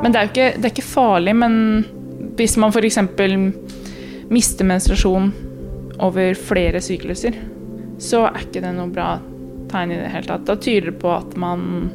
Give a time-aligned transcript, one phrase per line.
[0.00, 1.54] Men det er jo ikke, det er ikke farlig, men
[2.38, 2.98] hvis man f.eks.
[4.32, 5.32] mister menstruasjon
[6.00, 7.36] over flere sykluser,
[8.00, 9.18] så er ikke det noe bra
[9.70, 10.46] tegn i det hele tatt.
[10.48, 11.90] Da tyder det på at man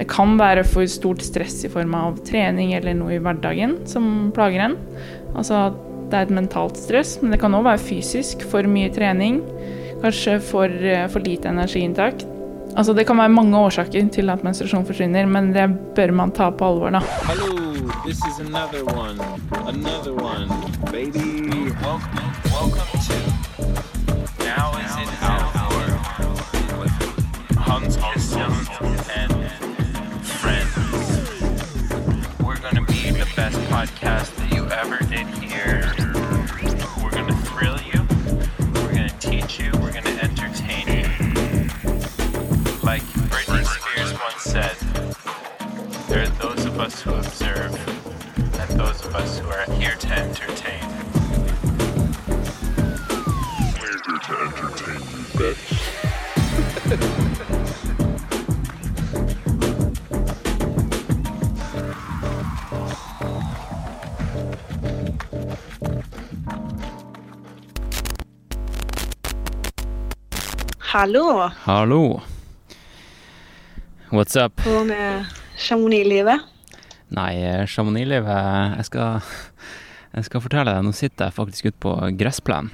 [0.00, 4.30] Det kan være for stort stress i form av trening eller noe i hverdagen som
[4.32, 4.76] plager en.
[5.36, 5.66] Altså
[6.08, 8.46] det er et mentalt stress, men det kan òg være fysisk.
[8.48, 9.42] For mye trening.
[10.00, 12.24] Kanskje for, eh, for lite energiinntak.
[12.76, 15.66] Altså Det kan være mange årsaker til at menstruasjon forsvinner, men det
[15.96, 16.90] bør man ta på alvor.
[16.90, 16.98] da.
[16.98, 17.50] Hello,
[18.06, 19.20] this is another one.
[19.68, 20.10] Another
[20.92, 21.50] baby.
[21.82, 22.88] Welcome, welcome
[24.38, 25.88] Now Is It Our
[26.80, 26.96] with
[27.56, 28.52] Hans Christian
[29.20, 29.32] and
[30.40, 30.74] friends.
[32.44, 35.99] We're gonna be the best podcast that you ever did hear.
[47.00, 47.74] Those who observe
[48.60, 50.82] and those of us who are here to entertain.
[53.80, 55.62] We're here to entertain you, bitch.
[70.78, 72.22] Hallo, Hallo.
[74.10, 74.52] What's up?
[74.60, 76.49] hvordan er Chamonix-livet?
[77.10, 79.20] Nei, eh, Chamonix-livet Jeg skal
[80.16, 82.70] Jeg skal fortelle deg, nå sitter jeg faktisk ute på gressplen.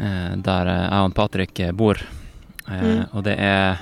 [0.00, 2.00] eh, Der eh, jeg og Patrick eh, bor.
[2.00, 2.06] Eh,
[2.70, 3.00] Mm.
[3.16, 3.80] Og det er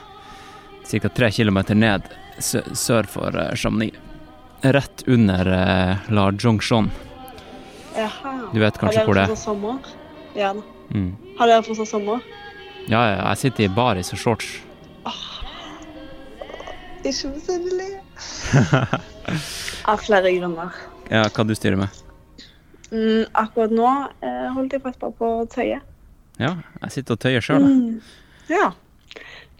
[0.88, 1.08] ca.
[1.12, 2.02] tre kilometer ned
[2.40, 3.94] sør for eh, Chamonix.
[4.64, 6.88] Rett under eh, La Jonction.
[7.94, 8.32] Jaha.
[8.54, 9.28] Du vet kanskje hvor det er?
[9.34, 9.78] fortsatt sommer?
[10.38, 10.54] Ja.
[10.94, 11.10] Mm.
[11.38, 12.22] Har dere fortsatt sommer?
[12.88, 14.48] Ja, jeg sitter i baris og shorts.
[17.04, 17.90] Ikke misunnelig.
[19.88, 20.74] Av flere grunner.
[21.12, 21.88] Ja, hva du styrer med?
[22.90, 23.88] Mm, akkurat nå
[24.24, 25.80] eh, holdt jeg faktisk bare på å tøye.
[26.40, 27.64] Ja, jeg sitter og tøyer sjøl.
[27.64, 28.00] Mm.
[28.52, 28.70] Ja.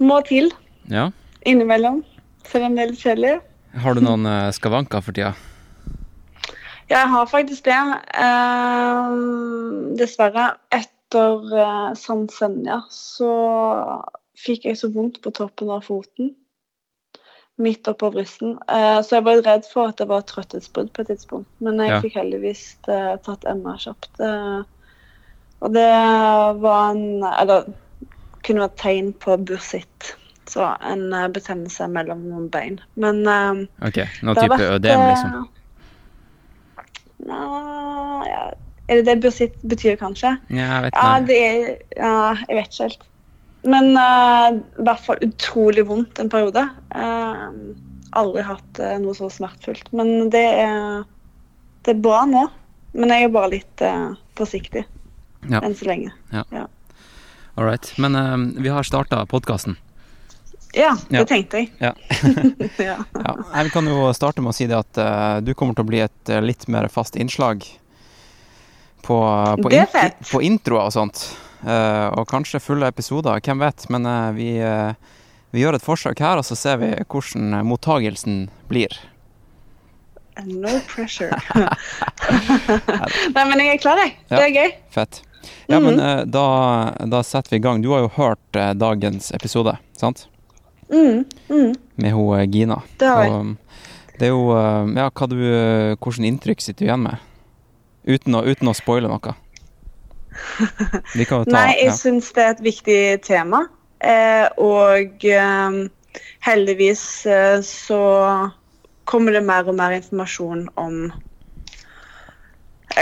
[0.00, 0.50] Må til
[0.88, 1.09] Ja.
[1.44, 2.03] innimellom,
[2.49, 3.34] selv om det er litt kjedelig.
[3.82, 5.34] Har du noen eh, skavanker for tida?
[6.88, 7.77] Ja, jeg har faktisk det.
[8.16, 9.16] Eh,
[10.00, 10.55] dessverre.
[10.72, 13.28] Etter eh, San Senja så
[14.41, 16.31] fikk jeg så vondt på toppen av foten.
[17.58, 18.52] Midt oppå bristen.
[18.70, 21.48] Eh, så jeg var redd for at det var et trøtthetsbrudd på et tidspunkt.
[21.64, 22.00] Men jeg Ja.
[22.04, 24.10] fikk heldigvis eh, tatt MR kjapt.
[24.20, 24.62] Eh,
[25.60, 25.88] og det
[26.62, 27.66] var en Eller
[28.46, 30.14] kunne vært tegn på bursitt.
[30.48, 32.78] Så en betennelse mellom noen bein.
[32.96, 33.26] Men
[33.82, 35.48] Ok, noen type vært, ødem, liksom?
[37.26, 38.44] Nei, ja.
[38.88, 40.38] Er det det bursitt betyr, kanskje?
[40.48, 41.26] Ja, jeg vet ikke.
[41.26, 43.02] det er Ja, jeg vet ikke helt.
[43.66, 46.62] Men uh, i hvert fall utrolig vondt en periode.
[46.94, 47.48] Uh,
[48.19, 49.91] aldri hatt uh, noe så smertefullt.
[49.96, 51.02] Men det er,
[51.86, 52.46] det er bra nå.
[52.98, 53.82] Men jeg er bare litt
[54.38, 54.80] forsiktig
[55.52, 55.60] Ja.
[55.60, 56.08] enn så lenge.
[56.32, 57.91] All right.
[58.00, 58.16] Men
[58.56, 59.76] vi har starta podkasten.
[60.75, 61.25] Ja, det Ja.
[61.28, 61.69] tenkte jeg.
[61.78, 61.92] Ja.
[62.88, 62.96] ja.
[63.12, 66.00] Ja, jeg kan jo starte med å si det at du kommer til å bli
[66.06, 67.66] et litt mer fast innslag
[69.04, 69.19] på,
[69.62, 71.22] på, er på introer og sånt.
[71.66, 73.86] Eh, og kanskje fulle episoder, hvem vet.
[73.91, 75.14] Men eh, vi, eh,
[75.54, 78.94] vi gjør et forsøk her, og så ser vi hvordan mottagelsen blir.
[80.46, 81.34] No pressure.
[83.34, 84.14] Nei, men jeg er klar, jeg.
[84.30, 84.76] Det er gøy.
[84.94, 85.22] Fett.
[85.69, 86.46] Ja, men eh, da,
[87.10, 87.82] da setter vi i gang.
[87.82, 90.28] Du har jo hørt eh, dagens episode, sant?
[90.88, 92.78] Mm, mm, Med hun Gina.
[92.96, 93.32] det har jeg.
[93.34, 93.56] Og,
[94.19, 94.46] det er jo
[94.96, 95.36] Ja, hva du,
[96.00, 97.26] hvordan inntrykk sitter du igjen med?
[98.08, 99.34] Uten å, uten å spoile noe.
[100.38, 101.97] Ta Nei, jeg ja.
[101.97, 103.65] syns det er et viktig tema.
[104.00, 105.78] Eh, og eh,
[106.47, 108.00] heldigvis eh, så
[109.09, 111.09] kommer det mer og mer informasjon om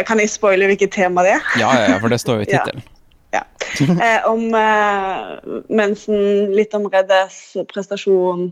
[0.07, 1.45] Kan jeg spoile hvilket tema det er?
[1.61, 2.63] ja, ja, ja, for det står jo i Ja.
[2.65, 4.01] tittelen.
[4.01, 5.37] Eh, om eh,
[5.69, 8.49] mensen, litt om Reddes prestasjon,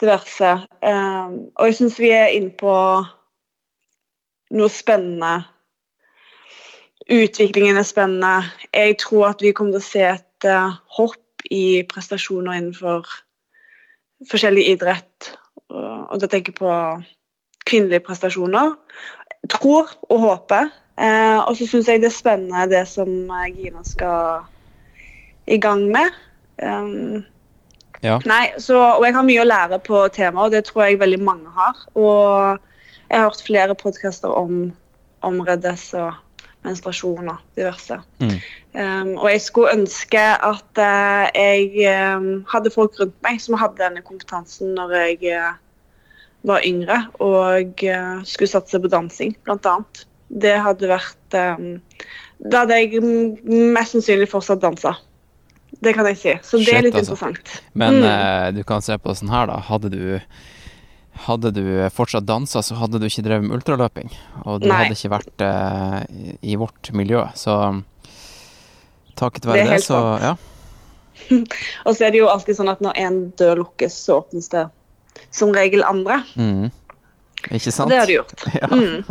[0.00, 0.52] diverse.
[0.82, 2.74] Eh, og jeg syns vi er inne på
[4.54, 5.32] noe spennende.
[7.12, 8.48] Utviklingen er spennende.
[8.74, 13.06] Jeg tror at vi kommer til å se et eh, hopp i prestasjoner innenfor
[14.30, 15.30] forskjellig idrett.
[15.70, 16.72] Og, da tenker jeg på
[17.66, 18.74] kvinnelige prestasjoner.
[19.52, 20.72] Tror og håper.
[20.98, 24.46] Eh, og så syns jeg det er spennende det som eh, Gina skal
[25.46, 26.10] i gang med.
[26.62, 27.24] Um,
[28.04, 28.18] Ja.
[28.28, 31.20] Nei, så, og jeg har mye å lære på temaet, og det tror jeg veldig
[31.24, 31.78] mange har.
[31.96, 32.58] Og
[33.08, 34.68] jeg har hørt flere podkaster om,
[35.26, 36.12] om Reddes og
[36.66, 37.98] menstruasjon og diverse.
[38.20, 38.34] Mm.
[38.76, 41.86] Um, og jeg skulle ønske at uh, jeg
[42.16, 45.54] um, hadde folk rundt meg som hadde denne kompetansen når jeg, uh,
[46.46, 50.04] var yngre og uh, skulle satse på dansing, annet.
[50.28, 51.76] Det hadde vært um,
[52.50, 53.00] Da hadde jeg
[53.46, 54.96] mest sannsynlig fortsatt dansa.
[55.80, 56.34] Det kan jeg si.
[56.44, 57.14] Så det Shit, er litt altså.
[57.14, 57.54] interessant.
[57.74, 58.54] Men Mm.
[58.58, 59.56] du kan se på sånn her, da.
[59.60, 60.20] Hadde du,
[61.24, 61.64] hadde du
[61.94, 64.12] fortsatt dansa, så hadde du ikke drevet med ultraløping.
[64.44, 64.82] Og du Nei.
[64.82, 67.24] hadde ikke vært eh, i, i vårt miljø.
[67.38, 67.56] Så
[69.16, 70.26] takket være det, det, så sant.
[70.26, 70.36] ja.
[71.86, 74.66] Og så er det jo alltid sånn at når en dør lukkes, så åpnes det
[75.32, 76.20] som regel andre.
[76.36, 76.68] Mm.
[77.50, 77.90] Ikke sant?
[77.92, 78.44] det har du gjort.
[78.60, 78.68] Ja.
[78.70, 79.04] Mm.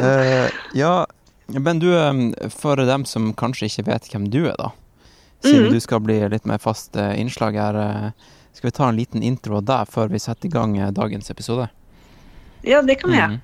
[0.00, 0.48] uh,
[0.82, 0.94] ja,
[1.46, 4.72] men du, eh, for dem som kanskje ikke vet hvem du er, da.
[5.44, 5.72] Siden mm.
[5.74, 9.22] du skal bli litt mer fast eh, innslag her, eh, skal vi ta en liten
[9.22, 11.68] intro der før vi setter i gang eh, dagens episode?
[12.66, 13.36] Ja, det kan vi gjøre.
[13.36, 13.42] Mhm.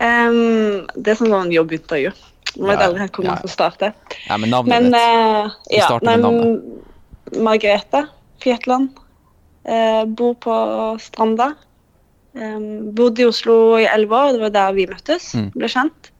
[0.00, 2.12] Um, det er sånn sånn jobbintervju.
[2.56, 3.38] Man vet Ja, aldri hvor man ja.
[3.42, 3.90] skal starte.
[4.28, 4.94] Ja, men navnet Men ditt.
[4.94, 7.36] eh, Vi ja, starter med navnet.
[7.36, 8.00] Margrethe
[8.40, 8.94] Fjetland.
[9.68, 10.54] Uh, bor på
[11.04, 11.50] Stranda.
[12.32, 15.34] Um, bodde i Oslo i elleve år, det var der vi møttes.
[15.36, 15.50] Mm.
[15.52, 16.10] Ble kjent.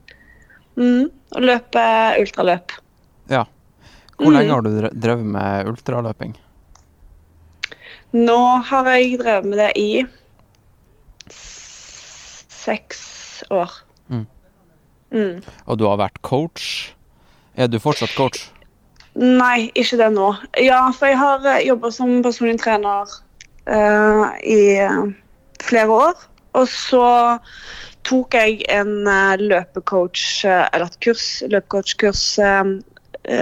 [0.76, 2.76] Mm, og løper ultraløp.
[3.30, 3.44] Ja.
[4.18, 4.36] Hvor Mhm.
[4.36, 6.34] lenge har du dre- drevet med ultraløping?
[8.16, 9.90] Nå har jeg drevet med det i
[11.30, 13.70] seks år.
[14.08, 14.26] Mm.
[15.10, 15.42] Mm.
[15.66, 16.94] Og du har vært coach?
[17.54, 18.48] Er du fortsatt coach?
[19.14, 20.32] Nei, ikke det nå.
[20.58, 23.10] Ja, for jeg har jobba som personlig trener
[23.66, 25.10] uh, i eh,
[25.62, 26.14] flere år.
[26.58, 27.06] Og så
[28.08, 32.72] tok jeg en eh, løpecoach, eh, eller et kurs, løpecoachkurs eh,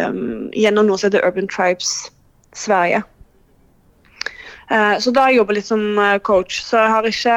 [0.09, 2.11] um, gjennom noe som heter Urban Tribes
[2.56, 3.05] Sverige.
[4.70, 7.37] Eh, så da jeg jobba litt som eh, coach, så jeg har ikke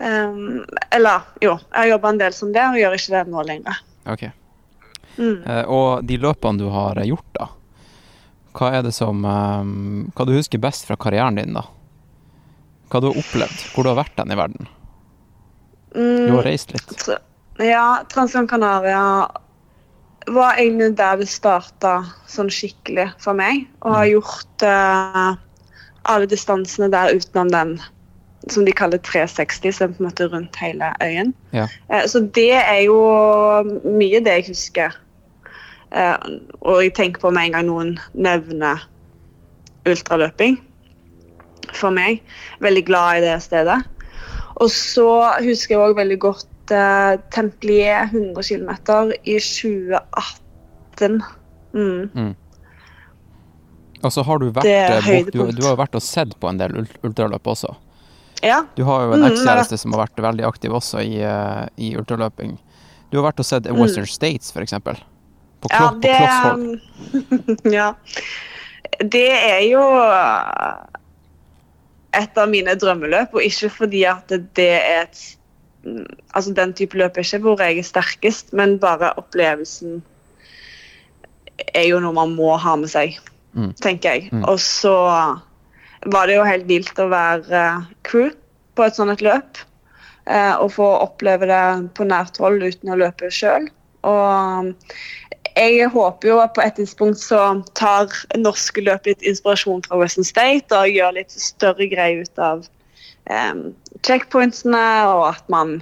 [0.00, 0.64] um,
[0.94, 3.80] Eller jo, jeg har jobba en del som det, og gjør ikke det nå lenger.
[4.06, 4.26] Ok.
[5.16, 5.38] Mm.
[5.48, 7.48] Eh, og de løpene du har gjort, da.
[8.56, 11.64] Hva er det som um, Hva du husker best fra karrieren din, da?
[12.92, 13.64] Hva du har opplevd?
[13.74, 14.68] Hvor du har vært den i verden?
[15.96, 16.92] Du har reist litt.
[17.00, 17.22] Tr-
[17.64, 19.00] Ja, Transgran Canaria
[20.28, 21.92] var egentlig der det starta
[22.28, 23.62] sånn skikkelig for meg.
[23.80, 25.30] Og har gjort eh,
[26.08, 27.76] alle distansene der utenom den
[28.52, 31.34] som de kaller 360, som er på en måte rundt hele øyen.
[31.52, 31.66] Ja.
[31.92, 32.98] Eh, så det er jo
[33.84, 34.94] mye det jeg husker.
[35.90, 36.16] Eh,
[36.60, 38.86] og jeg tenker på med en gang noen nevner
[39.86, 40.60] ultraløping.
[41.74, 42.22] For meg.
[42.62, 43.82] Veldig glad i det stedet.
[44.56, 45.10] Og så
[45.42, 48.70] husker jeg òg veldig godt eh, Templier 100 km
[49.24, 51.22] i 2018.
[51.74, 52.08] Mm.
[52.14, 52.45] Og
[54.12, 56.74] så har du vært eh, du, du har jo vært og sett på en del
[57.04, 57.74] ultraløp også.
[58.44, 58.62] Ja.
[58.76, 61.94] Du har jo en Mm, ekskjæreste som har vært veldig aktiv også i, eh, i
[61.96, 62.56] ultraløping.
[63.10, 64.98] Du har vært og sett Western States, for eksempel.
[65.64, 66.02] På, Mm.
[66.04, 66.58] ja, på
[67.64, 67.72] det.
[67.78, 67.94] Ja.
[69.00, 69.80] Det er jo
[72.16, 75.24] et av mine drømmeløp, og ikke fordi at det er et
[76.34, 80.00] Altså, den type løp er ikke hvor jeg er sterkest, men bare opplevelsen
[81.78, 83.14] er jo noe man må ha med seg,
[83.56, 83.72] Mm.
[83.80, 84.28] tenker jeg.
[84.32, 84.44] Mm.
[84.44, 84.96] Og så
[86.12, 88.30] var det jo helt vilt å være eh, crew
[88.76, 89.62] på et sånt et løp.
[90.26, 91.64] eh, og få oppleve det
[91.94, 93.68] på nært hold uten å løpe sjøl.
[94.06, 94.72] Og
[95.56, 97.40] jeg håper jo at på et tidspunkt så
[97.78, 102.66] tar norske løp litt inspirasjon fra Western State og gjør litt større greier ut av
[103.30, 103.62] um,
[104.04, 105.78] checkpointsene, og at man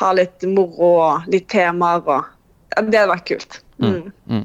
[0.00, 2.04] har litt moro og litt temaer.
[2.04, 2.28] Og,
[2.76, 3.60] det hadde vært kult.
[3.80, 4.12] Mm.
[4.28, 4.44] Mm.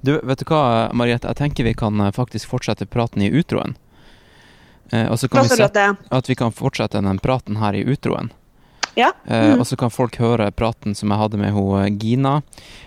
[0.00, 1.28] Du, vet du hva, Mariette?
[1.28, 3.76] Jeg tenker vi kan eh, faktisk fortsette praten i utroen.
[4.92, 8.30] Eh, og så kan vi sette, at vi kan fortsette den praten her i utroen.
[8.96, 9.12] Ja?
[9.26, 9.60] Eh, Mm.
[9.60, 12.42] Og så kan folk høre praten som jeg hadde med hun eh, Gina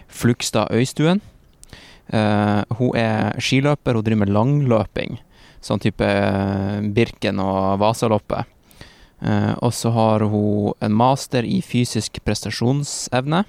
[0.07, 1.21] Flugstad Øystuen.
[2.09, 5.19] Eh, hun er skiløper, hun driver med langløping.
[5.61, 8.47] Sånn type eh, Birken og Vasaloppet.
[9.21, 13.43] Eh, og så har hun en master i fysisk prestasjonsevne.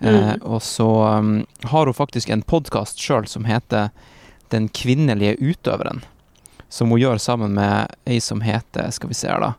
[0.00, 0.42] Eh, Mm.
[0.42, 0.86] og så
[1.18, 3.90] um, har hun faktisk en podkast sjøl som heter
[4.50, 6.02] Den kvinnelige utøveren.
[6.70, 9.52] Som hun gjør sammen med ei som heter, skal vi se her, da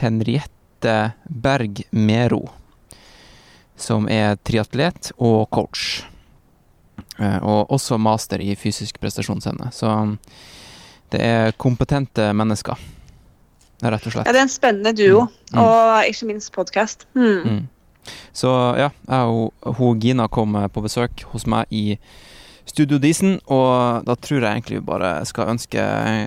[0.00, 2.48] Henriette Berg Mero.
[3.76, 6.02] Som er triatlet og coach.
[7.18, 9.70] Eh, og også master i fysisk prestasjonsevne.
[9.72, 10.16] Så um,
[11.10, 12.76] det er kompetente mennesker,
[13.82, 14.26] rett og slett.
[14.26, 15.58] ja, det er en spennende duo, Mm.
[15.62, 17.06] og ikke minst podkast.
[17.16, 17.68] Mm.
[18.32, 19.32] Så ja, jeg
[19.64, 21.98] og hun Gina kom eh, på besøk hos meg i
[22.68, 25.84] Studio Disen, og da tror jeg egentlig vi bare skal ønske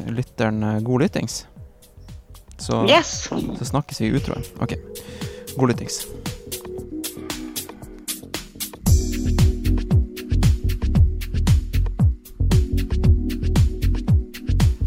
[0.09, 1.45] lytteren eh, god lyttings.
[2.61, 3.29] Så, Yes!
[3.29, 4.43] så snakkes vi i utroen.
[4.61, 4.75] OK.
[5.57, 6.03] God lyttings.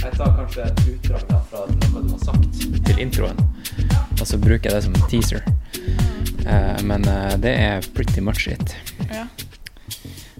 [0.02, 3.38] Jeg tar kanskje et utdrag fra noe du har sagt til introen.
[4.20, 5.46] Og så bruker jeg det som en teaser.
[6.46, 8.74] Eh, men eh, det er pretty much it.
[9.10, 9.26] Ja.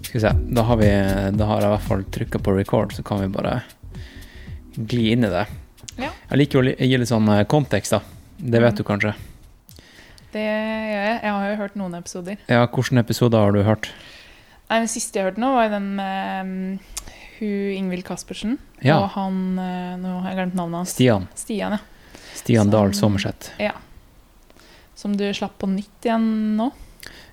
[0.01, 0.31] Skal vi se.
[0.55, 0.89] Da har, vi,
[1.37, 3.61] da har jeg i hvert fall trykka på record, så kan vi bare
[4.75, 5.45] gli inn i det.
[5.97, 6.09] Ja.
[6.29, 8.01] Jeg liker å gi litt sånn eh, kontekst, da.
[8.37, 8.77] Det vet Mm.
[8.77, 9.13] du kanskje.
[10.35, 11.19] Det gjør jeg.
[11.23, 12.37] Jeg har jo hørt noen episoder.
[12.51, 13.89] Ja, Hvilke episoder har du hørt?
[14.69, 16.79] Nei, Den siste jeg hørte nå, var den med um,
[17.39, 18.57] hun Ingvild Caspersen.
[18.83, 18.97] Ja.
[18.99, 20.89] Og han Nå har jeg glemt navnet hans.
[20.97, 21.27] Stian.
[21.39, 22.17] Stian, ja.
[22.35, 23.53] Stian Dahl Sommerseth.
[23.55, 23.81] Sommerseth.
[24.95, 26.69] Som du slapp på nytt igjen nå.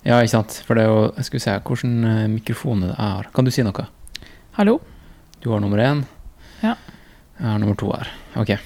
[0.03, 0.57] Ja, ikke sant.
[0.67, 3.29] For det er jo jeg skulle se, hvilken eh, mikrofon er det har?
[3.35, 3.85] Kan du si noe?
[4.57, 4.77] Hallo?
[5.39, 6.03] Du har nummer én.
[6.59, 6.75] Ja.
[7.39, 8.11] Jeg har nummer to her.
[8.39, 8.57] Ok.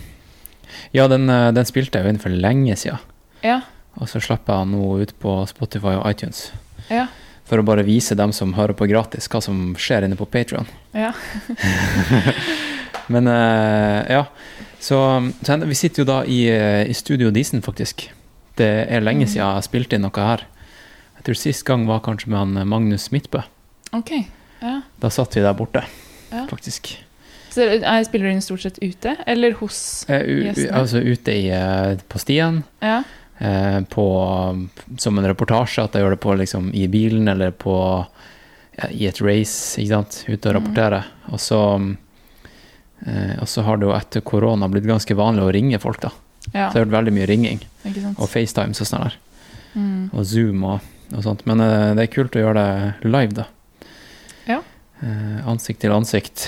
[0.97, 2.97] Ja, den, eh, den spilte jeg jo inn for lenge siden.
[3.45, 3.61] Ja.
[4.01, 6.47] Og så slapp jeg den nå ut på Spotify og iTunes.
[6.89, 7.05] Ja.
[7.47, 10.65] For å bare vise dem som hører på gratis, hva som skjer inne på Patron.
[10.97, 11.13] Ja.
[13.13, 14.25] Men eh, ja.
[14.81, 14.97] Så,
[15.45, 18.09] så vi sitter jo da i, i Studio Disen, faktisk.
[18.57, 19.27] Det er lenge Mm.
[19.29, 20.45] siden jeg har spilt inn noe her.
[21.17, 23.41] Jeg tror sist gang var kanskje med han eh, Magnus Midtbø.
[23.93, 24.11] OK.
[24.61, 24.81] Ja.
[24.99, 25.83] Da satt vi der borte,
[26.31, 26.45] Ja.
[26.49, 26.95] faktisk.
[27.49, 30.21] Så jeg spiller du inn stort sett ute, eller hos Eh,
[30.53, 30.73] Gjestene.
[30.73, 33.03] altså ute i, eh, på stien, Ja.
[33.39, 38.05] eh, på, som en reportasje, at jeg gjør det på liksom, i bilen eller på,
[38.77, 41.03] ja, i et race, ikke sant, ute og rapportere.
[41.03, 41.03] rapportere.
[41.31, 41.97] Og så,
[43.07, 46.11] eh, og så har det jo etter korona blitt ganske vanlig å ringe folk, da.
[46.53, 46.69] Ja.
[46.71, 47.59] Så jeg har hørt veldig mye ringing,
[48.17, 49.17] og FaceTime og sånn der,
[49.75, 50.09] Mm.
[50.13, 50.79] og Zoom og,
[51.13, 51.45] og sånt.
[51.45, 53.45] Men eh, det er kult å gjøre det live, da.
[54.47, 54.61] Ja.
[55.03, 56.47] Eh, ansikt til ansikt.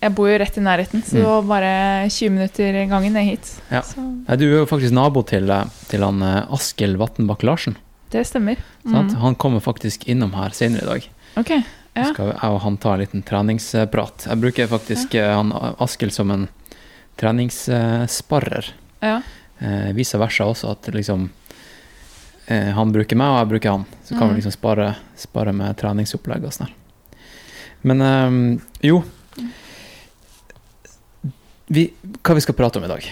[0.00, 1.48] Jeg bor jo rett i nærheten, så Mm.
[1.48, 1.72] bare
[2.08, 3.60] 20 minutter gangen ned hit.
[3.72, 3.82] Ja.
[3.96, 7.76] Nei, du er jo faktisk nabo til, eh, til han eh, Askild Vatnbakk Larsen.
[8.10, 8.56] det stemmer.
[8.86, 9.10] Mm.
[9.20, 11.08] Han kommer faktisk innom her senere i dag.
[11.36, 11.50] OK.
[11.96, 12.04] Ja.
[12.04, 14.28] Så skal jeg og han ta en liten treningsprat.
[14.28, 15.34] Jeg bruker faktisk ja.
[15.34, 15.50] han
[15.80, 16.48] Askild som en
[17.18, 18.70] treningssparrer.
[19.00, 19.20] Ja.
[19.60, 21.28] Eh, vice versa også, at liksom
[22.46, 23.86] eh, Han bruker meg, og jeg bruker han.
[24.04, 24.34] Så kan Mm.
[24.34, 26.70] vi liksom spare, spare med treningsopplegg og sånn.
[27.82, 29.02] Men eh, jo
[31.68, 31.88] vi,
[32.24, 33.08] Hva vi skal prate om i dag?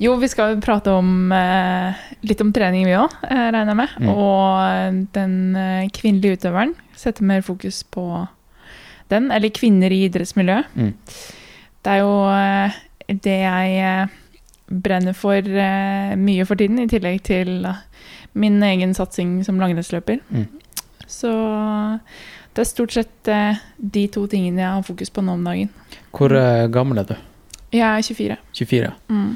[0.00, 3.96] Jo, vi skal prate om eh, litt om trening, vi òg, regner jeg med.
[4.00, 4.12] Mm.
[4.14, 6.72] Og den eh, kvinnelige utøveren.
[6.96, 8.06] Sette mer fokus på
[9.12, 10.72] den, eller kvinner i idrettsmiljøet.
[10.72, 10.94] Mm.
[11.84, 12.78] Det er jo eh,
[13.12, 14.16] det jeg eh,
[14.70, 17.66] brenner for eh, mye for tiden, i tillegg til
[18.38, 20.20] min egen satsing som langrennsløper.
[20.30, 20.46] Mm.
[21.10, 21.30] Så
[22.54, 25.72] det er stort sett eh, de to tingene jeg har fokus på nå om dagen.
[26.14, 27.16] Hvor eh, gammel er du?
[27.74, 28.38] Jeg er 24.
[28.62, 28.92] 24.
[29.10, 29.34] Mm.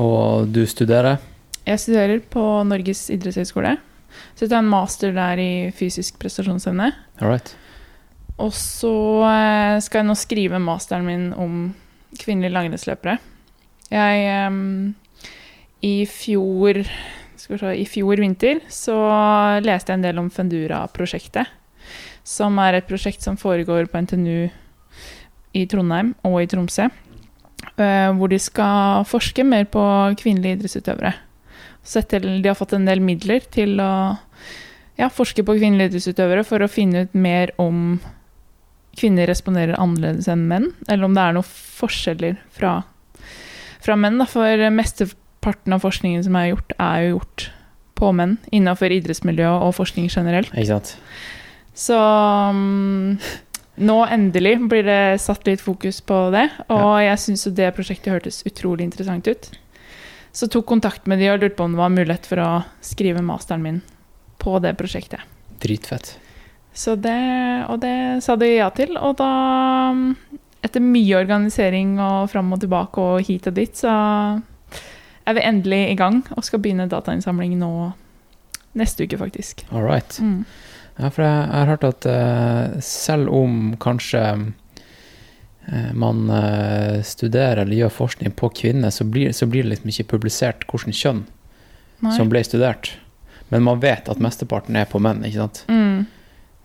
[0.00, 1.20] Og du studerer?
[1.66, 3.76] Jeg studerer på Norges idrettshøgskole.
[4.36, 6.90] Så jeg tar en master der i fysisk prestasjonsevne.
[8.40, 8.92] Og så
[9.84, 11.56] skal jeg nå skrive masteren min om
[12.20, 13.16] kvinnelige langrennsløpere.
[13.92, 14.94] Jeg um,
[15.86, 16.80] I fjor
[17.36, 18.96] skal vi se, I fjor vinter så
[19.62, 21.46] leste jeg en del om Fundura-prosjektet.
[22.26, 24.48] Som er et prosjekt som foregår på NTNU
[25.56, 26.88] i Trondheim og i Tromsø.
[27.76, 29.82] Uh, Hvor de skal forske mer på
[30.18, 31.14] kvinnelige idrettsutøvere.
[31.86, 34.16] Til, de har fått en del midler til å
[34.98, 38.00] ja, forske på kvinnelige idrettsutøvere for å finne ut mer om
[38.96, 42.80] kvinner responderer annerledes enn menn, eller om det er noen forskjeller fra,
[43.86, 44.18] fra menn.
[44.20, 44.28] Da.
[44.30, 47.48] For mesteparten av forskningen som er gjort, er jo gjort
[47.96, 50.52] på menn innenfor idrettsmiljø og forskning generelt.
[50.52, 50.96] Ikke sant?
[51.76, 53.16] Så um,
[53.76, 58.12] nå endelig blir det satt litt fokus på det, og jeg syns jo det prosjektet
[58.14, 59.50] hørtes utrolig interessant ut.
[60.36, 62.50] Så tok kontakt med de og lurte på om det var mulighet for å
[62.84, 63.82] skrive masteren min
[64.40, 65.24] på det prosjektet.
[65.60, 66.16] Dritfett.
[66.76, 67.16] Så det,
[67.72, 69.30] og det sa de ja til, og da
[69.96, 70.10] mm,
[70.64, 73.92] etter mye organisering og fram og tilbake og hit og dit, så
[75.26, 77.72] er vi endelig i gang og skal begynne datainnsamling nå
[78.76, 79.64] neste uke, faktisk.
[79.72, 80.18] All right.
[80.20, 80.44] Mm.
[80.96, 87.64] Ja, for jeg, jeg har hørt at uh, selv om kanskje uh, man uh, studerer
[87.64, 91.24] eller gjør forskning på kvinner, så blir, så blir det liksom ikke publisert hvilket kjønn
[92.04, 92.14] Nei.
[92.16, 92.94] som ble studert.
[93.52, 95.64] Men man vet at mesteparten er på menn, ikke sant?
[95.70, 96.06] Mm.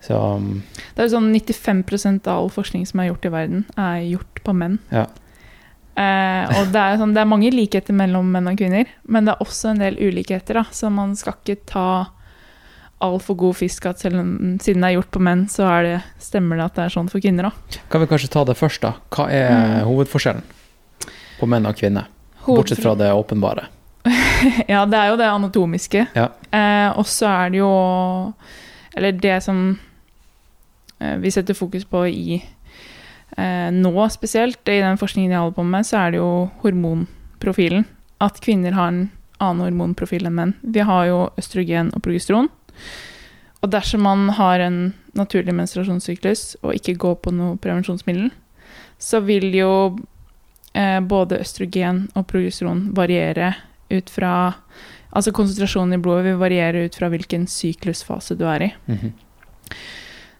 [0.02, 0.62] Så um,
[0.94, 4.40] Det er jo sånn 95% av all forskning som er gjort i verden, er gjort
[4.42, 4.78] på menn.
[4.90, 5.04] Ja.
[5.94, 9.34] Eh, og det er, sånn, det er mange likheter mellom menn og kvinner, men det
[9.34, 10.58] er også en del ulikheter.
[10.58, 11.86] Da, så man skal ikke ta
[13.02, 14.32] altfor god fisk at selv om,
[14.62, 17.22] siden det er gjort på menn, så det, stemmer det at det er sånn for
[17.22, 17.52] kvinner Da.
[17.90, 18.92] kan vi kanskje ta det først, da.
[19.10, 19.86] Hva er Mm.
[19.90, 20.42] hovedforskjellen
[21.40, 22.06] på menn og kvinner?
[22.46, 23.68] Bortsett fra det åpenbare.
[24.68, 26.08] Ja, det er jo det anatomiske.
[26.16, 26.28] Ja.
[26.50, 28.34] Eh, og så er det jo
[28.96, 29.78] Eller det som
[31.22, 35.88] vi setter fokus på i eh, nå spesielt, i den forskningen jeg holder på med,
[35.88, 37.86] så er det jo hormonprofilen.
[38.22, 39.10] at kvinner har en
[39.42, 40.52] annen hormonprofil enn menn.
[40.62, 42.48] Vi har jo østrogen og progesteron.
[43.62, 48.30] Og dersom man har en naturlig menstruasjonssyklus og ikke går på noe prevensjonsmiddel,
[49.02, 49.98] så vil jo
[50.74, 53.54] eh, både østrogen og progesteron variere
[53.90, 54.34] ut fra
[55.12, 58.68] Altså konsentrasjonen i blodet vil variere ut fra hvilken syklusfase du er i.
[58.88, 59.10] Mhm.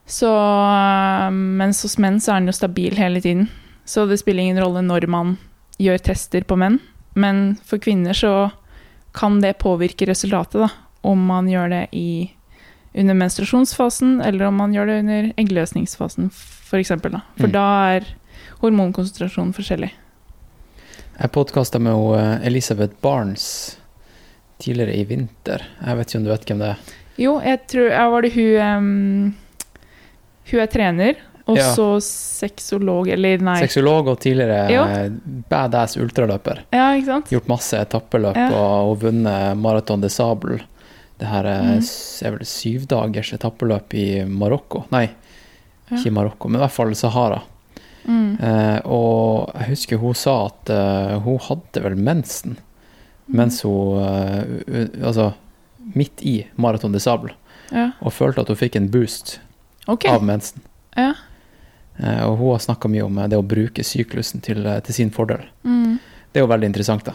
[0.07, 3.49] Så øh, Mens hos menn så er den jo stabil hele tiden.
[3.85, 5.37] Så det spiller ingen rolle når man
[5.83, 6.79] gjør tester på menn.
[7.15, 8.51] Men for kvinner så
[9.17, 10.71] kan det påvirke resultatet, da.
[11.03, 12.31] Om man gjør det i,
[12.95, 16.95] under menstruasjonsfasen, eller om man gjør det under eggløsningsfasen, f.eks.
[16.95, 17.21] For, da.
[17.37, 17.53] for Mm.
[17.57, 17.67] da
[17.97, 18.07] er
[18.63, 19.91] hormonkonsentrasjonen forskjellig.
[21.19, 23.77] Jeg podkasta med eh, Elisabeth Barnes
[24.63, 25.67] tidligere i vinter.
[25.83, 26.93] Jeg vet ikke om du vet hvem det er?
[27.21, 29.35] Jo, jeg tror jeg Var det hun ehm,
[30.51, 31.15] Hun er trener,
[31.47, 31.75] og Ja.
[31.75, 34.83] så sexolog, eller nei Sexolog og tidligere Jo.
[34.85, 35.09] eh,
[35.51, 36.63] badass ultraløper.
[36.73, 37.31] Ja, ikke sant?
[37.31, 38.49] Gjort masse etappeløp Ja.
[38.53, 40.61] og, og vunnet Marathon de Sable.
[41.19, 41.83] Det her er, Mhm.
[41.83, 44.85] s- er vel syvdagers etappeløp i Marokko.
[44.91, 45.11] Nei,
[45.91, 45.97] Ja.
[45.97, 47.43] ikke Marokko, men i hvert fall Sahara.
[48.09, 48.41] Mm.
[48.43, 52.57] Eh, og jeg husker hun sa at eh, hun hadde vel mensen
[53.29, 55.35] mens hun eh, u- u- Altså
[55.95, 57.31] midt i Marathon de Sable,
[57.71, 57.93] Ja.
[58.03, 59.39] og følte at hun fikk en boost
[59.87, 60.07] Ok.
[60.11, 60.61] av mensen.
[60.97, 61.13] Ja.
[61.97, 64.95] Eh, og hun har snakka mye om eh, det å bruke syklusen til, eh, til
[64.95, 65.45] sin fordel.
[65.65, 65.99] Mm.
[66.33, 67.15] Det er jo veldig interessant, da.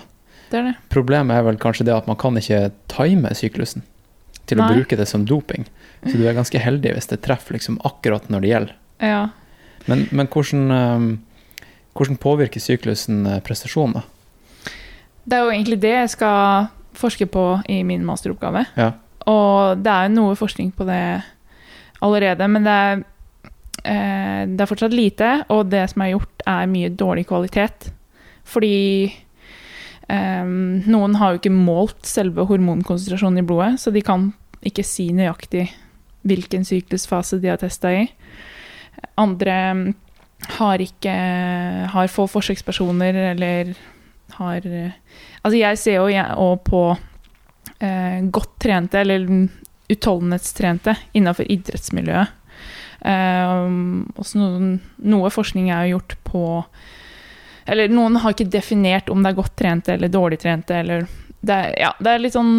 [0.52, 0.76] Det er det.
[0.94, 3.84] Problemet er vel kanskje det at man kan ikke time syklusen
[4.48, 5.66] til å bruke det som doping.
[6.06, 8.76] Så du er ganske heldig hvis det treffer liksom akkurat når det gjelder.
[9.04, 9.24] Ja.
[9.92, 11.66] Men, men hvordan, eh,
[11.98, 14.06] hvordan påvirker syklusen prestasjonen, da?
[15.28, 18.64] Det er jo egentlig det jeg skal forske på i min masteroppgave.
[18.80, 18.94] Ja.
[19.28, 21.02] Og det er jo noe forskning på det
[22.06, 23.04] allerede, men det er,
[23.84, 27.92] eh, det er fortsatt lite, og det som er gjort, er mye dårlig kvalitet.
[28.48, 28.78] Fordi
[30.10, 34.32] eh, noen har jo ikke målt selve hormonkonsentrasjonen i blodet, så de kan
[34.66, 35.68] ikke si nøyaktig
[36.28, 38.08] hvilken syklusfase de har testa i.
[39.20, 39.86] Andre mm,
[40.58, 41.14] har ikke
[41.94, 43.76] har få forsøkspersoner eller
[44.38, 44.92] har eh,
[45.44, 46.82] Altså, jeg ser jo jeg, på
[47.80, 49.24] eh, godt trente, eller
[49.92, 52.34] utholdenhetstrente, innenfor idrettsmiljøet.
[54.18, 56.40] Også noen, noe forskning er jo gjort på
[57.70, 61.06] Eller noen har ikke definert om det er godt trente eller dårlig trente, eller
[61.40, 62.56] Det er, ja, det er litt sånn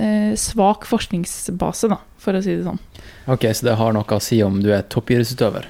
[0.00, 2.80] eh, svak forskningsbase, da, for å si det sånn.
[3.30, 5.68] Ok, så det har noe å si om du er toppidrettsutøver,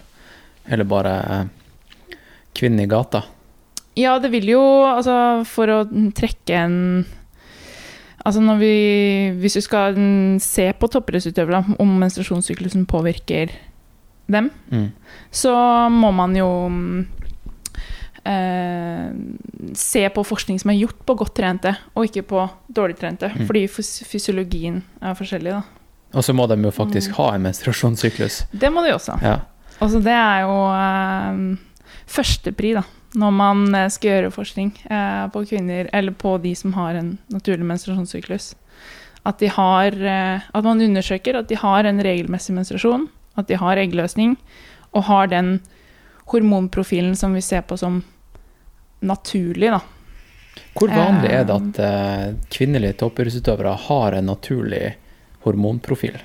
[0.71, 2.14] eller bare eh,
[2.55, 3.25] kvinne i gata?
[3.99, 5.81] Ja, det vil jo Altså, for å
[6.16, 6.79] trekke en
[8.25, 9.97] Altså vi Hvis du skal
[10.41, 13.51] se på toppidrettsutøvere, om menstruasjonssyklusen påvirker
[14.31, 14.93] dem, Mm.
[15.31, 16.47] så må man jo
[18.25, 19.11] eh,
[19.75, 23.29] se på forskning som er gjort på godt trente, og ikke på dårlig trente.
[23.35, 23.47] Mm.
[23.49, 23.67] Fordi
[24.07, 25.63] fysiologien er forskjellig, da.
[26.15, 27.15] Og så må de jo faktisk Mm.
[27.17, 28.45] ha en menstruasjonssyklus.
[28.53, 29.19] Det må de også.
[29.23, 29.41] Ja.
[29.81, 31.57] Altså, det er jo eh,
[32.07, 32.83] førstepri, da,
[33.18, 37.16] når man eh, skal gjøre forskning eh, på kvinner, eller på de som har en
[37.33, 38.53] naturlig menstruasjonssyklus.
[39.22, 43.59] At, de har, eh, at man undersøker at de har en regelmessig menstruasjon, at de
[43.61, 44.37] har eggløsning,
[44.92, 45.59] og har den
[46.33, 48.03] hormonprofilen som vi ser på som
[49.03, 49.81] naturlig, da.
[50.77, 54.85] Hvor vanlig er det at eh, kvinnelige toppidrettsutøvere har en naturlig
[55.44, 56.16] hormonprofil?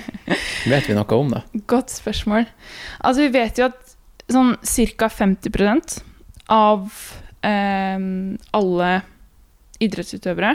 [0.70, 1.42] Vet vi noe om det?
[1.70, 2.46] Godt spørsmål.
[2.98, 3.96] Altså, vi vet jo at
[4.32, 4.54] sånn
[4.98, 5.08] ca.
[5.12, 5.52] 50
[6.52, 6.90] av
[7.42, 7.98] eh,
[8.56, 8.90] alle
[9.82, 10.54] idrettsutøvere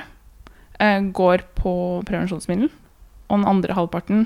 [0.79, 1.73] eh, går på
[2.07, 2.69] prevensjonsmiddel.
[3.31, 4.25] Og den andre halvparten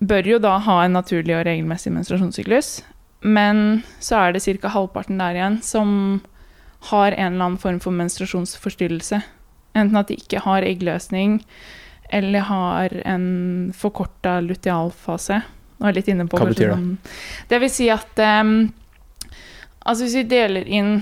[0.00, 2.80] bør jo da ha en naturlig og regelmessig menstruasjonssyklus.
[3.22, 4.70] Men så er det ca.
[4.72, 5.90] halvparten der igjen som
[6.88, 9.20] har en eller annen form for menstruasjonsforstyrrelse.
[9.76, 11.42] Enten at de ikke har eggløsning,
[12.10, 15.42] eller har en forkorta lutealfase.
[15.78, 16.78] Nå er jeg litt inne på Hva betyr det?
[16.78, 16.96] sånn-
[17.52, 18.72] Det vil si at em,
[19.90, 21.00] Altså hvis vi deler inn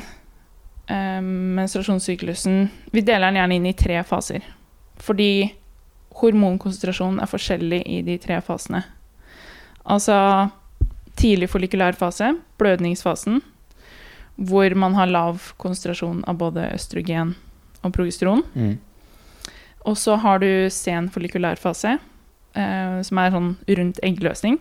[0.88, 2.62] em, menstruasjonssyklusen
[2.94, 4.46] Vi deler den gjerne inn i tre faser.
[5.04, 5.50] Fordi
[6.18, 8.80] hormonkonsentrasjonen er forskjellig i de tre fasene.
[9.84, 10.16] Altså
[11.18, 13.40] tidlig follikulær fase, blødningsfasen,
[14.48, 17.34] hvor man har lav konsentrasjon av både østrogen
[17.82, 18.42] og progesteron.
[18.54, 18.74] Mm.
[19.86, 21.96] Og så har du sen follikulær fase,
[22.54, 24.58] eh, som er sånn rundt eggløsning.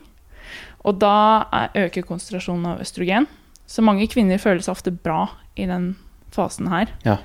[0.85, 1.17] Og da
[1.51, 3.27] er, øker konsentrasjonen av østrogen.
[3.67, 5.25] Så mange kvinner føler seg ofte bra
[5.59, 5.91] i den
[6.33, 6.91] fasen her.
[7.03, 7.17] Ja.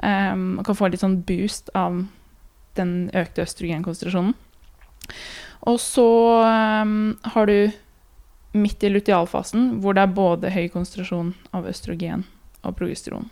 [0.00, 2.06] Um, man kan få litt sånn boost av
[2.78, 4.32] den økte østrogenkonsentrasjonen.
[5.68, 6.08] Og så
[6.40, 7.72] um, har du
[8.56, 12.24] midt i lutealfasen, hvor det er både høy konsentrasjon av østrogen
[12.66, 13.28] og progesteron.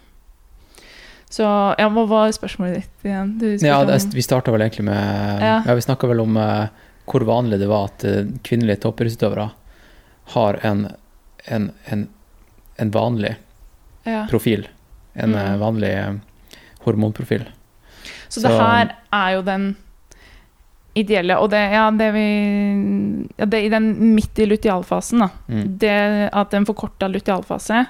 [1.28, 3.32] Så ja, hva var spørsmålet ditt igjen?
[3.40, 5.58] Du Ja, det, vi starta vel egentlig med Ja.
[5.66, 6.68] Ja, vi snakka vel om uh,
[7.08, 9.50] hvor vanlig det var at uh, kvinnelige toppidrettsutøvere
[10.34, 10.86] har en,
[11.44, 12.08] en, en,
[12.78, 13.34] en vanlig
[14.06, 14.26] ja.
[14.30, 14.66] profil.
[15.14, 15.38] En Mm.
[15.38, 16.14] eh, vanlig eh,
[16.86, 17.44] hormonprofil.
[18.28, 19.76] Så det her er jo den
[20.98, 22.26] ideelle, og det, ja, det vi
[23.38, 25.28] ja, det, I den midt i lutealfasen, da.
[25.48, 25.64] Mm.
[25.78, 27.84] Det at en forkorta lutealfase,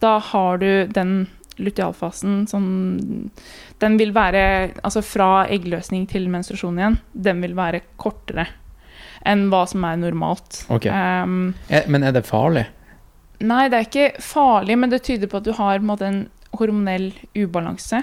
[0.00, 2.64] da har du den lutealfasen som
[3.80, 8.46] Den vil være Altså fra eggløsning til menstruasjon igjen, den vil være kortere
[9.26, 10.66] enn hva som er normalt.
[10.70, 10.92] Okay.
[10.92, 12.66] Um, Er, men er det farlig?
[13.44, 16.22] Nei, det er ikke farlig, men det tyder på at du har en, måte, en
[16.56, 18.00] hormonell ubalanse.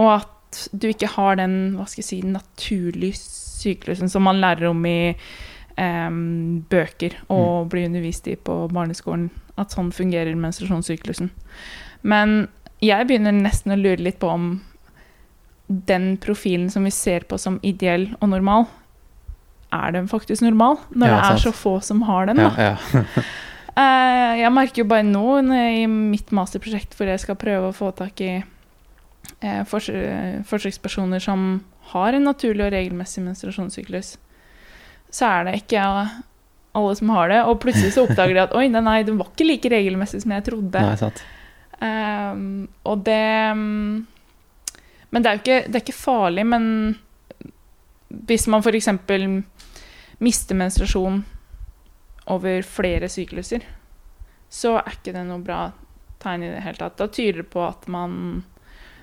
[0.00, 4.70] Og at du ikke har den hva skal jeg si, naturlige syklusen som man lærer
[4.70, 5.14] om i
[5.80, 9.30] em, bøker og blir undervist i på barneskolen.
[9.60, 11.30] At sånn fungerer menstruasjonssyklusen.
[12.08, 12.46] Men
[12.82, 14.52] jeg begynner nesten å lure litt på om
[15.68, 18.66] den profilen som vi ser på som ideell og normal,
[19.72, 20.76] er den faktisk normal?
[20.90, 21.40] Når Ja, det er sant.
[21.46, 22.50] så få som har den, da.
[22.58, 23.06] Ja, ja.
[23.72, 27.88] Eh, jeg merker jo bare nå i mitt masterprosjekt hvor jeg skal prøve å få
[27.96, 34.16] tak i eh, forsøkspersoner som har en naturlig og regelmessig menstruasjonssyklus,
[35.12, 37.40] så er det ikke alle som har det.
[37.48, 40.46] Og plutselig så oppdager de at oi, nei, den var ikke like regelmessig som jeg
[40.48, 40.84] trodde.
[40.84, 41.24] Nei, sant.
[41.82, 43.56] Um, og det
[45.10, 46.64] Men det er jo ikke, det er ikke farlig, men
[48.28, 48.88] hvis man f.eks.
[50.22, 51.24] mister menstruasjon
[52.32, 53.64] over flere sykluser,
[54.52, 55.66] så er ikke det noe bra
[56.22, 56.98] tegn i det hele tatt.
[57.00, 58.44] Da tyder det på at man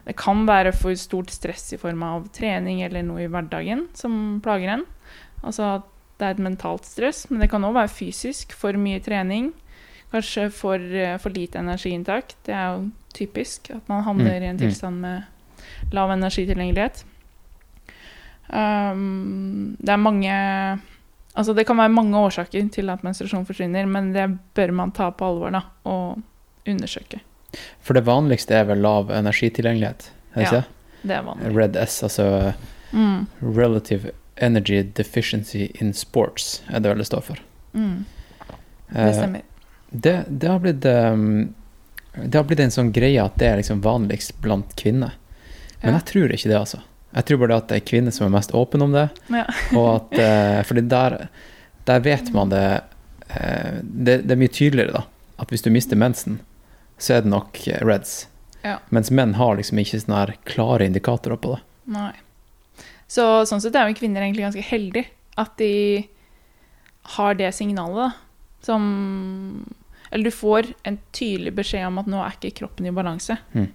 [0.07, 4.39] Det kan være for stort stress i form av trening eller noe i hverdagen som
[4.41, 4.85] plager en.
[5.43, 8.55] Altså at det er et mentalt stress, men det kan òg være fysisk.
[8.57, 9.51] For mye trening.
[10.09, 12.33] Kanskje for, eh, for lite energiinntak.
[12.47, 14.59] Det er jo typisk at man havner Mm, i en mm.
[14.59, 15.23] tilstand med
[15.91, 17.03] lav energitilgjengelighet.
[18.49, 20.33] Um, det er mange
[21.35, 25.11] Altså det kan være mange årsaker til at menstruasjon forsvinner, men det bør man ta
[25.11, 26.21] på alvor da, og
[26.67, 27.19] undersøke.
[27.81, 30.09] For det vanligste er vel lav energitilgjengelighet?
[30.35, 30.51] Er det Ja.
[30.51, 30.65] det?
[31.03, 31.55] Det er vanlig.
[31.55, 32.53] Red S, altså
[32.91, 34.11] Mm, Relative
[34.41, 37.37] Energy Deficiency in Sports, er det vel det står for.
[37.73, 38.05] mm,
[38.93, 39.41] det Eh, stemmer.
[39.91, 41.53] Det, det, har blitt, um,
[42.15, 45.11] det har blitt en sånn greie at det er liksom vanligst blant kvinner.
[45.83, 45.99] Men Ja.
[45.99, 46.81] jeg tror ikke det, altså.
[47.15, 49.07] Jeg tror bare det at det er kvinner som er mest åpne om det.
[49.33, 49.45] Ja.
[49.79, 51.17] Og at, eh, fordi der,
[51.89, 52.65] der vet man det,
[53.29, 55.03] eh, det Det er mye tydeligere, da.
[55.39, 56.41] At hvis du mister mensen,
[56.99, 58.27] så er det nok eh, reds.
[58.61, 58.77] Ja.
[58.93, 61.61] Mens menn har liksom ikke sånne her klare indikatorer på det.
[61.95, 62.13] Nei.
[63.09, 66.07] Så sånn sett er jo kvinner egentlig ganske heldige at de
[67.15, 68.11] har det signalet, da.
[68.61, 69.65] Som
[70.11, 73.37] Eller du får en tydelig beskjed om at nå er ikke kroppen i balanse.
[73.53, 73.67] Mm.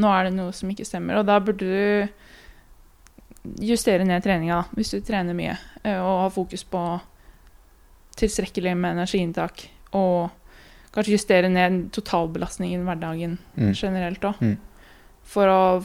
[0.00, 1.20] Nå er det noe som ikke stemmer.
[1.20, 2.08] Og da burde du
[3.60, 5.56] justere ned treninga, hvis du trener mye.
[5.84, 6.82] eh, Og ha fokus på
[8.16, 9.66] tilstrekkelig med energiinntak.
[9.92, 10.30] Og
[10.94, 13.72] kanskje justere ned totalbelastningen i hverdagen Mm.
[13.74, 14.40] generelt òg.
[14.40, 14.56] Mm.
[15.24, 15.84] For å,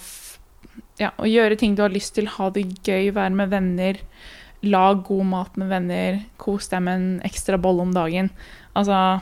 [1.00, 3.98] ja, å gjøre ting du har lyst til, ha det gøy, være med venner,
[4.64, 8.30] lag god mat med venner, kos deg med en ekstra bolle om dagen.
[8.76, 9.22] Altså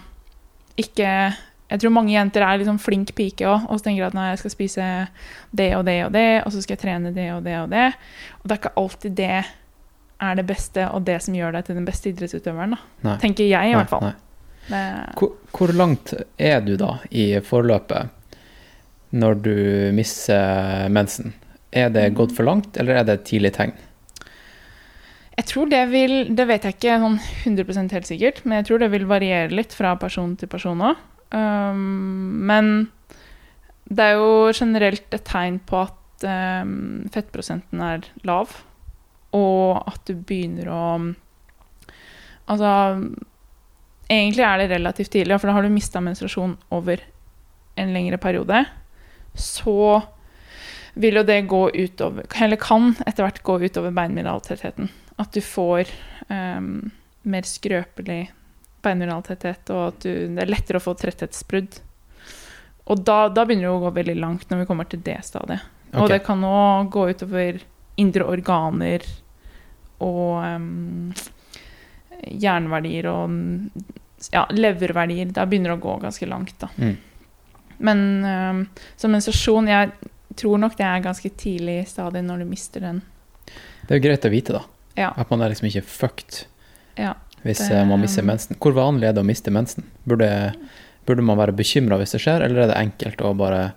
[0.78, 1.36] ikke
[1.70, 4.54] Jeg tror mange jenter er liksom flink pike òg, og tenker at nei, jeg skal
[4.56, 4.86] spise
[5.56, 7.88] det og det og det, og så skal jeg trene det og det og det.
[8.40, 9.36] Og det er ikke alltid det
[10.20, 12.74] er det beste og det som gjør deg til den beste idrettsutøveren.
[13.22, 14.10] Tenker jeg, i Nei, hvert fall.
[15.18, 18.16] Hvor, hvor langt er du da i forløpet
[19.18, 19.54] når du
[19.98, 21.34] mister mensen?
[21.70, 23.76] Er det gått for langt, eller er det et tidlig tegn?
[25.40, 28.82] Jeg tror det vil Det vet jeg ikke sånn 100 helt sikkert, men jeg tror
[28.82, 30.98] det vil variere litt fra person til person òg.
[31.30, 32.90] Um, men
[33.90, 38.54] det er jo generelt et tegn på at um, fettprosenten er lav,
[39.38, 40.84] og at du begynner å
[42.50, 42.70] Altså
[44.10, 47.04] Egentlig er det relativt tidlig, for da har du mista menstruasjon over
[47.78, 48.64] en lengre periode.
[49.38, 50.00] Så
[50.98, 54.90] vil jo det gå utover Eller kan etter hvert gå utover beinmineraltettheten.
[55.22, 55.92] At du får
[56.26, 56.90] um,
[57.30, 58.32] mer skrøpelig
[58.86, 61.80] beinmineraltetthet, og at du, det er lettere å få tretthetsbrudd.
[62.90, 65.66] Og da, da begynner det å gå veldig langt når vi kommer til det stadiet.
[65.98, 67.60] Og det kan òg gå utover
[68.00, 69.04] indre organer
[70.06, 71.12] og um,
[72.30, 73.34] jernverdier og
[74.34, 75.32] ja, leververdier.
[75.36, 76.70] Da begynner det å gå ganske langt, da.
[76.78, 76.96] Mm.
[77.80, 78.64] Men um,
[79.00, 79.92] som menstruasjon Jeg
[80.36, 83.02] tror nok det er ganske tidlig stadie når du mister den.
[83.88, 84.64] Det er jo greit å vite, da.
[85.00, 85.14] Ja.
[85.16, 86.44] At man er liksom ikke fucked
[87.00, 87.16] Ja.
[87.44, 88.56] Hvis Det- eh, man mister mensen.
[88.60, 89.84] Hvor vanlig er det å miste mensen?
[90.08, 90.54] Burde,
[91.06, 93.74] burde man være bekymra hvis det skjer, eller er det enkelt å bare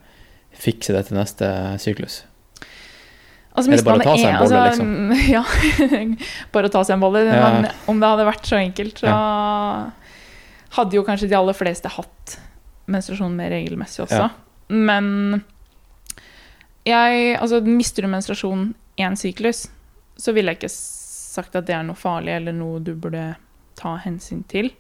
[0.53, 2.23] fikse det til neste syklus?
[3.55, 4.85] Altså, Er det bare å ta seg en bolle, altså,
[5.37, 5.43] Ja.
[6.53, 7.25] bare å ta seg en bolle.
[7.27, 7.61] Ja.
[7.61, 9.13] Men om det hadde vært så enkelt, så
[10.73, 12.39] hadde jo kanskje de aller fleste hatt
[12.89, 14.23] menstruasjon mer regelmessig også.
[14.23, 14.31] Ja.
[14.73, 15.45] Men
[16.87, 19.69] jeg Altså, mister du menstruasjon én syklus,
[20.19, 23.35] så ville jeg ikke sagt at det er noe farlig eller noe du burde
[23.83, 24.71] ta hensyn til.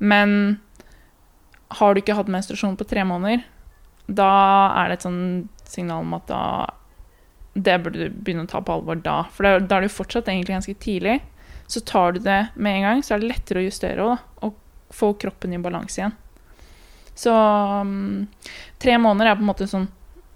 [0.00, 0.58] Men
[1.78, 3.44] har du ikke hatt menstruasjon på tre måneder,
[4.08, 4.32] da
[4.80, 5.24] er det et sånn
[5.68, 6.42] signal om at da
[7.58, 9.22] det burde du begynne å ta på alvor da.
[9.34, 11.18] For da, da er det jo fortsatt egentlig ganske tidlig.
[11.68, 14.56] Så tar du det med en gang, så er det lettere å justere da, og
[14.94, 16.14] få kroppen i balanse igjen.
[17.18, 18.28] Så um,
[18.80, 19.88] tre måneder er på en måte en sånn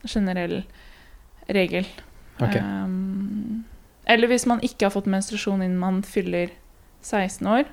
[0.02, 0.58] generell
[1.46, 1.86] regel.
[2.42, 2.58] Okay.
[2.58, 3.62] Um,
[4.10, 6.50] eller hvis man ikke har fått menstruasjon innen man fyller
[7.06, 7.70] 16 år,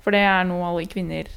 [0.00, 1.28] for det er noe alle kvinner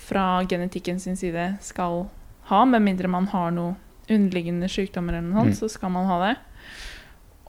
[0.00, 2.08] fra genetikken sin side skal
[2.50, 3.76] ha, med mindre man har noe
[4.10, 5.58] underliggende sykdommer eller noe sånt, Mm.
[5.60, 6.36] så skal man ha det.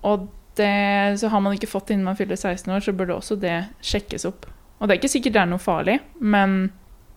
[0.03, 3.15] Og det, så har man ikke fått det innen man fyller 16 år, så burde
[3.15, 4.45] også det sjekkes opp.
[4.79, 6.71] Og det er ikke sikkert det er noe farlig, men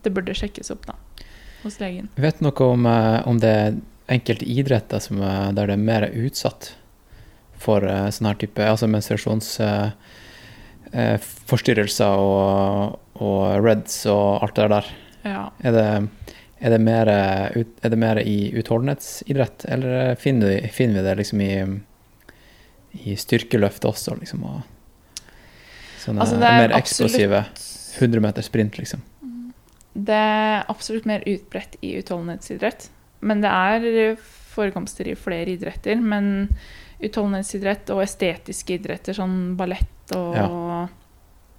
[0.05, 0.95] det burde sjekkes opp da,
[1.65, 2.09] hos legen.
[2.17, 3.77] Vet du noe om, eh, om det er
[4.09, 6.75] enkelte idretter som, eh, der det er mer utsatt
[7.59, 8.89] for eh, sånn her type altså
[10.95, 14.89] menstruasjonsforstyrrelser og, og reds og alt det der?
[15.25, 15.43] Ja.
[15.65, 15.87] Er det,
[16.61, 21.17] er det, mer, eh, er det mer i utholdenhetsidrett, eller finner, vi- finner vi det
[21.23, 21.53] liksom i,
[23.11, 24.45] i styrkeløft også, liksom?
[24.45, 24.63] Og
[26.05, 27.45] sånne Altså, er mer eksplosive
[27.99, 29.03] 100 meter sprint, liksom?
[29.95, 32.89] Det er absolutt mer utbredt i utholdenhetsidrett.
[33.25, 34.17] Men det er
[34.55, 36.01] forekomster i flere idretter.
[36.03, 36.49] Men
[37.01, 40.89] utholdenhetsidrett og estetiske idretter, sånn ballett og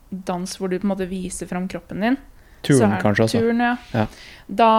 [0.10, 2.18] dans, hvor du på en måte viser fram kroppen din
[2.66, 3.40] så er- kanskje også?
[3.40, 3.76] Turen, ja.
[3.94, 4.06] Ja.
[4.48, 4.70] Da,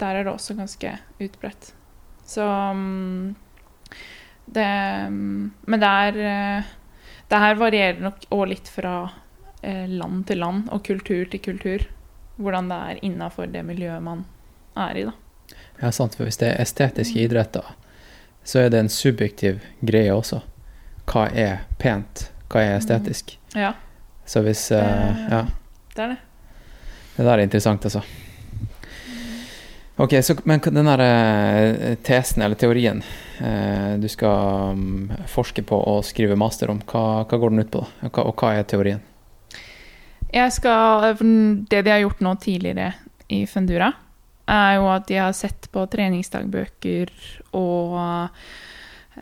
[0.00, 1.72] der er det også ganske utbredt.
[2.24, 2.44] Så
[2.74, 3.34] mm,
[4.46, 4.66] det
[5.10, 6.20] mm, Men det er
[6.58, 6.62] eh,
[7.30, 9.10] Det her varierer nok òg litt fra
[9.62, 11.84] eh, land til land og kultur til kultur.
[12.40, 14.24] Hvordan det er innafor det miljøet man
[14.76, 15.12] er i, da.
[15.82, 17.64] Ja, sant, for hvis det er estetiske idretter,
[18.44, 20.40] så er det en subjektiv greie også.
[21.06, 22.30] Hva er pent?
[22.50, 23.36] Hva er estetisk?
[23.54, 23.72] Ja,
[24.26, 25.44] Så hvis eh, Det- Ja,
[25.94, 26.18] det er det.
[27.16, 28.02] det der er interessant, altså.
[30.00, 33.02] Ok, så, men den der eh, tesen, eller teorien,
[33.40, 37.70] eh, du skal mm, forske på og skrive master om, hva, hva går den ut
[37.74, 38.08] på, da?
[38.08, 39.02] Og hva, og hva er teorien?
[40.32, 41.10] Jeg skal,
[41.68, 42.92] det de har gjort nå tidligere
[43.28, 43.90] i Fundura,
[44.48, 47.10] er jo at de har sett på treningsdagbøker
[47.58, 47.98] og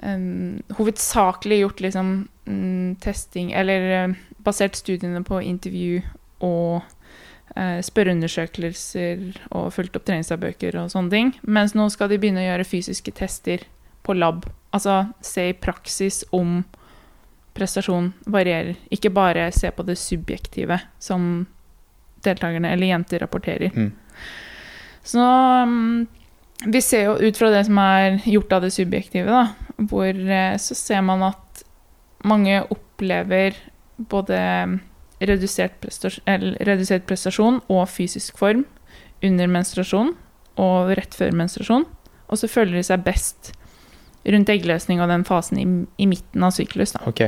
[0.02, 6.02] um, hovedsakelig gjort liksom mm, testing Eller eh, basert studiene på intervju
[6.44, 6.82] og
[7.56, 11.32] uh, spørreundersøkelser og fulgt opp treningsdagbøker og sånne ting.
[11.42, 13.66] Mens nå skal de begynne å gjøre fysiske tester
[14.06, 14.46] på lab.
[14.70, 16.62] Altså se i praksis om
[17.58, 18.78] prestasjon varierer.
[18.94, 21.48] Ikke bare se på det subjektive som
[22.24, 23.74] deltakerne eller jenter rapporterer.
[23.74, 23.90] Mm.
[25.02, 25.24] Så
[25.62, 26.06] um,
[26.66, 30.56] vi ser jo ut fra det som er gjort av det subjektive, da, hvor eh,
[30.58, 31.64] så ser man at
[32.26, 33.56] mange opplever
[33.98, 34.38] både
[35.18, 38.64] redusert prestasjon, eller redusert prestasjon og fysisk form
[39.24, 40.12] under menstruasjon
[40.58, 41.86] og rett før menstruasjon.
[42.28, 43.52] Og så føler de seg best
[44.28, 45.66] rundt eggløsning og den fasen i,
[46.02, 46.94] i midten av syklus.
[46.94, 47.02] Da.
[47.08, 47.24] Ok,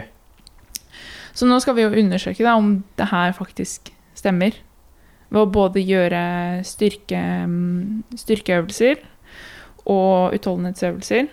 [1.33, 4.59] Så nå skal vi jo undersøke da, om det her faktisk stemmer.
[5.31, 6.23] Ved å både gjøre
[6.67, 8.99] styrke, mm, styrkeøvelser
[9.91, 11.31] og utholdenhetsøvelser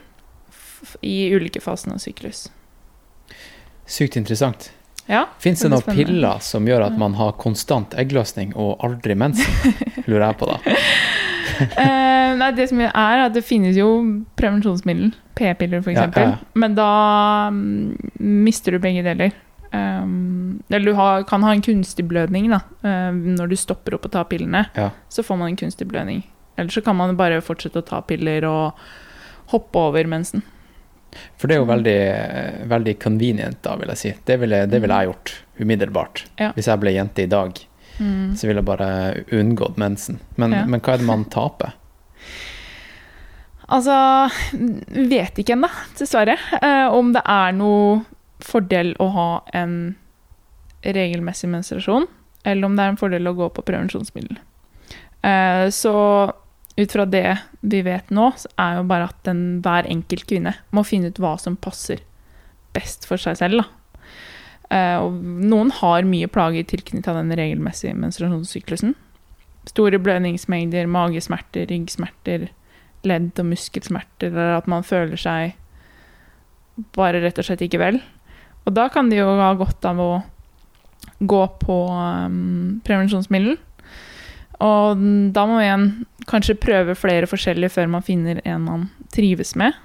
[1.02, 2.48] i ulike faser av syklus.
[3.88, 4.72] sykt interessant.
[5.08, 6.06] Ja, Fins det noen spennende.
[6.12, 9.48] piller som gjør at man har konstant eggløsning og aldri mensen?
[10.08, 10.58] Lurer jeg på, da.
[11.84, 13.88] eh, nei, det som er at det finnes jo
[14.36, 16.38] prevensjonsmiddel, p-piller f.eks., Ja, ja, ja.
[16.60, 16.90] men da
[17.56, 19.32] mm, mister du begge deler.
[19.72, 24.08] Um, eller du har, kan ha en kunstig blødning da, eh, når du stopper opp
[24.08, 24.66] å ta pillene.
[24.76, 24.92] Ja.
[25.12, 26.26] Så får man en kunstig blødning.
[26.58, 28.80] Eller så kan man bare fortsette å ta piller og
[29.54, 30.44] hoppe over mensen.
[31.38, 34.14] For det er jo veldig, eh, veldig convenient, da, vil jeg si.
[34.26, 36.26] Det ville, det ville jeg gjort umiddelbart.
[36.40, 36.52] Ja.
[36.54, 37.64] Hvis jeg ble jente i dag,
[38.00, 38.36] Mm.
[38.38, 40.20] så ville jeg bare unngått mensen.
[40.38, 40.66] Men, Ja.
[40.66, 41.72] men hva er det man taper?
[43.70, 44.30] Altså,
[45.10, 45.68] vet ikke ennå,
[46.00, 48.06] dessverre, eh, om det er noe
[48.40, 49.96] fordel å ha en
[50.86, 52.06] regelmessig menstruasjon,
[52.46, 54.38] eller om det er en fordel å gå på prevensjonsmiddel.
[55.24, 56.32] Eh, så
[56.78, 57.26] ut fra det
[57.66, 61.20] vi vet nå, så er jo bare at den, hver enkelt kvinne må finne ut
[61.22, 62.04] hva som passer
[62.78, 63.66] best for seg selv.
[64.70, 68.96] Eh, og noen har mye plager tilknyttet den regelmessige menstruasjonssyklusen.
[69.68, 72.50] Store blødningsmengder, magesmerter, ryggsmerter,
[73.08, 75.58] ledd- og muskelsmerter, eller at man føler seg
[76.98, 78.02] bare rett og slett ikke vel.
[78.68, 80.12] Og da kan de jo ha godt av å
[81.18, 83.56] gå på um, prevensjonsmiddel.
[84.64, 85.02] Og
[85.36, 85.90] da må en
[86.28, 89.76] kanskje prøve flere forskjellige før man finner en man trives med.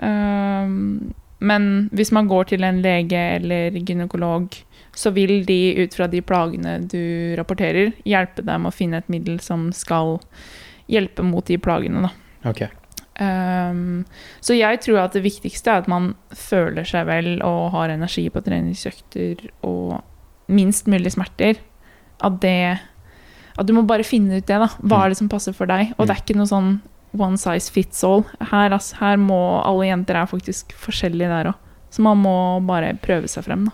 [0.00, 4.48] Um, men hvis man går til en lege eller gynekolog,
[4.96, 9.12] så vil de ut fra de plagene du rapporterer, hjelpe deg med å finne et
[9.12, 10.18] middel som skal
[10.90, 12.08] hjelpe mot de plagene.
[12.08, 12.50] Da.
[12.50, 12.68] Okay.
[13.20, 14.06] Um,
[14.40, 18.24] så jeg tror at det viktigste er at man føler seg vel og har energi
[18.32, 20.00] på treningsøkter og
[20.50, 21.60] minst mulig smerter.
[22.24, 22.80] At det
[23.58, 24.68] At du må bare finne ut det, da.
[24.82, 25.04] Hva Mm.
[25.04, 25.94] er det som passer for deg?
[25.98, 26.80] Og det er ikke noe sånn
[27.18, 28.22] one size fits all.
[28.40, 31.54] Her, altså, her må alle jenter er faktisk forskjellige der òg.
[31.90, 33.72] Så man må bare prøve seg frem, da.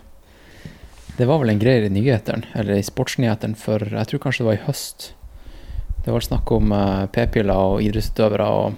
[1.19, 4.47] Det var vel en greie i nyhetene, eller i sportsnyhetene, for jeg tror kanskje det
[4.47, 5.13] var i høst.
[6.05, 8.75] Det var snakk om eh, p-piller og idrettsutøvere, og,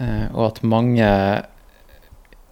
[0.00, 1.42] eh, og at mange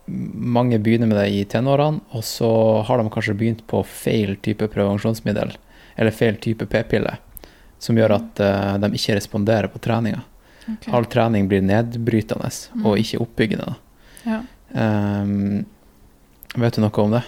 [0.08, 2.48] mange begynner med det i tenårene, og så
[2.86, 5.56] har de kanskje begynt på feil type prevensjonsmiddel,
[5.98, 7.16] eller feil type p-pille,
[7.78, 10.22] som gjør at uh, de ikke responderer på treninga.
[10.90, 12.86] All trening blir nedbrytende Mm.
[12.86, 13.74] og ikke oppbyggende.
[14.26, 14.40] Ja.
[14.74, 15.64] Um,
[16.56, 17.22] vet du noe om det?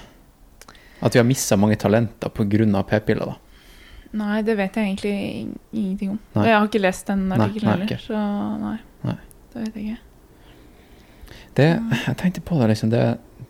[1.01, 2.83] At vi har mista mange talenter pga.
[2.83, 3.37] p-piller?
[4.19, 5.15] Nei, det vet jeg egentlig
[5.73, 6.19] ingenting om.
[6.35, 6.47] Nei.
[6.49, 8.21] Jeg har ikke lest den artikkelen heller, så
[8.59, 8.77] nei.
[9.05, 9.17] Nei.
[9.53, 9.99] Det vet jeg ikke.
[11.59, 11.69] Det,
[12.07, 13.03] jeg tenkte på det, liksom, det,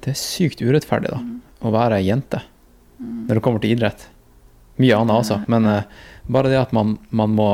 [0.04, 1.18] det er sykt urettferdig da,
[1.62, 2.42] å være jente
[2.98, 4.08] når det kommer til idrett.
[4.82, 5.84] Mye annet også, men eh,
[6.28, 7.50] bare det at man, man må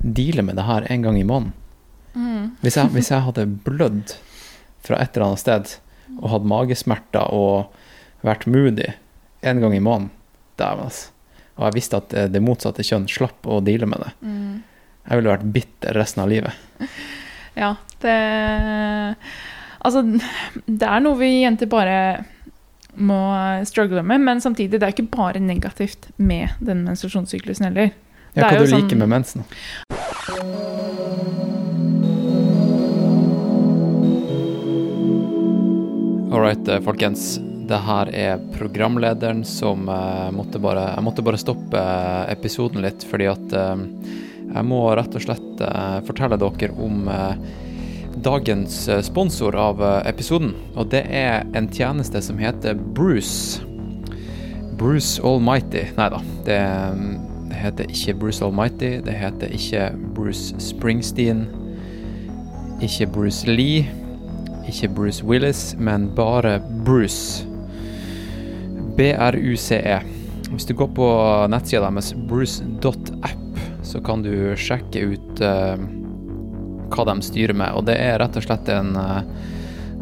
[0.00, 1.52] deale med det her en gang i måneden.
[2.14, 2.56] Mm.
[2.62, 4.16] Hvis jeg, hvis jeg hadde blødd
[4.84, 5.76] fra et eller annet sted
[6.18, 7.70] og hatt magesmerter og
[8.26, 8.88] vært moody
[9.46, 10.10] en gang i måneden,
[10.60, 11.14] dæven altså.
[11.60, 14.10] Og jeg visste at eh, det motsatte kjønn slapp å deale med det.
[14.24, 14.52] Mm.
[15.04, 16.68] Jeg ville vært bitter resten av livet.
[17.58, 18.12] Ja, det
[19.80, 20.04] Altså,
[20.68, 21.96] det er noe vi jenter bare
[23.00, 23.18] må
[23.68, 27.94] struggle med, men samtidig, det er ikke bare negativt med den menstruasjonssyklusen heller.
[28.34, 29.44] Ja, hva du sånn- liker med mensen?
[36.30, 37.40] All right, eh, folkens.
[37.66, 43.04] Det her er programlederen som uh, måtte bare Jeg måtte bare stoppe eh, episoden litt,
[43.06, 43.76] fordi at uh,
[44.50, 47.10] jeg må rett og slett uh, fortelle dere om
[48.20, 50.50] dagens sponsor av episoden.
[50.74, 53.62] Og det er en tjeneste som heter Bruce.
[54.76, 55.86] Bruce Almighty.
[55.96, 56.58] Nei da, det,
[57.50, 59.00] det heter ikke Bruce Almighty.
[59.04, 61.46] Det heter ikke Bruce Springsteen.
[62.82, 63.88] Ikke Bruce Lee.
[64.68, 67.46] Ikke Bruce Willis, men bare Bruce.
[68.96, 69.98] B-R-U-C-E.
[70.50, 71.08] Hvis du går på
[71.50, 75.74] nettsida deres, bruce.app, så kan du sjekke ut uh,
[76.90, 77.74] hva de styrer med.
[77.74, 79.22] Og det er rett og slett en uh,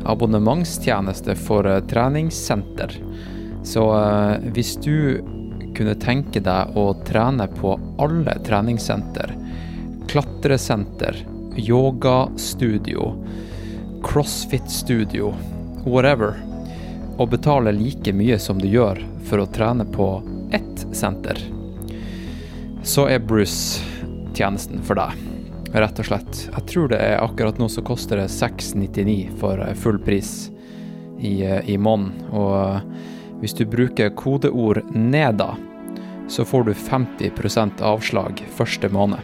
[0.08, 2.96] abonnementstjeneste for uh, treningssenter.
[3.64, 3.84] Så
[4.54, 5.18] hvis du
[5.78, 9.34] kunne tenke deg å trene på alle treningssenter,
[10.10, 11.22] klatresenter,
[11.56, 13.12] yogastudio,
[14.04, 15.30] crossfit-studio,
[15.86, 16.34] whatever,
[17.18, 20.10] og betale like mye som du gjør for å trene på
[20.54, 21.38] ett senter,
[22.82, 23.82] så er Bruce
[24.34, 25.16] tjenesten for deg.
[25.74, 26.44] Rett og slett.
[26.46, 30.48] Jeg tror det er akkurat nå så koster det 699 for full pris
[31.20, 32.14] i, eh, i måneden.
[32.32, 32.80] Og
[33.40, 35.56] hvis du bruker kodeord 'NEDA',
[36.28, 39.20] så får du 50% avslag første måned.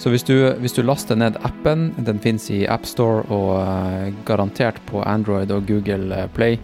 [0.00, 4.80] Så hvis du, hvis du laster ned appen, den finnes i AppStore og eh, garantert
[4.88, 6.56] på Android og Google eh, Play,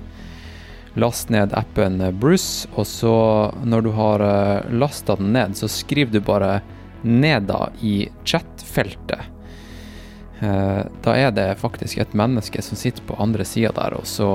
[0.97, 3.17] last ned appen eh, Bruce, og så
[3.61, 4.25] når du har
[4.73, 6.61] lasta den ned, så skriver du bare
[7.05, 9.36] 'NEDA' i chat-feltet.
[10.41, 14.29] Eh, da er det faktisk et menneske som sitter på andre sida der, og så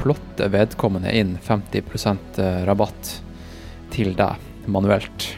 [0.00, 3.16] plotter vedkommende inn 50% rabatt
[3.94, 5.36] til deg manuelt.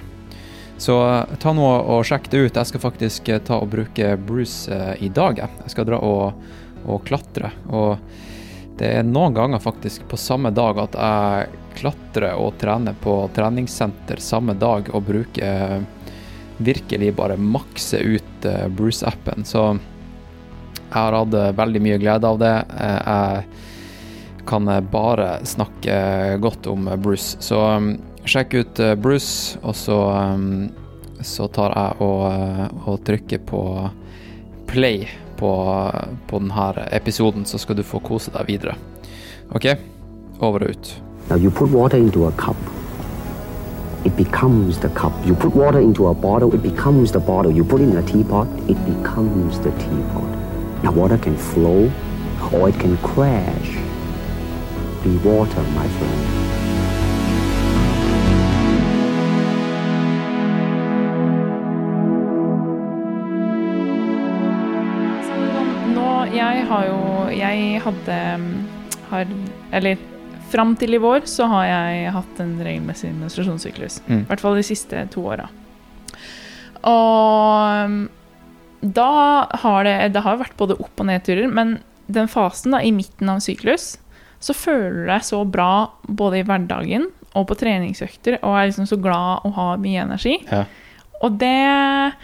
[0.78, 2.56] Så eh, ta nå og sjekk det ut.
[2.56, 5.42] Jeg skal faktisk eh, ta og bruke Bruce eh, i dag.
[5.42, 5.70] jeg.
[5.74, 6.42] Skal dra og,
[6.86, 7.52] og klatre.
[7.74, 7.98] Og
[8.78, 14.22] det er noen ganger faktisk på samme dag at jeg klatrer og trener på treningssenter
[14.22, 16.14] samme dag og bruker eh,
[16.58, 19.44] virkelig bare makse ut eh, Bruce-appen.
[19.46, 19.72] Så
[20.88, 22.54] jeg har hatt eh, veldig mye glede av det.
[22.80, 27.36] Eh, Jeg kan eh, bare snakke godt om Bruce.
[27.44, 27.90] Så um,
[28.24, 29.98] sjekk ut Bruce, og så,
[30.34, 30.68] um,
[31.20, 33.62] så tar jeg og, og trykker på
[34.68, 35.04] play
[35.36, 35.52] på,
[36.28, 38.74] på denne episoden, så skal du få kose deg videre.
[39.52, 39.70] OK?
[40.40, 40.96] Over og ut.
[41.28, 42.56] Now you put water into a cup.
[44.04, 45.12] it becomes the cup.
[45.26, 47.50] You put water into a bottle, it becomes the bottle.
[47.50, 50.47] You put in a teapot, it becomes the teapot.
[50.82, 51.90] Now, water can flow
[52.52, 53.70] or it can crash.
[55.02, 56.22] Be water, my friend.
[65.94, 67.00] Nå, jeg har jo
[67.34, 68.18] Jeg hadde
[69.10, 69.26] har,
[69.72, 69.96] Eller
[70.50, 73.98] fram til i vår så har jeg hatt en regelmessig menstruasjonssyklus.
[74.06, 74.22] Mm.
[74.22, 75.48] I hvert fall de siste to åra.
[76.86, 78.08] Og
[78.80, 82.92] da har det Det har vært både opp- og nedturer, men den fasen da, i
[82.94, 83.98] midten av syklus,
[84.40, 88.86] så føler du deg så bra både i hverdagen og på treningsøkter, og er liksom
[88.88, 90.38] så glad og har mye energi.
[90.48, 90.62] Ja.
[91.22, 92.14] Og det er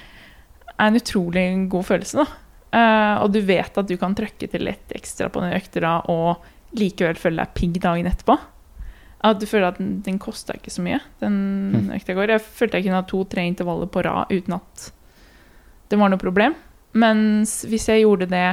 [0.81, 2.41] en utrolig god følelse, da.
[2.75, 6.43] Uh, og du vet at du kan trøkke til litt ekstra på den økta og
[6.75, 8.35] likevel føle deg pigg dagen etterpå.
[9.25, 11.37] At du føler at den, den kosta ikke så mye, den
[11.75, 11.91] Mm.
[11.95, 12.29] økta går.
[12.35, 14.91] Jeg følte jeg kunne ha to-tre intervaller på rad uten at
[15.95, 16.57] det var noe problem.
[16.99, 18.49] Mens hvis jeg gjorde det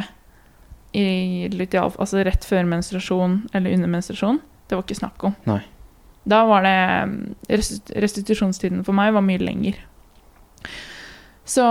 [0.98, 1.48] i
[1.82, 5.36] altså rett før menstruasjon eller under menstruasjon, det var ikke snakk om.
[5.50, 5.62] Nei.
[6.30, 7.62] Da var det
[7.98, 9.80] Restitusjonstiden for meg var mye lenger.
[11.48, 11.66] Så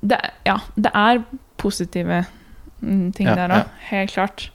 [0.00, 1.24] det, ja, det er
[1.60, 2.22] positive
[2.80, 3.62] mm, ting Ja, der ja.
[3.90, 4.50] helt klart.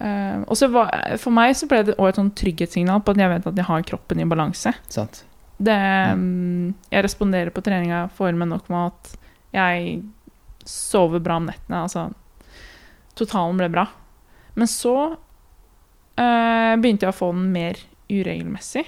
[0.00, 3.20] Uh, og så var, for meg så ble det også et sånn trygghetssignal på at
[3.20, 4.72] jeg vet at jeg har kroppen i balanse.
[4.88, 5.24] Sant.
[5.60, 5.76] Det,
[6.16, 9.19] mm, jeg responderer på treninga, får med nok med at
[9.54, 10.00] jeg
[10.68, 11.82] sover bra om nettene.
[11.84, 12.08] Altså,
[13.18, 13.86] totalen ble bra.
[14.58, 14.94] Men så
[16.20, 17.80] eh, begynte jeg å få den mer
[18.10, 18.86] uregelmessig.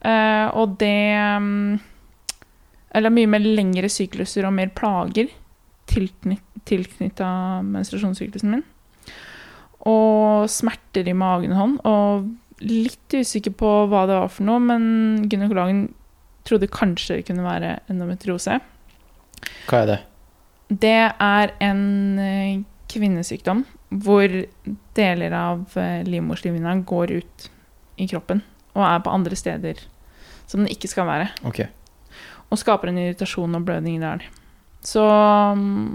[0.00, 1.74] Uh, og det um,
[2.96, 5.28] Eller mye mer lengre sykluser og mer plager
[5.90, 7.28] tilknytta
[7.66, 8.64] menstruasjonssyklusen min.
[9.90, 11.76] Og smerter i magen og hånd.
[11.88, 14.84] Og litt usikker på hva det var for noe, men
[15.30, 15.88] gynekologen
[16.48, 18.58] trodde kanskje det kunne være endometriose.
[19.70, 19.98] Hva er det?
[20.70, 21.84] Det er en
[22.22, 24.30] eh, kvinnesykdom hvor
[24.94, 27.46] deler av livmorslivet livmorslimhinna går ut
[27.98, 28.42] i kroppen
[28.76, 29.80] og er på andre steder
[30.50, 31.30] som den ikke skal være.
[31.46, 31.62] Ok.
[32.50, 34.24] Og skaper en irritasjon og blødning der.
[34.82, 35.94] Så mm,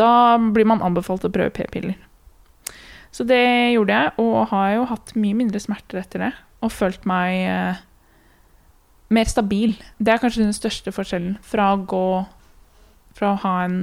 [0.00, 0.10] da
[0.54, 1.96] blir man anbefalt å prøve p-piller.
[3.12, 6.32] Så det gjorde jeg, og har jo hatt mye mindre smerter etter det.
[6.64, 7.80] Og følt meg eh,
[9.14, 9.76] mer stabil.
[9.98, 12.06] Det er kanskje den største forskjellen fra å gå
[13.18, 13.78] Fra å ha en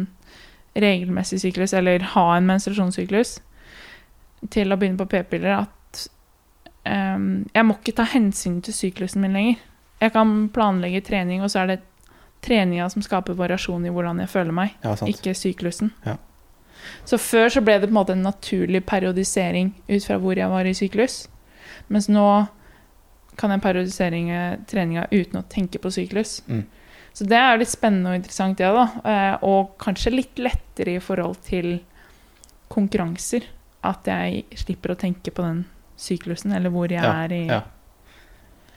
[0.75, 3.37] regelmessig syklus, eller ha en menstruasjonssyklus,
[4.51, 6.05] til å begynne på p-piller, at
[6.85, 9.61] um, jeg må ikke ta hensyn til syklusen min lenger.
[10.03, 11.79] Jeg kan planlegge trening, og så er det
[12.45, 15.93] treninga som skaper variasjon i hvordan jeg føler meg, Ja, ikke syklusen.
[16.05, 16.17] Ja.
[17.05, 20.51] Så før så ble det på en måte en naturlig periodisering ut fra hvor jeg
[20.51, 21.25] var i syklus.
[21.87, 22.45] Mens nå
[23.39, 24.19] kan jeg periodisere
[24.69, 26.39] treninga uten å tenke på syklus.
[26.47, 26.65] Mm.
[27.15, 28.85] Så det er litt spennende og interessant, det, da.
[29.07, 31.77] Eh, Og kanskje litt lettere i forhold til
[32.71, 33.45] konkurranser.
[33.85, 35.63] At jeg slipper å tenke på den
[36.01, 37.43] syklusen, eller hvor jeg Ja, er i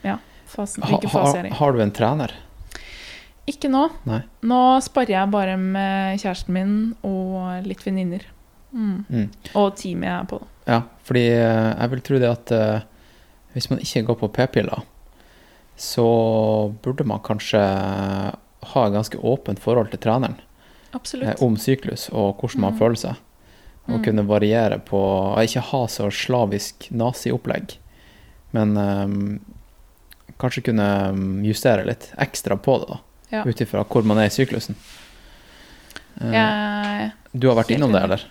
[0.05, 0.17] ja.
[0.47, 1.57] fasen, Ha, hvilken fase jeg ha, er i.
[1.59, 2.33] har du en trener?
[3.49, 3.87] Ikke nå.
[4.05, 4.21] Nei.
[4.45, 6.73] Nå sparer jeg bare med kjæresten min
[7.03, 8.23] og litt venninner.
[8.71, 9.03] Mm.
[9.09, 9.27] Mm.
[9.57, 10.39] Og teamet jeg er på.
[10.69, 12.81] Ja, fordi eh, jeg vil tro det at uh,
[13.55, 14.83] hvis man ikke går på p-piller,
[15.79, 16.05] så
[16.83, 21.41] burde man kanskje ha et ganske åpent forhold til treneren eh, Absolutt.
[21.45, 22.79] om syklus og hvordan man Mm.
[22.79, 23.15] føler seg.
[23.87, 24.03] Og Mm.
[24.03, 24.99] kunne variere på
[25.41, 27.77] Ikke ha så slavisk naziopplegg,
[28.51, 29.39] men um,
[30.39, 32.99] kanskje kunne mm, justere litt ekstra på det, da.
[33.31, 33.43] Ja.
[33.45, 34.75] Ut ifra hvor man er i syklusen.
[36.21, 38.23] Eh, Jeg, Du har vært innom det, eller?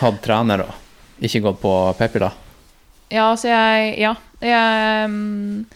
[0.00, 0.74] Hatt trener og
[1.22, 2.32] ikke gått på p-piller?
[3.10, 4.14] ja, altså jeg Ja.
[4.42, 5.66] Jeg, mm,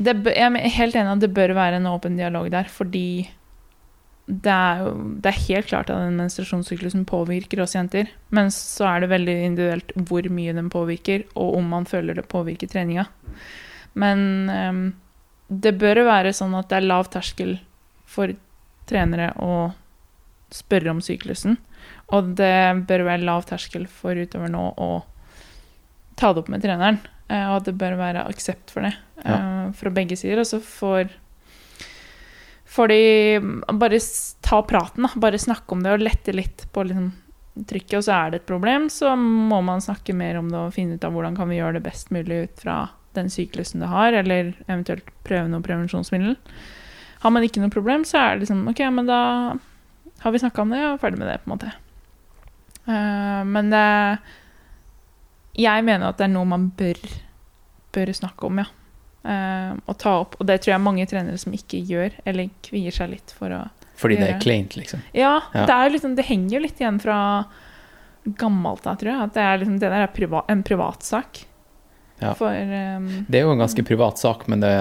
[0.00, 3.28] det, jeg er helt enig at det bør være en åpen dialog der, fordi
[4.30, 8.10] det er jo det er helt klart at den menstruasjonssyklusen påvirker oss jenter.
[8.30, 12.28] Men så er det veldig individuelt hvor mye den påvirker, og om man føler det
[12.30, 13.08] påvirker treninga.
[13.98, 14.84] Men um,
[15.50, 17.56] det bør være sånn at det er lav terskel
[18.08, 18.32] for
[18.90, 19.72] trenere å
[20.54, 21.58] spørre om syklusen.
[22.14, 24.90] Og det bør være lav terskel for utøver nå å
[26.20, 27.00] ta det opp med treneren.
[27.30, 28.92] Eh, Og at det bør være aksept for det
[29.24, 29.70] ja.
[29.76, 30.42] fra begge sider.
[30.42, 31.14] Og så får
[32.70, 33.02] får de
[33.80, 33.98] bare
[34.46, 35.10] ta praten, da.
[35.18, 37.10] Bare snakke om det og lette litt på liksom,
[37.66, 37.96] trykket.
[37.98, 40.98] Og så er det et problem, så må man snakke mer om det og finne
[40.98, 42.76] ut av hvordan kan vi gjøre det best mulig ut fra
[43.18, 46.36] den syklusen du har, eller eventuelt prøve noe prevensjonsmiddel.
[47.24, 49.22] Har man ikke noe problem, så er det liksom OK, men da
[50.22, 51.72] har vi snakka om det og er ferdig med det, på en måte.
[52.86, 53.86] Uh, men det
[55.60, 56.98] Jeg mener at det er noe man bør,
[57.94, 58.68] bør snakke om, ja.
[59.20, 60.38] Uh, og ta opp.
[60.40, 63.58] Og det tror jeg mange trenere som ikke gjør, eller kvier seg litt for å
[64.00, 65.02] Fordi det er kleint, liksom.
[65.12, 65.66] Ja, Ja.
[65.68, 67.18] Det, er liksom, det henger jo litt igjen fra
[68.40, 69.22] gammelt av, tror jeg.
[69.28, 71.42] At det, er liksom, det der er priva, en privatsak.
[72.20, 72.34] Ja.
[72.36, 74.72] For um, Det er jo en ganske privat sak, men det,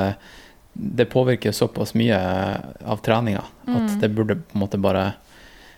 [0.74, 2.18] det påvirker såpass mye
[2.84, 4.00] av treninga at Mm.
[4.02, 5.14] det burde på en måte bare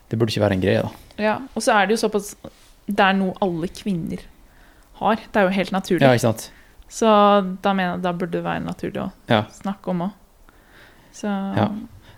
[0.10, 0.90] Det burde ikke være en greie, da.
[1.22, 2.30] Ja, og så er det jo såpass
[2.88, 4.22] Det er noe alle kvinner
[5.02, 5.22] har.
[5.32, 6.02] Det er jo helt naturlig.
[6.06, 6.48] Ja, ikke sant?
[6.92, 7.08] Så
[7.64, 9.44] da mener da burde det være naturlig å Ja.
[9.62, 10.12] snakke om òg.
[11.16, 11.28] Så
[11.58, 11.70] Ja.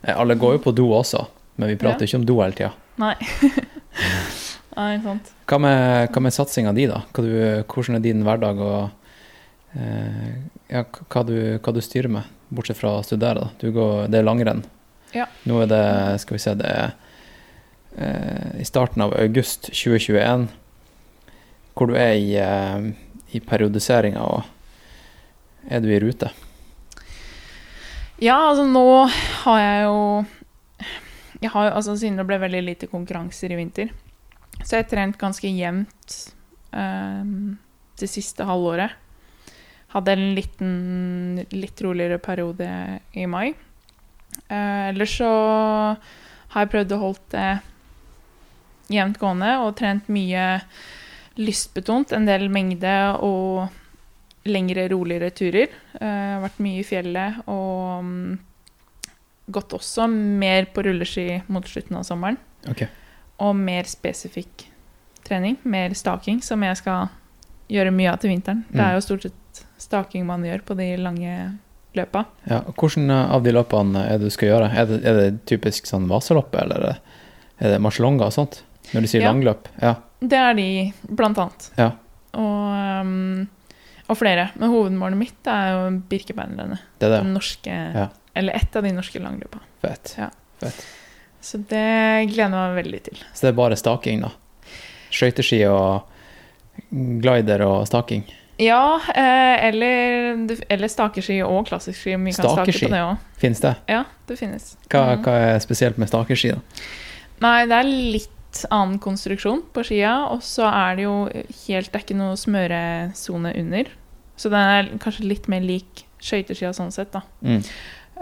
[0.04, 1.26] Eh, Alle går jo på do også,
[1.56, 2.06] men vi prater Ja.
[2.06, 2.72] ikke om do hele tida.
[2.98, 3.14] Nei.
[4.76, 5.30] Nei, sant.
[5.46, 7.02] Hva med, hva med satsinga di, da?
[7.14, 8.90] Du, hvordan er din hverdag, og
[9.78, 10.34] eh,
[10.72, 12.24] ja, hva, du, hva du styrer med,
[12.54, 13.44] bortsett fra å studere?
[13.44, 13.50] da?
[13.60, 14.64] Du går, det er langrenn.
[15.14, 15.28] Ja.
[15.46, 16.92] Nå er det, skal vi se, det er
[17.96, 20.48] eh, i starten av august 2021,
[21.74, 22.90] hvor du er i, eh,
[23.34, 24.42] i periodiseringa, og
[25.68, 26.30] er du i rute?
[28.22, 28.86] Ja, altså nå
[29.44, 30.00] har jeg jo
[31.42, 33.90] jeg har, altså Siden det ble veldig lite konkurranser i vinter,
[34.62, 36.14] så jeg har trent ganske jevnt
[36.72, 37.58] um,
[38.00, 38.94] det siste halvåret.
[39.92, 40.72] Hadde en liten,
[41.52, 42.68] litt roligere periode
[43.12, 43.52] i mai.
[44.48, 45.30] Uh, ellers så
[46.54, 50.46] har jeg prøvd å holde det jevnt gående og trent mye
[51.40, 52.12] lystbetont.
[52.12, 53.68] En del mengde og
[54.46, 55.72] lengre, roligere turer.
[56.00, 58.38] Uh, vært mye i fjellet og um,
[59.52, 62.38] gått også mer på rulleski mot slutten av sommeren.
[62.70, 62.88] Okay.
[63.44, 64.66] Og mer spesifikk
[65.24, 67.08] trening, mer staking, som jeg skal
[67.72, 68.64] gjøre mye av til vinteren.
[68.68, 68.86] Det Mm.
[68.86, 71.58] er jo stort sett staking man gjør på de lange
[71.94, 72.26] løpa.
[72.48, 74.70] Ja, og Hvordan av de løpene er det du skal gjøre?
[74.74, 76.98] Er det, er det typisk sånn vaseloppe, eller er det,
[77.60, 77.78] er
[78.26, 78.62] og sånt?
[78.92, 79.32] Når du sier Ja.
[79.32, 79.68] langløp?
[79.80, 79.94] Ja.
[80.28, 80.66] Det er de,
[81.08, 81.70] blant annet.
[81.78, 81.90] Ja.
[82.34, 83.48] Og, um,
[84.08, 84.48] og flere.
[84.58, 86.82] Men hovedmålet mitt er jo Birkebeinerrennet.
[86.98, 87.22] Det er det.
[87.26, 88.08] Den norske Ja.
[88.34, 89.60] Eller ett av de norske langløpa.
[89.84, 90.14] Fett.
[90.18, 90.30] Ja.
[90.60, 90.80] Fett.
[91.44, 93.20] Så det gleder jeg meg veldig til.
[93.34, 94.30] Så det er bare staking, da?
[95.14, 96.08] Skøyteski og
[97.22, 98.24] glider og staking?
[98.58, 102.14] Ja, eh, eller, eller stakeski og klassisk ski.
[102.16, 102.86] Vi kan stake Stakeski?
[102.86, 103.38] på det.
[103.42, 103.74] Fins det?
[103.90, 104.76] Ja, det finnes.
[104.88, 105.24] Hva, Mm.
[105.24, 106.60] hva er spesielt med stakeski, da?
[107.42, 111.16] Nei, det er litt annen konstruksjon på skia, og så er det jo
[111.66, 113.90] helt Det er ikke noe smøresone under.
[114.36, 117.22] Så den er kanskje litt mer lik skøyteskia sånn sett, da.
[117.44, 117.62] Mm.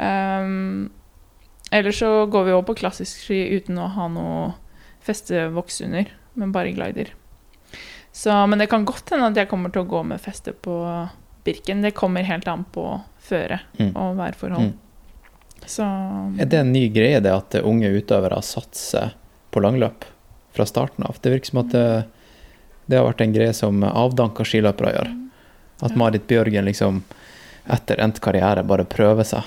[0.03, 0.91] Um,
[1.73, 4.53] ellers så går vi òg på klassisk ski uten å ha noe
[5.05, 7.13] festevoks under, men bare glider.
[8.13, 10.75] Så, men det kan godt hende at jeg kommer til å gå med feste på
[11.47, 11.81] Birken.
[11.83, 12.85] Det kommer helt an på
[13.25, 13.97] føre Mm.
[13.97, 14.73] og værforhold.
[14.73, 14.79] Mm.
[15.67, 15.83] Så
[16.41, 19.15] Er det en ny greie, det at unge utøvere satser
[19.51, 20.05] på langløp
[20.53, 21.19] fra starten av?
[21.23, 21.87] Det virker som at det,
[22.87, 25.13] det har vært en greie som avdanka skiløpere gjør.
[25.83, 27.03] At Marit Bjørgen liksom
[27.71, 29.47] etter endt karriere bare prøver seg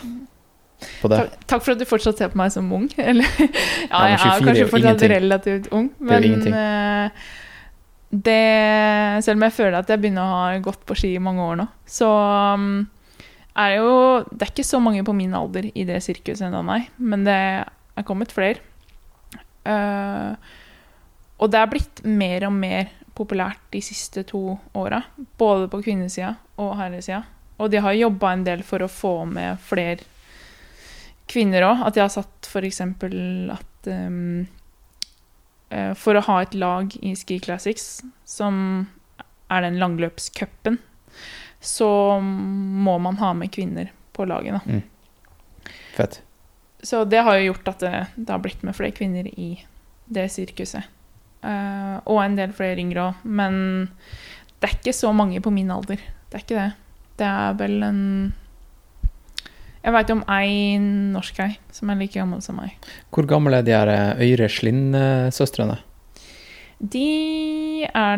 [1.02, 1.22] på det.
[1.22, 2.88] Takk, takk for at du fortsatt ser på meg som ung.
[3.10, 7.24] Eller, ja, jeg 24 er kanskje fortsatt relativt ung, men eh,
[8.16, 8.42] det
[9.26, 11.58] Selv om jeg føler at jeg begynner å ha gått på ski i mange år
[11.60, 12.10] nå, så
[12.56, 12.86] um,
[13.56, 13.96] er det jo
[14.30, 17.40] Det er ikke så mange på min alder i det sirkuset ennå, nei, men det
[17.66, 18.60] er kommet flere.
[19.66, 20.56] Eh,
[21.38, 25.02] og det er blitt mer og mer populært de siste to åra,
[25.40, 27.24] både på kvinnesida og herresida.
[27.60, 30.04] Og de har jobba en del for å få med flere
[31.32, 31.86] kvinner òg.
[31.88, 32.82] At de har satt f.eks.
[32.84, 34.48] at um,
[35.70, 38.88] eh, For å ha et lag i Ski Classics, som
[39.52, 40.80] er den langløpscupen,
[41.64, 44.60] så må man ha med kvinner på laget.
[44.60, 45.72] Da.
[45.96, 46.20] Fett.
[46.84, 49.56] Så det har jo gjort at det, det har blitt med flere kvinner i
[50.06, 50.92] det sirkuset.
[51.44, 53.28] Eh, og en del flere yngre òg.
[53.28, 53.60] Men
[54.60, 56.02] det er ikke så mange på min alder.
[56.30, 56.72] Det er ikke det.
[57.20, 58.02] Det er vel en
[59.86, 62.74] Jeg veit om ei norsk ei som er like gammel som meg.
[63.14, 65.78] Hvor gammel er de her eh, Øyre Slinn-søstrene?
[66.80, 68.18] De er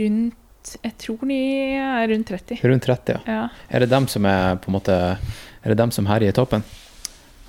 [0.00, 1.38] rundt Jeg tror de
[1.76, 2.58] er rundt 30.
[2.64, 3.20] Rundt 30, ja.
[3.26, 3.44] Ja.
[3.70, 6.64] Er det dem som er på en måte Er det dem som herjer i toppen?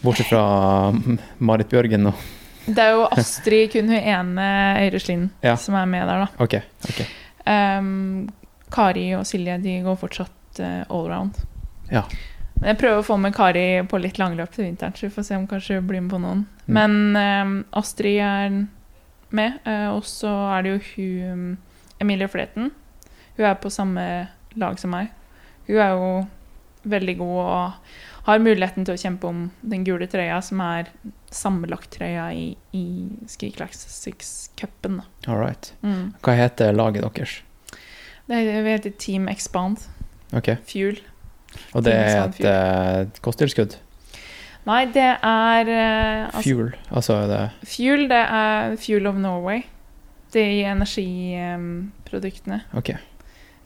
[0.02, 0.92] Bortsett fra
[1.40, 2.22] Marit Bjørgen og
[2.66, 4.50] Det er jo Astrid, kun hun ene
[4.84, 5.56] Øyre Slind, Ja.
[5.58, 6.44] som er med der, da.
[6.44, 6.60] Ok.
[6.90, 7.08] okay.
[7.46, 8.30] Um,
[8.72, 11.40] Kari og Silje de går fortsatt uh, allround.
[11.92, 12.04] Ja.
[12.60, 15.26] Men jeg prøver å få med Kari på litt langløp til vinteren, så vi får
[15.28, 16.46] se om kanskje blir med på noen.
[16.68, 16.78] Mm.
[16.78, 18.60] Men um, Astrid er
[19.32, 21.58] med, uh, og så er det jo hun
[22.02, 22.70] Emilie Fleten.
[23.38, 24.06] Hun er på samme
[24.60, 25.10] lag som meg.
[25.68, 26.14] Hun er jo
[26.92, 27.92] veldig god og
[28.28, 30.92] har muligheten til å kjempe om den gule trøya, som er
[31.34, 32.86] sammenlagttrøya i, i
[33.32, 35.02] Ski Classics-cupen.
[35.28, 35.74] All right.
[35.82, 36.14] Mm.
[36.22, 37.40] Hva heter laget deres?
[38.30, 39.78] Det heter- Team Expand.
[40.34, 40.54] Ok.
[40.70, 41.00] Fuel.
[41.76, 43.76] Og det er et eh, kosttilskudd?
[44.70, 46.70] Nei, det er uh, altså, Fuel?
[46.94, 49.64] Altså er det Fuel, det er Fuel of Norway.
[50.32, 52.94] De energiproduktene Ok.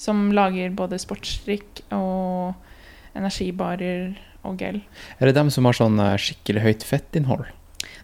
[0.01, 2.55] som lager både sportsdrikk og
[3.15, 4.15] energibarer
[4.45, 4.81] og gel.
[5.19, 7.45] Er det dem som har sånn eh, skikkelig høyt fettinnhold?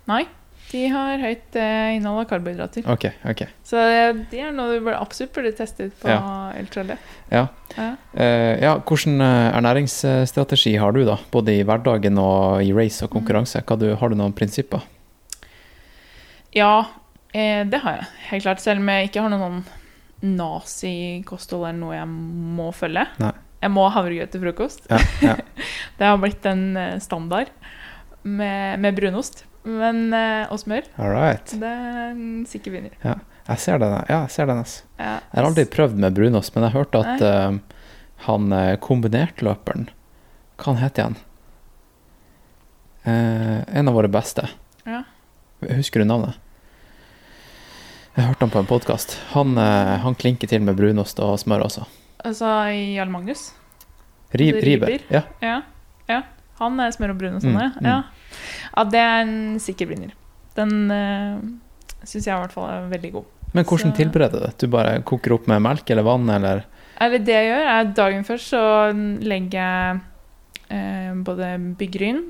[0.09, 0.25] Nei,
[0.71, 2.85] de har høyt eh, innhold av karbohydrater.
[2.89, 3.43] Ok, ok.
[3.67, 6.21] Så det, det er noe du bør absolutt burde teste ut på Ja.
[7.31, 7.43] Ja.
[7.75, 7.89] Ja.
[8.15, 11.17] Uh, ja, hvilken eh, ernæringsstrategi har du, da?
[11.33, 13.63] Både i hverdagen og i race og konkurranse.
[13.67, 14.87] Hva du, har du noen prinsipper?
[16.55, 16.87] Ja,
[17.35, 18.09] eh, det har jeg.
[18.31, 18.63] Helt klart.
[18.63, 19.63] Selv om jeg ikke har noen
[20.21, 22.09] nazikosthold eller noe jeg
[22.61, 23.07] må følge.
[23.19, 23.35] Nei.
[23.61, 24.87] Jeg må ha havregrøt til frokost.
[24.89, 25.35] Ja, ja.
[26.01, 27.51] Det har blitt en eh, standard
[28.21, 30.87] med, med brunost men, eh, og smør.
[30.97, 31.51] All right.
[31.61, 32.95] Det er en sikker vinner.
[32.97, 33.93] Jeg ser den.
[34.09, 34.63] Ja, jeg ser den.
[34.63, 34.87] altså.
[34.97, 35.19] Ja.
[35.19, 37.83] Jeg har aldri prøvd med brunost, men jeg hørte at uh,
[38.25, 39.89] han kombinertløperen
[40.57, 41.17] Hva han heter han?
[43.05, 44.47] Uh, en av våre beste.
[44.85, 45.03] Ja.
[45.65, 46.37] Husker du navnet?
[48.15, 49.19] Jeg hørte han på en podkast.
[49.35, 51.85] Han, uh, han klinker til med brunost og smør også.
[52.25, 53.51] Altså Jarl Magnus.
[54.31, 54.87] Riv, Riber?
[54.87, 55.05] riber.
[55.11, 55.23] Ja.
[55.43, 55.59] Ja.
[56.61, 57.69] Han er smør og brun og sånn, Mm, ja.
[57.75, 57.89] mm.
[57.89, 57.99] ja.
[58.77, 60.13] Ja, det er en sikker vinner.
[60.55, 61.41] Den uh,
[62.05, 63.25] syns jeg i hvert fall er veldig god.
[63.53, 64.53] Men hvordan Så- tilbereder du det?
[64.63, 66.63] Du bare koker opp med melk eller vann, eller
[67.01, 68.61] Eller det jeg gjør, er dagen først så
[69.25, 70.01] legger jeg
[70.69, 71.49] eh, både
[71.79, 72.21] byggryn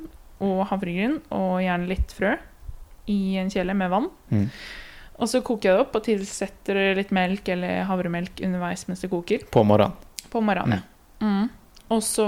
[0.42, 2.32] og havregryn og gjerne litt frø
[3.12, 4.08] i en kjele med vann.
[4.32, 4.48] Mm.
[5.22, 9.12] Og så koker jeg det opp og tilsetter litt melk eller havremelk underveis mens det
[9.12, 9.44] koker.
[9.52, 9.94] på morgenen?
[10.32, 11.28] På morgenen, ja.
[11.28, 11.50] Mm.
[11.92, 12.26] Og så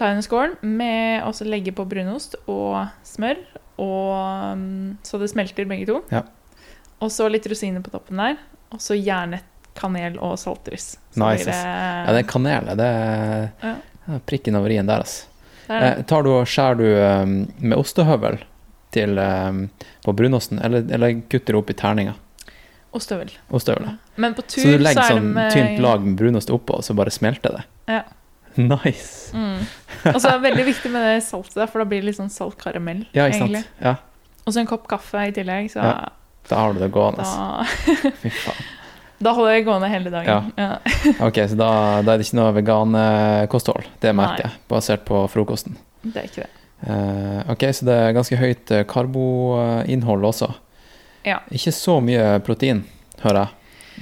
[0.00, 3.40] tar jeg en skål med å legge på brunost og smør,
[3.80, 6.00] og, mm, så det smelter begge to.
[6.12, 6.24] Ja.
[7.04, 8.38] Og så litt rosiner på toppen der,
[8.72, 9.42] og så gjerne
[9.76, 10.94] kanel og saltris.
[11.20, 11.56] Nice, Det.
[11.56, 12.72] Ja, det er kanel.
[12.76, 13.74] Det er Ja.
[14.08, 15.26] ja, prikken over i-en der, altså.
[15.68, 17.26] Eh, tar du og skjærer du eh,
[17.60, 18.40] med ostehøvel
[18.90, 19.52] til, eh,
[20.04, 22.14] på brunosten, eller, eller kutter du opp i terninger?
[22.92, 23.30] Ostehøvel.
[23.54, 23.96] Ostehøvel, ja.
[24.16, 26.80] Men på tur Så du legger så det sånn med tynt lag med brunost oppå,
[26.80, 27.62] og så bare smelter det?
[27.86, 28.02] Ja.
[28.74, 29.30] Nice.
[29.36, 29.60] Mm.
[30.14, 32.32] Og så er det veldig viktig med det saltet, for da blir det litt sånn
[32.32, 33.04] salt karamell.
[33.16, 33.62] Ja, ikke egentlig.
[33.64, 33.84] sant?
[33.84, 33.94] Ja,
[34.46, 36.08] Og så en kopp kaffe i tillegg, så Ja.
[36.48, 37.24] da har du det gående.
[37.24, 37.64] da,
[38.22, 38.62] Fy faen.
[39.20, 40.52] da holder jeg gående hele dagen.
[40.56, 40.78] Ja.
[41.20, 41.68] Ok, så da,
[42.02, 44.18] da er det ikke noe vegankosthold, det Nei.
[44.24, 45.76] merker jeg, basert på frokosten.
[46.02, 46.50] Det er ikke det.
[46.80, 50.48] Uh, ok, så det er ganske høyt eh, karboinnhold også.
[51.28, 51.42] Ja.
[51.52, 52.86] Ikke så mye protein,
[53.20, 53.48] hører jeg,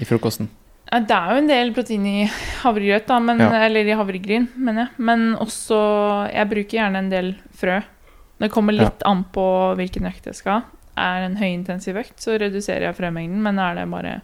[0.02, 0.46] i frokosten.
[0.90, 2.24] Ja, Det er jo en del protein i
[2.62, 3.50] havregrøt, da, men, Ja.
[3.66, 4.90] eller i havregryn, mener jeg.
[4.98, 7.82] Men også Jeg bruker gjerne en del frø.
[8.40, 10.62] Det kommer litt an på hvilken økt jeg skal ha.
[10.96, 13.40] Er det en høyintensiv økt, så reduserer jeg frømengden.
[13.42, 14.20] Men er det bare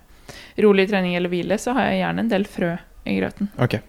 [0.59, 3.49] rolig trening eller hvile, så har jeg gjerne en del frø i grøten.
[3.59, 3.81] Okay.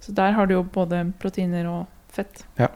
[0.00, 2.44] Så der har du jo både proteiner og fett.
[2.58, 2.68] Ja.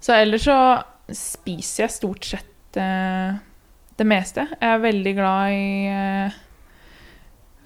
[0.00, 3.36] Så ellers så spiser jeg stort sett eh,
[3.96, 4.46] det meste.
[4.60, 6.32] Jeg er veldig glad i eh,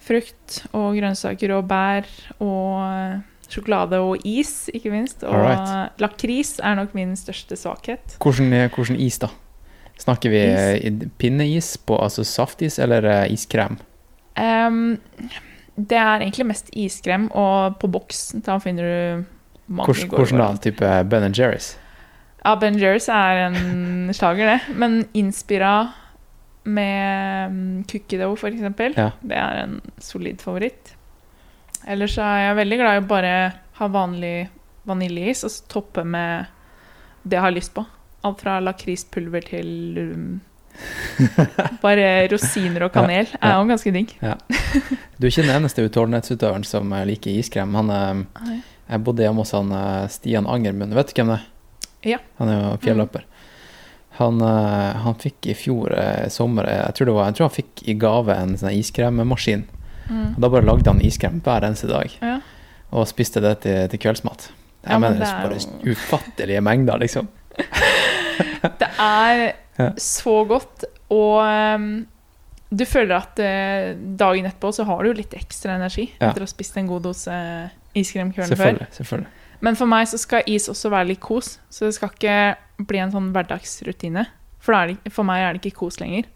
[0.03, 2.09] frukt og grønnsaker og bær
[2.43, 3.21] og eh,
[3.53, 5.23] sjokolade og is, ikke minst.
[5.25, 6.01] Og Alright.
[6.03, 8.17] lakris er nok min største svakhet.
[8.23, 9.29] Hvordan, hvordan is, da?
[10.01, 10.85] Snakker vi Is?
[10.85, 13.77] eh, pinneis, på, altså saftis, eller eh, iskrem?
[14.41, 14.99] Um,
[15.77, 19.25] det er egentlig mest iskrem, og på boks da finner du
[19.73, 20.49] mange Hvordan, hvordan da?
[20.65, 21.75] Type Ben Jerry's?
[22.43, 24.77] Ja, Ben Jerry's er en slager, det.
[24.77, 25.93] Men Inspira
[26.65, 29.11] med mm, cookie dough, for eksempel, Ja.
[29.21, 30.95] det er en solid favoritt.
[31.89, 33.35] Ellers er jeg veldig glad i å bare
[33.81, 34.49] ha vanlig
[34.87, 36.47] vaniljeis og så toppe med
[37.23, 37.85] det jeg har lyst på.
[38.23, 40.41] Alt fra lakrispulver til um,
[41.85, 43.27] bare rosiner og kanel.
[43.27, 43.49] Ja, ja.
[43.51, 44.15] er jo ganske digg.
[45.19, 47.75] Du er ikke den eneste utholdenhetsutøveren som eh, liker iskrem.
[47.79, 48.61] Han, er, Nei.
[48.89, 50.95] jeg bodde hjemme hos han eh, Stian Angermund.
[50.99, 51.49] Vet du hvem det er?
[52.15, 52.19] Ja.
[52.41, 53.27] Han er jo fjelløper.
[54.19, 57.47] Han, eh, han fikk i fjor eh, sommer eh, jeg tror, det var, jeg tror
[57.49, 59.63] han fikk i gave en sånn iskremmaskin.
[60.11, 60.27] Mm.
[60.35, 62.35] Og Da bare lagde han iskrem hver eneste dag Ja.
[62.93, 64.51] og spiste det til, til kveldsmat.
[64.83, 67.29] Jeg Ja, men mener det er bare ufattelige mengder, liksom.
[68.79, 69.89] Det er Ja.
[69.97, 71.85] så godt, og um,
[72.69, 76.51] du føler at uh, dagen etterpå så har du litt ekstra energi etter å ha
[76.51, 77.33] spist en god dose
[77.97, 78.77] iskrem kvelden før.
[78.77, 78.89] Selvfølgelig.
[78.99, 79.31] selvfølgelig.
[79.63, 82.99] Men for meg så skal is også være litt kos, så det skal ikke bli
[83.03, 84.25] en sånn hverdagsrutine.
[84.63, 86.27] For, da er det, for meg er det ikke kos lenger.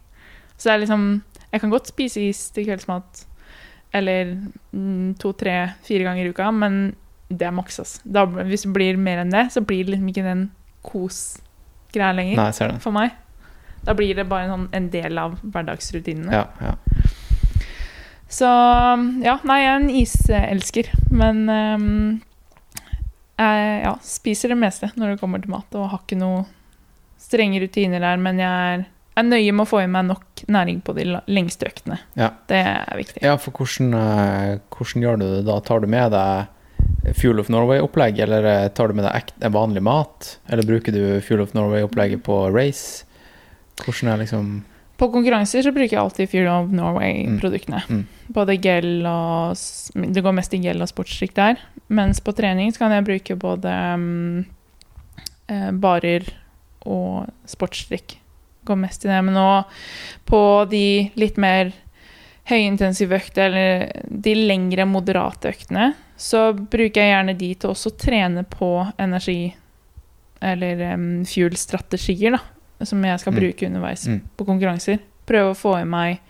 [0.57, 1.09] Så det er liksom
[1.53, 3.20] Jeg kan godt spise is til kveldsmat
[3.95, 4.33] eller
[4.72, 5.55] mm, to, tre,
[5.87, 6.97] fire ganger i uka, men
[7.31, 7.79] det er maks.
[7.81, 8.24] altså.
[8.45, 10.43] Hvis det blir mer enn det, så blir det liksom ikke den
[10.85, 12.81] kos-greia lenger Nei, ser det.
[12.83, 13.14] for meg.
[13.87, 16.35] Da blir det bare en, sånn, en del av hverdagsrutinene.
[16.35, 16.74] Ja, ja.
[18.29, 18.51] Så
[19.22, 20.91] ja, nei, jeg er en iselsker.
[21.14, 21.99] Men ehm,
[23.37, 26.45] Jeg ja, spiser det meste når det kommer til mat, og har ikke noe
[27.20, 28.84] strenge rutiner der, men jeg er,
[29.16, 31.99] er nøye med å få i meg nok næring på de lengste øktene.
[32.16, 32.30] Ja.
[32.49, 33.22] Det er viktig.
[33.24, 35.59] Ja, for hvordan, eh, hvordan gjør du det da?
[35.64, 40.37] Tar du med deg Fuel of Norway-opplegg, eller eh, tar du med deg vanlig mat?
[40.49, 43.05] Eller bruker du Fuel of Norway-opplegget på race?
[43.82, 44.51] Hvordan er liksom
[44.97, 47.82] På konkurranser så bruker jeg alltid Fuel of Norway-produktene.
[47.88, 48.05] Mm.
[48.32, 49.57] Både gel og
[50.16, 51.61] Det går mest i gel og sportsdrikk der.
[51.92, 54.47] Mens på trening så kan jeg bruke både mm,
[55.53, 56.30] eh, barer
[56.86, 58.16] og sportsdrikk.
[58.66, 59.20] Går mest i det.
[59.26, 59.51] Men nå
[60.26, 60.40] på
[60.70, 60.86] de
[61.20, 61.74] litt mer
[62.47, 68.01] høyintensive øktene, eller de lengre, moderate øktene, så bruker jeg gjerne de til også å
[68.01, 68.70] trene på
[69.03, 69.55] energi-
[70.47, 72.55] eller um, fuel-strategier, da.
[72.85, 73.39] Som jeg skal Mm.
[73.41, 74.20] bruke underveis Mm.
[74.37, 74.99] på konkurranser.
[75.27, 76.20] Prøve å få i meg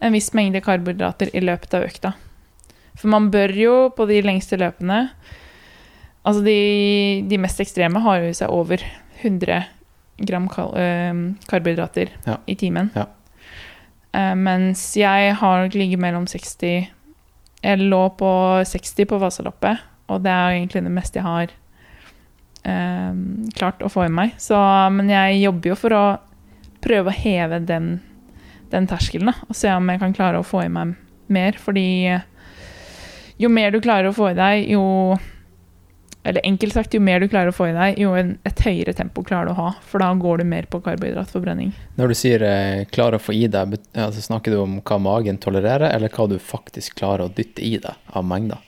[0.00, 2.14] en viss mengde karbohydrater i løpet av økta.
[2.96, 5.10] For man bør jo på de lengste løpene
[6.26, 8.76] Altså de, de mest ekstreme har jo i seg over
[9.22, 9.64] 100
[10.26, 10.44] gram
[10.76, 11.14] eh,
[11.48, 12.36] karbohydrater Ja.
[12.46, 12.90] i timen.
[12.94, 13.06] Ja.
[14.12, 16.88] Eh, mens jeg har ligget mellom 60
[17.62, 21.46] Jeg lå på 60 på Vasaloppet, og det er egentlig det meste jeg har
[22.62, 24.34] klart å få i meg.
[24.38, 24.56] Så,
[24.92, 26.04] men jeg jobber jo for å
[26.84, 27.92] prøve å heve den,
[28.72, 30.96] den terskelen, da, og se om jeg kan klare å få i meg
[31.32, 31.58] mer.
[31.60, 31.86] Fordi
[33.40, 35.18] jo mer du klarer å få i deg, jo
[36.20, 38.92] Eller enkelt sagt, jo mer du klarer å få i deg, jo en, et høyere
[38.92, 39.70] tempo klarer du å ha.
[39.88, 41.70] For da går du mer på karbohydratforbrenning.
[41.96, 45.40] Når du sier eh, 'klarer å få i deg', altså, snakker du om hva magen
[45.40, 48.60] tolererer, eller hva du faktisk klarer å dytte i deg av mengder?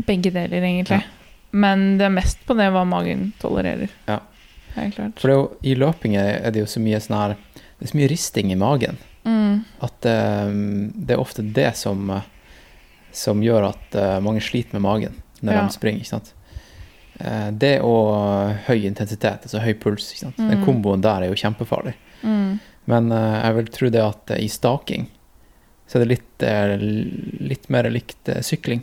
[0.00, 1.02] Begge deler, egentlig.
[1.54, 3.92] Men det er mest på det hva magen tolererer.
[4.10, 4.18] Ja.
[4.74, 5.20] Helt klart.
[5.22, 7.34] For det jo, i løping er det jo så mye sånn her
[7.78, 9.62] Det er så mye risting i magen Mm.
[9.80, 10.50] at eh,
[11.00, 12.26] det er ofte det som eh,
[13.14, 15.60] som gjør at uh, mange sliter med magen når Ja.
[15.62, 16.00] de springer.
[16.02, 16.32] ikke sant?
[17.22, 20.10] Uh, det og høy intensitet, altså høy puls.
[20.10, 20.36] ikke sant?
[20.36, 20.64] Den Mm.
[20.66, 21.94] komboen der er jo kjempefarlig.
[22.24, 22.58] Mm.
[22.86, 25.06] Men uh, jeg vil tro det at i staking
[25.88, 28.82] så er det litt, litt mer likt sykling.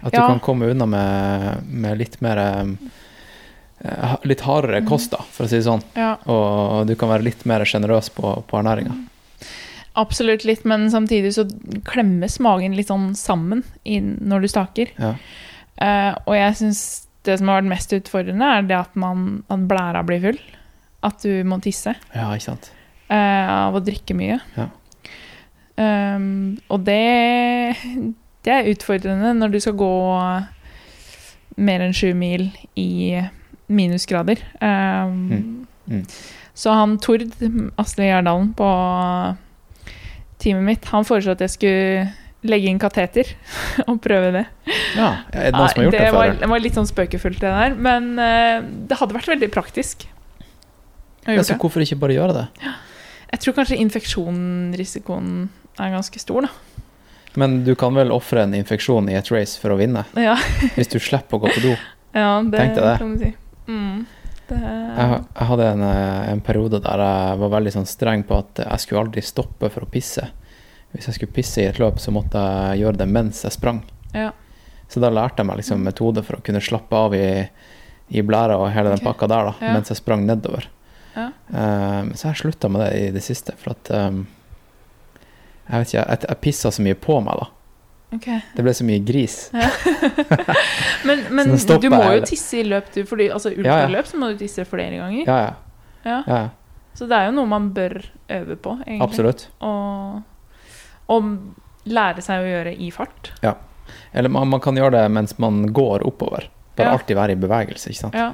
[0.00, 2.72] At du kan komme unna med, med litt mer eh,
[4.28, 5.80] Litt hardere kost, da, for å si det sånn.
[5.96, 8.92] Ja, Og du kan være litt mer sjenerøs på, på ernæringa.
[9.96, 11.46] absolutt litt, men samtidig så
[11.88, 14.92] klemmes magen litt sånn sammen når du staker.
[15.00, 15.14] Ja.
[15.80, 16.82] Uh, og jeg syns
[17.24, 20.40] det som har vært mest utfordrende, er det at, man, at blæra blir full.
[21.04, 22.70] At du må tisse ja, ikke sant.
[23.08, 23.16] Uh,
[23.70, 24.36] av å drikke mye.
[24.56, 24.68] Ja.
[25.80, 27.00] Um, og det,
[28.46, 29.94] det er utfordrende når du skal gå
[31.60, 33.20] mer enn sju mil i
[33.70, 34.42] minusgrader.
[34.60, 35.66] Um, Mm.
[35.90, 36.04] Mm.
[36.54, 37.24] Så han Tord,
[37.80, 38.66] Asle Gjerdalen, på
[40.38, 42.04] teamet mitt, han foreslo at jeg skulle
[42.46, 43.32] legge inn kateter
[43.88, 44.44] og prøve det.
[44.96, 46.38] Ja, er det noen som har gjort det, det var, før?
[46.40, 47.76] det var litt sånn spøkefullt, det der.
[47.88, 50.06] Men uh, det hadde vært veldig praktisk.
[51.26, 52.46] Ja, så hvorfor ikke bare gjøre det?
[53.30, 55.34] Jeg tror kanskje infeksjonsrisikoen
[55.80, 56.69] er ganske stor, da.
[57.38, 60.34] Men du kan vel ofre en infeksjon i et race for å vinne, Ja,
[60.76, 61.76] hvis du slipper å gå på do.
[62.16, 62.96] ja det Tenk deg det.
[62.98, 63.30] kan du si.
[63.70, 64.06] Mm.
[64.50, 68.38] Det, Jeg, jeg hadde en, eh, en periode der jeg var veldig sånn streng på
[68.42, 70.24] at jeg skulle aldri stoppe for å pisse.
[70.90, 73.82] Hvis jeg skulle pisse i et løp, så måtte jeg gjøre det mens jeg sprang.
[74.12, 74.32] ja.
[74.90, 77.44] Så da lærte jeg meg liksom metode for å kunne slappe av i,
[78.10, 79.04] i blæra og hele den Ok.
[79.06, 80.66] pakka der, da, mens jeg sprang nedover.
[81.14, 81.28] Ja.
[81.46, 84.18] Eh, så jeg slutta med det i det siste, for at eh,
[85.70, 87.46] Jeg vet ikke, jeg, jeg pissa så mye på meg, da.
[88.16, 88.40] Okay.
[88.56, 89.34] Det ble så mye gris.
[91.06, 93.04] Men, men stopper du må jo tisse i løp, du.
[93.06, 93.76] Fordi altså, Ja, ja.
[93.86, 95.22] ultraløp så må du tisse flere ganger.
[95.28, 95.52] Ja, ja.
[96.04, 96.16] Ja.
[96.26, 96.48] ja, ja.
[96.98, 97.94] Så det er jo noe man bør
[98.34, 99.04] øve på, egentlig.
[99.06, 99.44] Absolutt.
[99.62, 100.20] Og,
[101.14, 101.30] og
[101.86, 103.30] lære seg å gjøre i fart.
[103.46, 103.54] Ja.
[104.12, 106.48] Eller man, man kan gjøre det mens man går oppover.
[106.76, 106.96] Bare Ja.
[106.98, 108.18] alltid være i bevegelse, ikke sant.
[108.18, 108.32] Ja.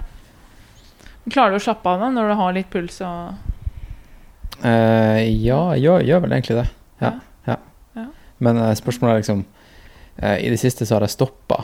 [1.28, 3.34] Klarer du å slappe av da når du har litt puls og
[4.64, 6.68] Eh, ja, jeg gjør, gjør vel egentlig det.
[7.02, 7.10] Ja.
[8.36, 8.44] Ja.
[8.44, 8.44] Ja.
[8.44, 9.44] Men eh, spørsmålet er liksom
[10.16, 11.62] eh, I det siste så har jeg stoppa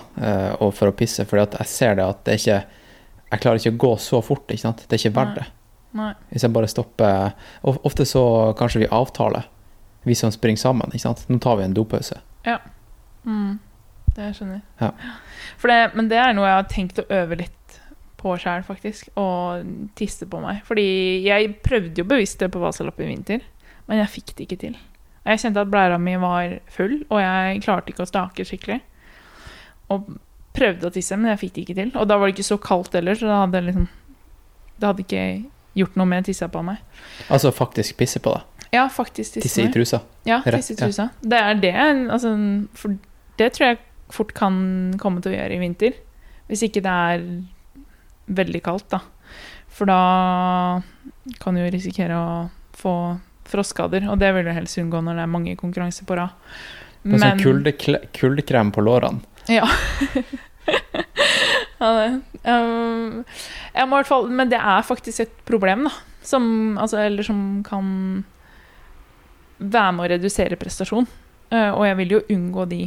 [0.72, 2.60] for å pisse, fordi at jeg ser det at det ikke
[3.32, 4.84] Jeg klarer ikke å gå så fort, ikke sant.
[4.88, 5.46] Det er ikke verdt det.
[6.30, 7.32] Hvis jeg bare stopper
[7.64, 8.22] Ofte så
[8.58, 9.48] kanskje vi avtaler,
[10.04, 11.24] vi som springer sammen, ikke sant.
[11.28, 12.18] Nå tar vi en dopause.
[13.24, 13.58] Mm.
[14.14, 14.90] Det jeg skjønner Ja.
[15.60, 17.78] For det, men det er noe jeg har tenkt å øve litt
[18.20, 19.08] på sjøl, faktisk.
[19.18, 19.26] Å
[19.98, 20.60] tisse på meg.
[20.68, 20.84] Fordi
[21.24, 23.46] jeg prøvde jo bevisst det på Vasaloppet i vinter,
[23.88, 24.76] men jeg fikk det ikke til.
[25.22, 28.80] Og Jeg kjente at blæra mi var full, og jeg klarte ikke å stake skikkelig.
[29.94, 30.08] Og
[30.56, 31.92] prøvde å tisse, men jeg fikk det ikke til.
[32.00, 33.88] Og da var det ikke så kaldt heller, så det hadde liksom
[34.82, 35.26] Det hadde ikke
[35.78, 36.80] gjort noe med tissa på meg.
[37.30, 38.66] Altså faktisk pisse på deg.
[38.72, 40.00] Ja, faktisk tisse, Tisse i trusa.
[40.26, 41.10] Ja, tisse i trusa.
[41.20, 41.74] Det er det.
[42.10, 42.32] Altså,
[42.74, 42.96] for
[43.38, 43.78] det tror jeg
[44.12, 44.56] fort kan
[45.00, 45.98] komme til å gjøre i vinter.
[46.48, 47.26] Hvis ikke det er
[48.32, 49.02] veldig kaldt, da.
[49.72, 50.82] For da
[51.40, 52.32] kan du jo risikere å
[52.76, 52.94] få
[53.52, 56.32] frostskader, og det vil du helst unngå når det er mange konkurranser på rad.
[57.02, 59.22] Det er sånn kuldekrem på lårene.
[59.50, 59.66] Ja.
[61.82, 62.08] ja det.
[62.46, 63.22] Um,
[63.74, 65.94] jeg må i hvert fall, men det er faktisk et problem, da.
[66.22, 66.44] Som,
[66.78, 67.86] altså, eller som kan
[69.58, 71.08] være med å redusere prestasjon.
[71.50, 72.82] Uh, og jeg vil jo unngå de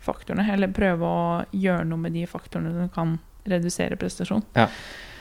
[0.00, 4.44] faktorene, eller prøve å gjøre noe med de faktorene som kan redusere prestasjon.
[4.56, 4.70] Ja.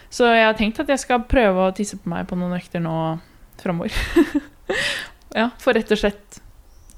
[0.09, 2.81] Så jeg har tenkt at jeg skal prøve å tisse på meg på noen økter
[2.81, 2.95] nå
[3.59, 3.93] framover.
[5.39, 6.39] ja, for rett og slett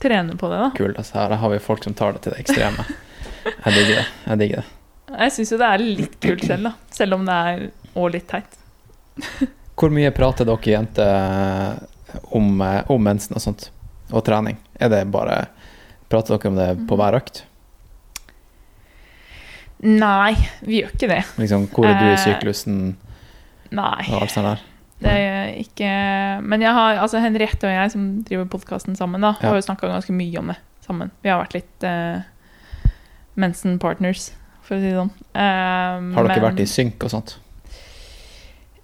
[0.01, 0.69] trene på det, da.
[0.77, 0.97] Kult.
[0.97, 2.85] Altså, her har vi folk som tar det til det ekstreme.
[3.45, 4.05] Jeg digger det.
[4.27, 4.67] Jeg digger det.
[5.11, 6.71] Jeg syns jo det er litt kult selv, da.
[6.95, 7.63] Selv om det er
[7.99, 8.57] òg litt teit.
[9.81, 11.79] Hvor mye prater dere jenter
[12.37, 13.69] om, eh, om mensen og sånt?
[14.11, 14.57] Og trening?
[14.75, 15.45] Er det bare
[16.11, 17.43] Prater dere om det på hver økt?
[19.81, 21.21] Nei, vi gjør ikke det.
[21.41, 22.81] Liksom, hvor er du i Eh, syklusen
[23.71, 24.03] Nei.
[24.11, 24.59] og alt sånt der?
[25.01, 25.91] Det er ikke
[26.45, 29.89] Men jeg har, altså Henriette og jeg som driver podkasten sammen, da, har jo snakka
[29.89, 31.11] ganske mye om det sammen.
[31.23, 32.21] Vi har vært litt uh,
[33.39, 34.31] mensen partners,
[34.65, 35.11] for å si det sånn.
[35.33, 37.37] Uh, Har dere men- vært i synk og sånt?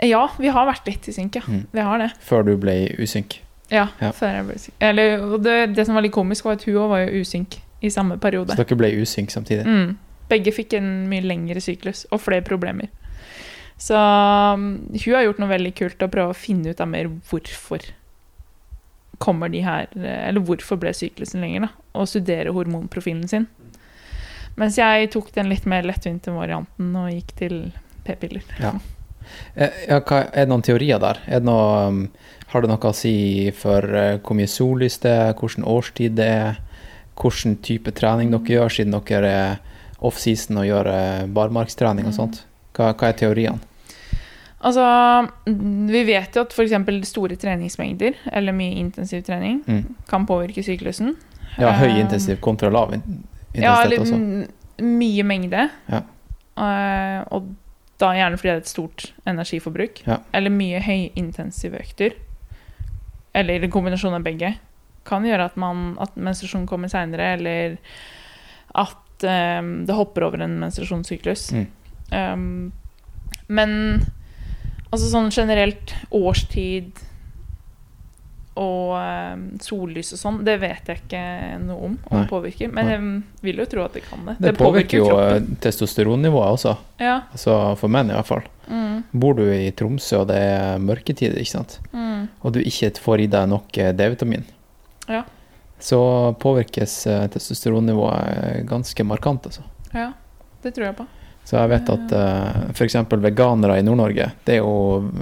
[0.05, 1.41] Ja, vi har vært litt i synk, ja.
[1.49, 1.63] Mm.
[1.73, 2.11] Vi har det.
[2.21, 3.39] Før du ble usynk?
[3.71, 4.11] Ja, Ja.
[4.15, 6.89] før jeg ble usynk Eller, det, det som var litt komisk, var at hun òg
[6.89, 8.53] var jo usynk i samme periode.
[8.53, 9.65] Så dere ble usynk samtidig?
[9.65, 9.97] Mm.
[10.29, 12.87] Begge fikk en mye lengre syklus og flere problemer.
[13.77, 17.09] Så um, hun har gjort noe veldig kult å prøve å finne ut av mer
[17.29, 17.85] hvorfor
[19.21, 21.69] kommer de her Eller hvorfor ble syklusen lenger, da.
[21.97, 23.47] Og studere hormonprofilen sin.
[24.57, 27.57] Mens jeg tok den litt mer lettvinte varianten og gikk til
[28.05, 28.45] p-piller.
[28.61, 28.73] Ja.
[29.57, 31.19] Ja, er det noen teorier der?
[31.27, 32.01] Er det noe, um,
[32.53, 36.27] har det noe å si for eh, hvor mye sollys det er, hvilken årstid det
[36.31, 36.61] er,
[37.19, 39.57] hvilken type trening dere gjør, siden dere er
[39.99, 42.43] off-season og gjør eh, barmarkstrening og sånt?
[42.77, 43.66] Hva, hva er teoriene?
[44.65, 44.83] Altså,
[45.45, 46.73] vi vet jo at f.eks.
[47.11, 49.95] store treningsmengder, eller mye intensiv trening, Mm.
[50.09, 51.15] kan påvirke syklusen.
[51.59, 54.47] Ja, høy Um, intensiv kontra lav intensitet Ja, eller også.
[54.83, 55.69] mye mengde.
[55.89, 56.01] Ja.
[56.57, 57.47] Eh, og
[57.99, 60.01] da gjerne fordi det er et stort energiforbruk.
[60.07, 60.17] Ja.
[60.33, 62.13] Eller mye høyintensive økter.
[63.33, 64.55] Eller en kombinasjon av begge.
[65.05, 67.77] Kan gjøre at, man, at menstruasjonen kommer seinere, eller
[68.75, 71.51] at um, det hopper over en menstruasjonssyklus.
[71.53, 71.67] Mm.
[72.11, 72.71] Um,
[73.47, 74.01] men
[74.91, 77.03] altså sånn generelt årstid
[78.57, 81.19] og um, sollys og sånn, det vet jeg ikke
[81.61, 82.21] noe om om Nei.
[82.23, 82.71] det påvirker.
[82.73, 83.01] Men jeg
[83.45, 84.33] vil jo tro at det kan det.
[84.41, 85.43] Det, påvirker jo kroppen.
[85.51, 86.73] eh, testosteronnivået også,
[87.03, 87.19] Ja.
[87.35, 88.41] altså for menn i hvert fall.
[88.67, 92.89] Mm, Bor du i Tromsø og det er mørketid, ikke sant, mm, og du ikke
[92.99, 94.43] får i deg nok eh, D-vitamin,
[95.07, 95.21] Ja.
[95.79, 99.61] så påvirkes eh, testosteronnivået ganske markant, altså.
[99.93, 100.13] ja,
[100.63, 101.05] det tror jeg på.
[101.47, 102.97] Så jeg vet at uh, f.eks.
[103.23, 104.73] veganere i Nord-Norge, det er jo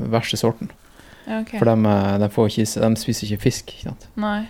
[0.09, 0.71] verste sorten.
[1.25, 1.57] Okay.
[1.57, 4.07] For de, eh, de, får ikke, de spiser ikke fisk, ikke sant.
[4.21, 4.43] Nei.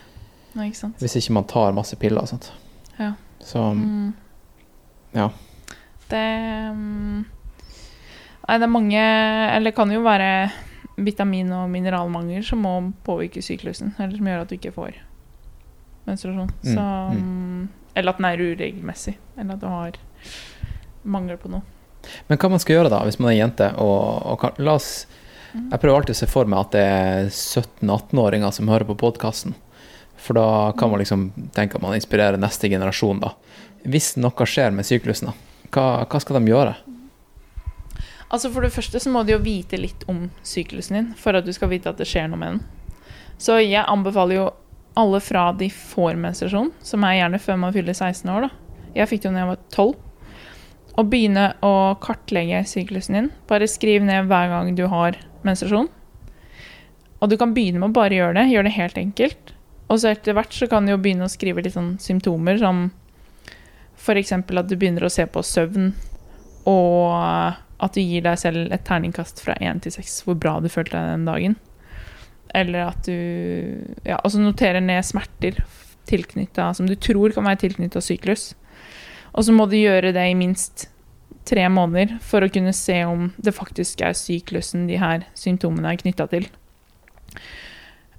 [0.56, 0.98] Nei, ikke sant.
[1.04, 2.50] Hvis ikke man tar masse piller og sånt.
[3.00, 3.14] Ja.
[3.44, 4.14] Så Mm.
[5.16, 5.30] ja.
[6.10, 6.22] Det
[6.76, 7.26] mm,
[8.46, 10.52] Nei, det er mange Eller det kan jo være
[10.98, 14.94] vitamin- og mineralmangel som må påvirke syklusen, eller som gjør at du ikke får
[16.08, 16.52] menstruasjon.
[16.64, 16.86] Mm, Så,
[17.20, 19.92] mm, Eller at den er uregelmessig, eller at du har
[21.06, 21.64] mangel på noe.
[22.28, 25.06] Men hva man skal gjøre da, hvis man er jente og, og La oss
[25.56, 25.70] Mm.
[25.72, 29.56] Jeg prøver alltid å se for meg at det er 17-18-åringer som hører på podkasten.
[30.20, 33.32] For da kan man liksom tenke at man inspirerer neste generasjon, da.
[33.86, 36.76] Hvis noe skjer med syklusen, da, hva, hva skal de gjøre?
[38.26, 41.46] Altså For det første så må du jo vite litt om syklusen din for at
[41.46, 42.64] du skal vite at det skjer noe med den.
[43.40, 44.48] Så jeg anbefaler jo
[45.00, 48.92] alle fra de får menstruasjon, som er gjerne før man fyller 16 år, da.
[48.96, 50.05] Jeg fikk det jo da jeg var 12.
[50.96, 53.30] Å begynne å kartlegge syklusen din.
[53.50, 55.18] Bare skriv ned hver gang du har
[55.48, 55.90] menstruasjon.
[57.20, 58.48] Og du kan begynne med å bare gjøre det.
[58.54, 59.54] Gjøre det helt enkelt.
[59.92, 62.88] Og så etter hvert så kan du jo begynne å skrive litt sånn symptomer, som
[64.00, 64.34] f.eks.
[64.34, 65.92] at du begynner å se på søvn,
[66.70, 67.14] og
[67.86, 70.96] at du gir deg selv et terningkast fra 1 til 6 hvor bra du følte
[70.98, 71.58] deg den dagen.
[72.56, 73.16] Eller at du
[74.08, 75.60] ja, også noterer ned smerter
[76.06, 78.54] som du tror kan være tilknytta syklus.
[79.36, 80.88] Og så må du gjøre det i minst
[81.46, 86.00] tre måneder for å kunne se om det faktisk er syklusen de her symptomene er
[86.02, 86.48] knytta til.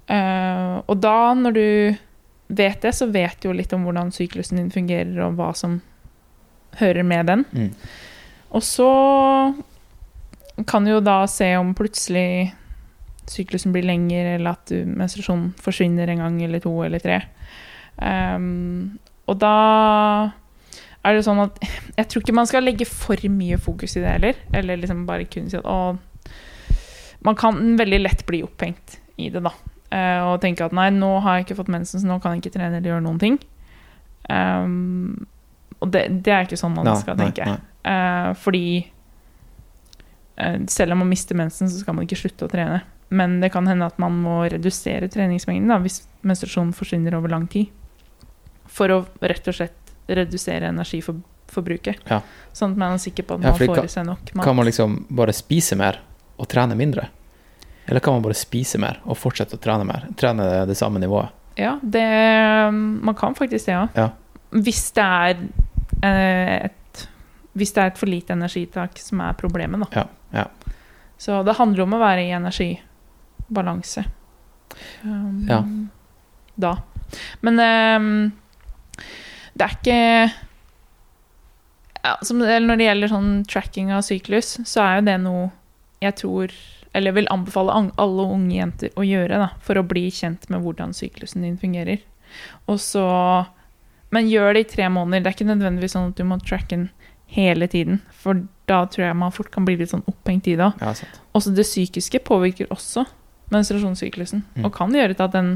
[0.07, 1.67] Uh, og da, når du
[2.47, 5.81] vet det, så vet du jo litt om hvordan syklusen din fungerer, og hva som
[6.79, 7.43] hører med den.
[7.51, 7.73] Mm.
[8.55, 8.91] Og så
[10.69, 12.53] kan du jo da se om plutselig
[13.27, 17.19] syklusen blir lengre, eller at du, menstruasjonen forsvinner en gang eller to eller tre.
[17.99, 19.57] Um, og da
[21.07, 21.57] er det sånn at
[21.97, 24.41] Jeg tror ikke man skal legge for mye fokus i det heller.
[24.55, 25.97] Eller liksom bare kun si at å
[27.25, 29.53] Man kan veldig lett bli opphengt i det, da.
[29.87, 32.43] Uh, og tenke at nei, nå har jeg ikke fått mensen, så nå kan jeg
[32.43, 33.37] ikke trene eller gjøre noen ting.
[34.29, 35.25] Um,
[35.79, 37.47] og det, det er ikke sånn man Nei, skal tenke.
[37.47, 37.57] nei.
[37.87, 38.65] Eh, fordi
[40.43, 42.81] uh, selv om man mister mensen, så skal man ikke slutte å trene.
[43.09, 47.47] Men det kan hende at man må redusere treningsmengden da, hvis menstruasjonen forsvinner over lang
[47.51, 47.71] tid.
[48.67, 49.76] For å rett og slett
[50.07, 52.03] redusere energiforbruket.
[52.09, 52.21] Ja.
[52.55, 54.45] Sånn at man er sikker på at man ja, får i seg nok mat.
[54.45, 55.99] Kan man liksom bare spise mer
[56.37, 57.07] og trene mindre?
[57.87, 60.07] Eller kan man bare spise mer og fortsette å trene mer?
[60.19, 61.31] Trene det, samme nivået?
[61.57, 62.03] Ja, det,
[62.73, 63.85] man kan faktisk det ja.
[63.95, 64.09] Ja.
[64.51, 65.39] Hvis det er
[66.05, 67.07] eh, et
[67.57, 70.03] Hvis det er et for lite energitak som er problemet, da.
[70.03, 70.73] Ja, ja.
[71.17, 74.03] Så det handler om å være i energibalanse.
[75.03, 75.63] Um, Ja.
[76.57, 76.71] Da.
[77.45, 78.31] Men um,
[79.57, 79.99] det er ikke
[82.03, 85.47] ja, som, eller Når det gjelder sånn tracking av syklus, så er jo det noe
[86.03, 86.53] jeg tror
[86.95, 90.93] Eller vil anbefale alle unge jenter å gjøre, da, for å bli kjent med hvordan
[90.95, 92.03] syklusen din fungerer.
[92.69, 93.05] Og så
[94.13, 95.23] Men gjør det i tre måneder.
[95.23, 96.85] Det er ikke nødvendigvis sånn at du må tracke den
[97.27, 97.99] hele tiden.
[98.15, 100.69] For da tror jeg man fort kan bli litt sånn opphengt i det.
[100.79, 100.93] Ja.
[101.35, 103.03] Også det psykiske påvirker også
[103.51, 104.45] menstruasjonssyklusen.
[104.55, 104.63] Mm.
[104.63, 105.51] Og kan gjøre til at den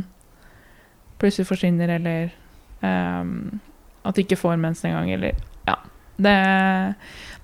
[1.22, 2.34] plutselig forsvinner, eller
[2.84, 3.62] ehm,
[4.04, 5.36] at du ikke får mensen engang, eller
[5.68, 5.78] Ja.
[6.22, 6.38] Det,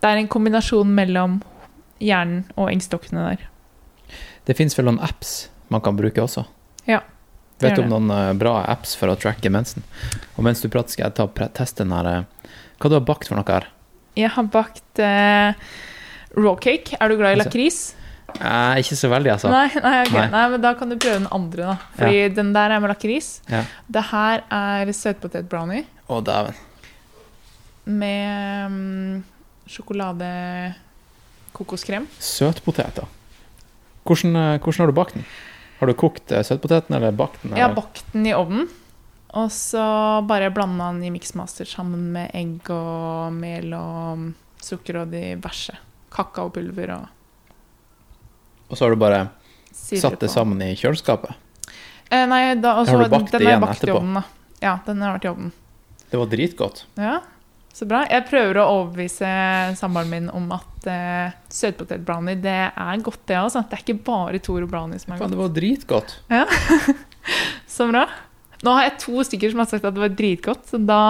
[0.01, 1.39] det er en kombinasjon mellom
[2.03, 3.45] hjernen og eggstokkene der.
[4.45, 6.45] Det fins vel noen apps man kan bruke også?
[6.87, 7.01] Ja,
[7.59, 9.85] Vet du om noen eh, bra apps for å tracke mensen?
[10.35, 13.05] Og mens du prater, skal jeg ta og teste den her eh, Hva du har
[13.07, 13.65] bakt for noe her?
[14.17, 15.69] Jeg har bakt eh,
[16.37, 16.97] raw cake.
[17.01, 17.79] Er du glad i Altså, lakris?
[18.37, 19.49] Eh, ikke så veldig, altså.
[19.49, 20.19] Nei, nei, okay.
[20.19, 20.29] Nei.
[20.35, 21.91] nei, men da kan du prøve den andre, da.
[21.97, 23.31] Fordi den der er med lakris.
[23.49, 23.63] Ja.
[23.89, 26.55] Det her er søtpotet brownie Å, dæven.
[27.87, 29.23] med mm,
[29.67, 30.29] sjokolade
[31.55, 32.07] kokoskrem.
[32.19, 33.07] Søtpoteter.
[34.07, 35.25] Hvordan, eh, hvordan har du bakt den?
[35.79, 37.55] Har du kokt eh, søtpoteten, eller bakt den?
[37.55, 38.67] Jeg har bakt den i ovnen.
[39.37, 39.83] Og så
[40.27, 44.29] bare blanda den i mixmaster sammen med egg og mel og
[44.63, 45.75] sukker og diverse.
[46.15, 47.07] Kakaopulver og
[48.69, 49.19] Og så har du bare
[49.71, 51.35] satt det sammen i kjøleskapet?
[52.09, 53.87] Eh, nei, da, også, Har du bakt den det har jeg igjen etterpå?
[53.87, 54.23] i ovnen, da.
[54.63, 55.51] Ja, den har vært i ovnen.
[56.11, 56.85] Det var dritgodt.
[56.95, 57.17] Ja,
[57.77, 58.03] så bra.
[58.09, 59.27] Jeg prøver å overbevise
[59.77, 63.51] samboeren min om at uh, søtpotetbrownie det er godt, det òg.
[63.53, 65.35] Det er ikke bare Toro brownie som er godt.
[65.35, 66.15] det var dritgodt.
[66.31, 66.45] Ja.
[67.75, 68.05] Så bra.
[68.65, 71.01] Nå har jeg to stykker som har sagt at det var dritgodt, så da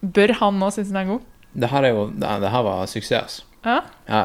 [0.00, 1.26] bør han nå synes den er god.
[1.54, 3.42] Det her er jo Det, her var suksess.
[3.66, 4.22] Ja, Ja,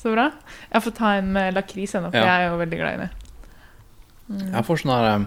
[0.00, 0.30] så bra.
[0.72, 2.24] Jeg får ta en med lakris ennå, for Ja.
[2.24, 3.10] jeg er jo veldig glad i det.
[4.52, 5.26] Jeg får sånn her eh,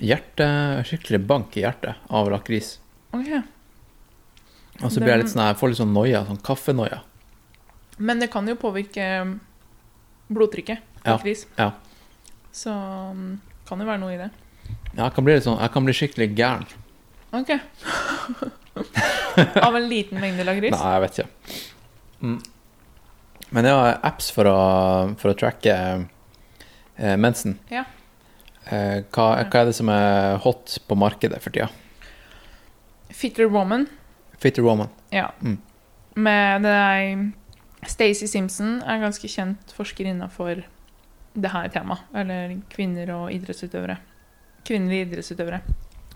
[0.00, 0.46] hjerte
[0.88, 2.74] Skikkelig bank i hjertet av lakris.
[3.16, 3.30] Ok.
[4.80, 7.02] Og så blir jeg litt sånn jeg får litt sånn noia, sånn kaffenoia.
[8.00, 9.04] Men det kan jo påvirke
[10.32, 10.78] blodtrykket.
[11.02, 11.46] Ja, Lakris.
[11.56, 11.70] ja.
[12.52, 14.30] Så mm, kan det være noe i det.
[14.94, 16.66] Ja, jeg kan bli sånn Jeg kan bli skikkelig gæren.
[17.36, 17.50] Ok.
[19.66, 20.74] Av en liten mengde lakris?
[20.74, 21.28] Nei, jeg vet ikke.
[22.20, 22.40] Mm.
[23.50, 24.58] Men jeg har apps for å,
[25.20, 27.58] for å tracke eh, mensen.
[27.72, 27.84] Ja.
[28.70, 31.68] Eh, hva, hva er det som er hot på markedet for tida?
[33.10, 33.88] Fitter Woman.
[34.38, 34.88] Fitter Woman.
[35.10, 35.30] Ja.
[35.42, 35.58] Mm.
[36.14, 40.62] Med det er Stacey Simpson er ganske kjent forsker innafor
[41.34, 42.06] det her temaet.
[42.14, 43.98] Eller kvinner og idrettsutøvere.
[44.66, 45.60] Kvinnelige idrettsutøvere.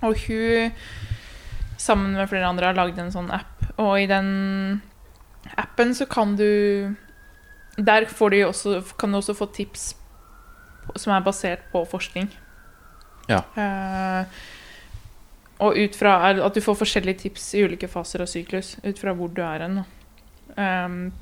[0.05, 0.75] Og hun,
[1.81, 3.67] sammen med flere andre, har lagd en sånn app.
[3.81, 4.81] Og i den
[5.59, 6.95] appen så kan du
[7.75, 9.95] Der får du også, kan du også få tips
[10.97, 12.29] som er basert på forskning.
[13.31, 13.41] Ja.
[13.57, 14.25] Uh,
[15.65, 19.15] og ut fra at du får forskjellige tips i ulike faser av syklus, ut fra
[19.17, 19.83] hvor du er hen.
[20.61, 21.13] Ehm,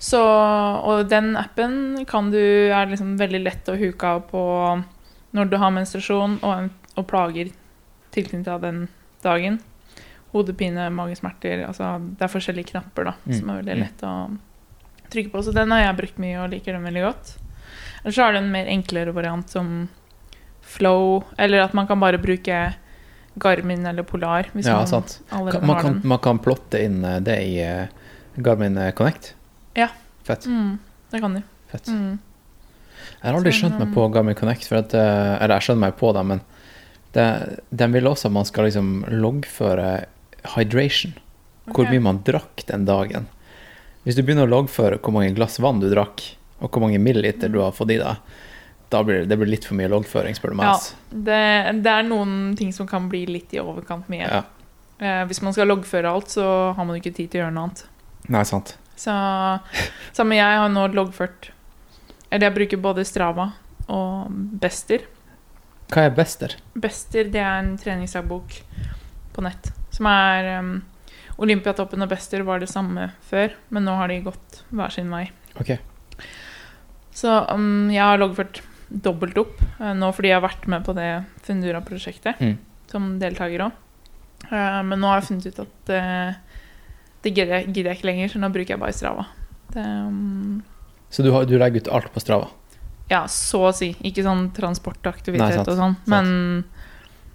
[0.00, 0.20] så,
[0.80, 2.40] og den appen kan du,
[2.72, 4.42] er liksom veldig lett å huke av på
[5.36, 7.52] når du har menstruasjon og, og plager
[8.14, 8.86] tilknyttet av den
[9.22, 9.60] dagen.
[10.30, 13.80] Hodepine, magesmerter altså Det er forskjellige knapper da, Mm, som er veldig mm.
[13.84, 14.14] lett å
[15.12, 15.42] trykke på.
[15.44, 17.32] Så den har jeg brukt mye og liker den veldig godt.
[18.00, 19.88] Eller så har du en mer enklere variant som
[20.70, 22.60] Flow, eller at man kan bare bruke
[23.34, 24.50] Garmin eller Polar.
[24.52, 25.20] Ja, man sant.
[25.30, 27.86] Man kan, man kan plotte inn eh, det i eh,
[28.34, 29.34] Garmin eh, Connect.
[29.74, 29.88] Ja.
[30.22, 30.46] Fett.
[30.46, 30.78] Mm,
[31.10, 31.42] det kan du.
[31.72, 31.88] fett.
[31.88, 32.18] Mm.
[33.20, 36.22] Jeg har aldri skjønt meg på Garmin Connect, at, eller jeg skjønner meg på det,
[36.28, 36.42] men
[37.16, 37.26] det,
[37.74, 39.88] den vil også at man skal liksom loggføre
[40.54, 41.16] hydration.
[41.70, 43.26] Hvor mye man drakk den dagen.
[44.04, 46.22] Hvis du begynner å loggføre hvor mange glass vann du drakk,
[46.60, 48.20] og hvor mange milliliter du har fått i deg,
[48.90, 50.70] da blir det, blir litt for mye loggføring, spør du meg.
[50.72, 51.42] Ja, det,
[51.84, 54.26] det er noen ting som kan bli litt i overkant mye.
[54.26, 54.42] Ja.
[55.00, 56.44] Eh, hvis man skal loggføre alt, så
[56.76, 57.84] har man ikke tid til å gjøre noe annet.
[58.34, 58.74] Nei, sant.
[59.00, 59.14] Så
[60.16, 61.46] sammen jeg har nå loggført
[62.28, 63.46] Eller jeg bruker både Strava
[63.90, 64.28] og
[64.60, 65.06] Bester.
[65.90, 66.52] Hva er Bester?
[66.78, 68.58] Bester det er en treningsdagbok
[69.34, 69.70] på nett.
[69.90, 70.74] Som er um,
[71.42, 75.24] Olympiatoppen og Bester var det samme før, men nå har de gått hver sin vei.
[75.58, 75.80] Okay.
[77.16, 78.60] Så um, jeg har loggført
[78.90, 81.08] dobbelt opp eh, nå fordi jeg har vært med på det
[81.46, 82.56] Fundura-prosjektet Mm.
[82.90, 83.72] som deltaker òg.
[84.50, 86.34] men nå har jeg funnet ut at eh,
[87.22, 89.26] det gidder jeg, gidder jeg ikke lenger, så nå bruker jeg bare Strava.
[89.70, 90.62] Det, um,
[91.10, 92.48] Så du, har, du legger ut alt på Strava?
[93.10, 93.90] ja, så å si.
[94.06, 96.64] Ikke sånn transportaktivitet Nei, og sånn, men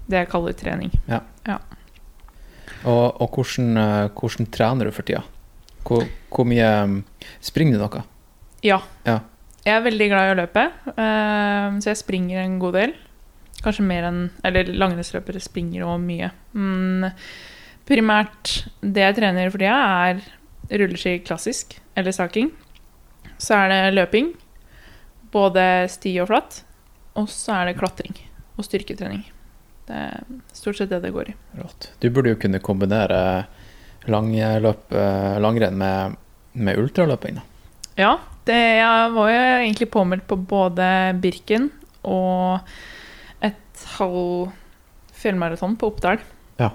[0.08, 0.92] det jeg kaller trening.
[2.86, 5.24] Og, og hvordan, eh, hvordan trener du for tida?
[5.86, 6.96] Hvor, hvor mye um,
[7.42, 8.04] Springer du noe?
[8.66, 8.80] Ja.
[9.06, 9.20] Ja.
[9.66, 10.64] Jeg er veldig glad i å løpe,
[10.94, 12.92] eh, så jeg springer en god del.
[13.66, 16.30] Kanskje mer enn Eller langrennsløpere springer òg mye.
[16.54, 17.12] Men
[17.90, 19.80] primært det jeg trener for tida,
[20.70, 22.52] er rulleski klassisk, eller saking.
[23.42, 24.34] Så er det løping,
[25.34, 26.62] både sti og flatt.
[27.18, 28.14] Og så er det klatring
[28.60, 29.26] og styrketrening.
[29.86, 31.36] Det er stort sett det det går i.
[31.58, 31.90] Rått.
[32.02, 33.20] Du burde jo kunne kombinere
[34.06, 36.18] langløp, eh, langrenn med,
[36.54, 37.46] med ultraløping, da.
[37.98, 38.14] Ja,
[38.46, 40.88] det, jeg var jo egentlig påmeldt på både
[41.22, 41.70] Birken
[42.06, 42.66] og
[43.46, 44.52] et halv
[45.16, 46.20] fjellmaraton på Oppdal.
[46.62, 46.72] Ja.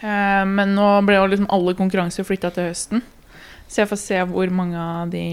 [0.00, 3.02] Eh, men nå ble jo liksom alle konkurranser flytta til høsten,
[3.66, 5.24] så jeg får se hvor mange av de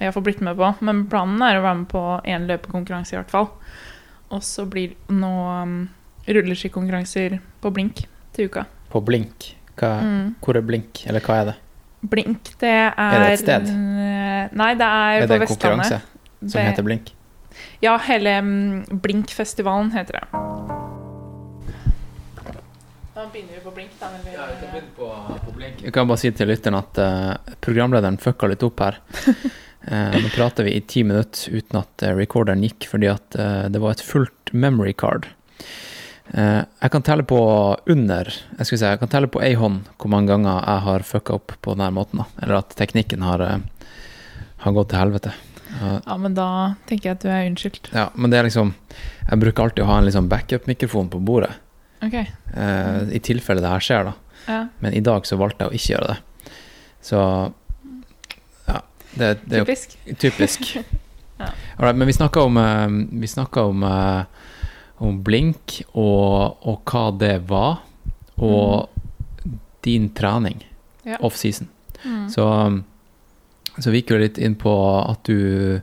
[0.00, 0.70] jeg får blitt med på.
[0.84, 3.50] Men planen er å være med på én løpekonkurranse i hvert fall.
[4.34, 5.30] Og så blir det nå
[5.62, 5.76] um,
[6.26, 8.66] rulleskikonkurranser på blink til uka.
[8.90, 9.52] På Blink.
[9.78, 10.34] Hva, Mm.
[10.42, 11.54] Hvor er Blink, eller hva er det?
[12.10, 13.68] Blink, det er Er det et sted?
[13.70, 16.00] eh, Nei, det er, Er på det en konkurranse
[16.44, 17.12] som Det- heter Blink?
[17.80, 20.26] Ja, hele Blinkfestivalen Blink-festivalen heter det.
[23.14, 24.08] Da begynner vi på Blink, da.
[24.18, 25.74] Eller?
[25.84, 28.98] Jeg kan bare si til lytteren at uh, programlederen fucka litt opp her.
[29.86, 33.80] uh, nå prater vi i ti minutter uten at recorderen gikk, fordi at uh, det
[33.82, 35.30] var et fullt memory card.
[36.32, 37.36] Eh, jeg kan telle på
[37.92, 41.00] under Jeg skal si, jeg kan telle på ei hånd hvor mange ganger jeg har
[41.04, 42.22] fucka opp på denne måten.
[42.22, 42.24] da.
[42.42, 43.58] Eller at teknikken har, eh,
[44.64, 45.32] har gått til helvete.
[45.82, 47.92] Eh, Ja, men da tenker jeg at du er unnskyldt.
[47.92, 48.74] ja, men det er liksom
[49.30, 51.50] Jeg bruker alltid å ha en liksom backup-mikrofon på bordet,
[52.02, 52.14] Ok.
[52.14, 54.12] eh, i tilfelle det her skjer, da.
[54.48, 54.68] Ja.
[54.80, 56.18] Men i dag så valgte jeg å ikke gjøre det.
[57.02, 57.52] Så
[58.68, 58.80] ja,
[59.16, 59.96] det, det er jo Typisk.
[60.18, 60.76] typisk.
[61.40, 61.48] Ja.
[61.78, 62.54] Alright, men vi snakka om,
[63.20, 63.82] vi snakket om,
[65.02, 67.80] om blink og, og hva det var,
[68.38, 68.90] og
[69.84, 70.62] din trening
[71.04, 71.18] Ja.
[71.20, 71.68] off-season.
[72.04, 72.28] Mm.
[72.32, 72.44] Så,
[73.78, 74.72] så vi gikk jo litt inn på
[75.10, 75.80] at du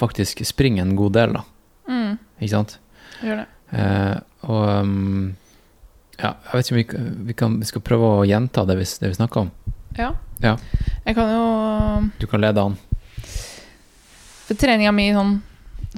[0.00, 1.42] faktisk springer en god del, da.
[1.88, 2.14] Mm.
[2.40, 2.78] Ikke sant?
[3.20, 3.46] Gjør det.
[3.74, 4.16] Eh,
[4.48, 5.34] og um,
[6.18, 6.86] ja, jeg vet ikke om vi,
[7.28, 9.50] vi, kan, vi skal prøve å gjenta det vi, det vi snakka om.
[9.98, 10.12] Ja.
[10.42, 10.56] Ja.
[11.04, 11.44] Jeg kan jo
[12.18, 12.78] Du kan lede an.
[14.44, 15.36] For treninga mi sånn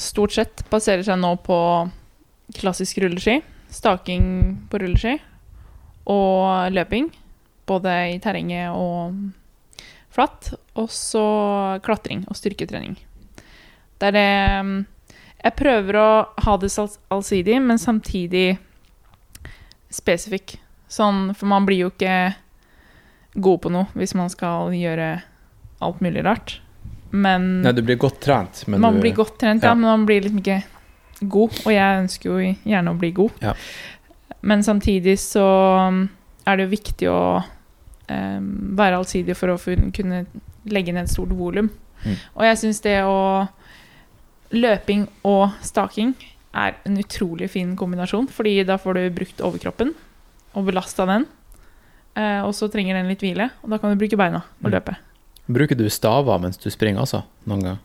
[0.01, 1.57] stort sett baserer seg nå på
[2.61, 3.41] klassisk rulleski,
[3.73, 4.27] staking
[4.71, 5.17] på rulleski
[6.07, 7.11] og løping.
[7.67, 9.17] Både i terrenget og
[10.15, 10.53] flatt.
[10.79, 11.27] Og så
[11.85, 12.97] klatring og styrketrening.
[13.99, 14.31] Det er det
[14.67, 14.77] mm,
[15.45, 16.11] Jeg prøver å
[16.47, 16.71] ha det
[17.09, 18.59] allsidig, men samtidig
[19.93, 20.57] spesifikk.
[20.89, 22.35] Sånn, for man blir jo ikke
[23.35, 25.11] god på noe hvis man skal gjøre
[25.85, 26.61] alt mulig rart.
[27.11, 29.71] Men Nei, du blir godt trent, men man du blir godt trent, ja.
[29.71, 29.79] ja.
[29.79, 30.63] men man blir liksom ikke
[31.21, 31.61] god.
[31.67, 33.31] Og jeg ønsker jo gjerne å bli god.
[33.43, 33.55] Ja.
[34.47, 35.45] Men samtidig så
[35.89, 36.03] um,
[36.47, 39.59] er det jo viktig å um, være allsidig for å
[39.97, 40.25] kunne
[40.71, 41.71] legge ned et stort volum.
[42.05, 42.17] Mm.
[42.37, 43.47] Og jeg syns det å
[44.55, 46.13] Løping og staking
[46.57, 49.91] er en utrolig fin kombinasjon, fordi da får du brukt overkroppen
[50.57, 51.25] og belasta den.
[52.17, 54.73] Uh, og så trenger den litt hvile, og da kan du bruke beina og Mm.
[54.77, 54.95] løpe.
[55.51, 57.25] Bruker du staver mens du springer altså?
[57.45, 57.79] noen gang?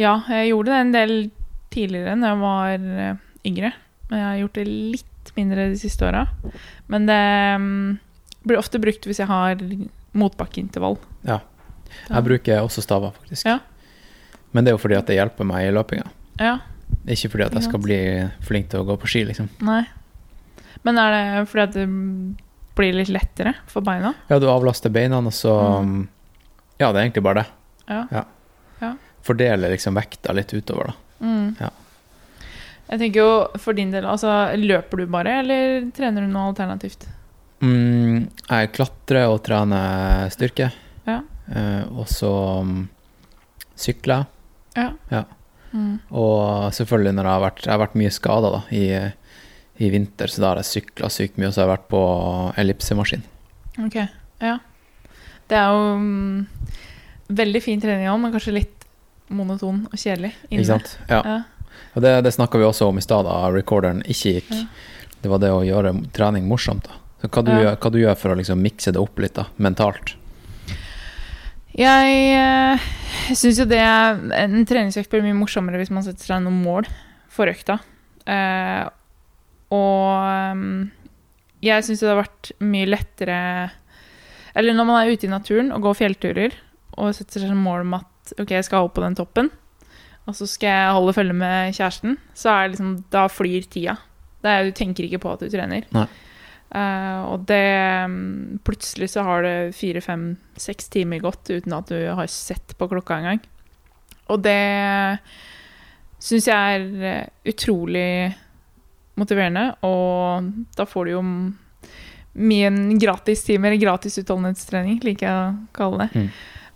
[0.00, 1.30] Ja, jeg gjorde det en del
[1.78, 3.72] tidligere når jeg var eh, yngre.
[4.10, 6.24] Men jeg har gjort det litt mindre de siste åra.
[6.90, 7.20] Men det
[7.62, 7.98] mm,
[8.48, 9.60] blir ofte brukt hvis jeg har
[10.18, 10.98] motbakkeintervall.
[11.28, 11.38] Ja.
[12.08, 12.18] Ja.
[12.18, 13.46] Jeg bruker også staver, faktisk.
[13.48, 13.58] Ja.
[14.52, 16.08] Men det er jo fordi at det hjelper meg i løpinga.
[16.40, 16.58] Ja,
[17.08, 17.96] Ikke fordi at jeg skal bli
[18.44, 19.48] flink til å gå på ski, liksom.
[19.64, 19.82] nei.
[20.86, 21.86] Men er det fordi at det
[22.78, 24.12] blir litt lettere for beina?
[24.30, 26.06] Ja, du avlaster beina, og så Mm.
[26.78, 27.46] Ja, det er egentlig bare det.
[28.80, 28.92] Ja.
[29.26, 30.94] Fordeler liksom vekta litt utover, da.
[31.20, 31.54] Mm.
[31.60, 31.70] Ja.
[32.88, 37.04] Jeg tenker jo for din del, altså løper du bare, eller trener du noe alternativt?
[37.60, 40.70] Mm, jeg klatrer og trener styrke.
[41.08, 41.18] Ja.
[41.52, 42.30] Eh, og så
[42.64, 42.86] mm,
[43.76, 44.24] sykler
[44.78, 45.26] jeg.
[45.72, 45.98] Mm.
[46.16, 48.84] Og selvfølgelig når jeg har vært, jeg har vært mye skada i,
[49.84, 52.02] i vinter, så da har jeg sykla sykt mye, og så har jeg vært på
[52.62, 53.26] ellipsemaskin.
[53.84, 54.00] Ok,
[54.44, 54.56] ja.
[55.48, 56.46] Det er jo um,
[57.28, 58.77] veldig fin trening òg, men kanskje litt
[59.34, 60.34] monoton og kjedelig.
[60.48, 60.62] inne.
[60.62, 60.94] Ikke sant?
[61.08, 61.22] Ja.
[61.24, 61.38] Ja.
[61.94, 64.54] Og det, det snakka vi også om i stad, da recorderen ikke gikk.
[64.54, 64.64] Ja.
[65.22, 66.98] Det var det å gjøre trening morsomt, da.
[67.18, 67.74] Så hva du, Ja.
[67.74, 70.14] hva du gjør for å liksom mikse det opp litt, da, mentalt?
[71.78, 72.86] Jeg øh,
[73.38, 76.88] syns jo det er En treningsøkt blir mye morsommere hvis man setter seg noen mål
[77.30, 77.78] for økta.
[78.28, 78.88] Uh,
[79.72, 80.88] og ehm,
[81.64, 83.38] jeg syns det har vært mye lettere
[84.56, 86.56] Eller når man er ute i naturen og går fjellturer
[86.98, 89.50] og setter seg som mål om at OK, jeg skal opp på den toppen,
[90.28, 93.96] og så skal jeg holde følge med kjæresten, så er det liksom Da flyr tida.
[94.44, 95.86] Er, du tenker ikke på at du trener.
[96.68, 97.64] Eh, og det
[98.12, 102.76] mm, Plutselig så har det fire, fem, seks timer gått uten at du har sett
[102.78, 103.40] på klokka engang.
[104.28, 104.58] Og det
[106.20, 108.10] syns jeg er eh, utrolig
[109.18, 111.22] motiverende, og da får du jo
[112.38, 116.22] mye gratistimer, gratis time, eller gratis utholdenhetstrening, liker jeg å kalle det.
[116.22, 116.28] Mm.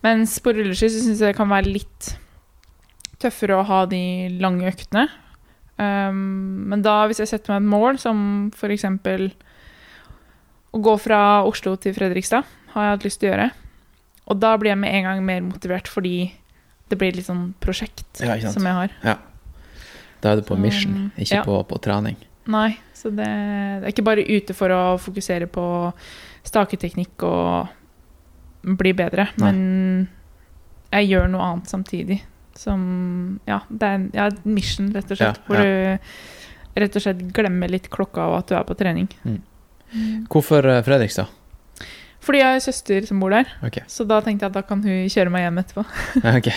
[0.03, 2.13] Mens på rulleski så syns jeg det kan være litt
[3.23, 4.03] tøffere å ha de
[4.43, 5.07] lange øktene.
[5.79, 9.31] Um, men da, hvis jeg setter meg et mål, som eksempel
[10.73, 13.51] å gå fra Oslo til Fredrikstad, har jeg hatt lyst til å gjøre.
[14.33, 16.33] Og da blir jeg med en gang mer motivert, fordi
[16.91, 18.95] det blir litt sånn prosjekt Ja, som jeg har.
[20.23, 21.47] Da er du på mission, ikke ja.
[21.47, 22.19] på, på trening.
[22.53, 25.65] Nei, så det, det er ikke bare ute for å fokusere på
[26.47, 27.71] staketeknikk og
[28.63, 29.51] bli bedre, Nei.
[29.53, 30.09] men
[30.93, 32.21] jeg gjør noe annet samtidig.
[32.59, 35.39] Som Ja, det er en ja, mission, rett og slett.
[35.41, 39.09] Ja, hvor du rett og slett glemmer litt klokka og at du er på trening.
[40.33, 41.29] Hvorfor eh, Fredrikstad?
[42.23, 43.83] Fordi jeg har en søster som bor der, Okay.
[43.91, 45.83] så da tenkte jeg at da kan hun kjøre meg hjem etterpå.
[46.23, 46.51] Ja, ok.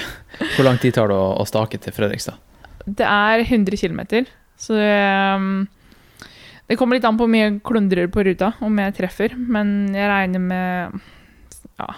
[0.56, 2.38] Hvor lang tid tar det å, å stake til Fredrikstad?
[2.86, 4.04] Det er 100 km,
[4.62, 5.64] så um,
[6.70, 9.34] det kommer litt an på hvor mye klundrer på ruta, om jeg treffer.
[9.36, 11.02] Men jeg regner med
[11.80, 11.90] ja,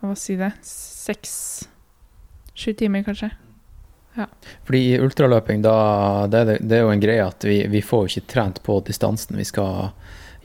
[0.00, 3.30] hva si det Seks-sju timer, kanskje.
[4.64, 8.04] Fordi i ultraløping, da, det, det, det er jo en greie at vi, vi får
[8.04, 9.88] jo ikke trent på distansen vi skal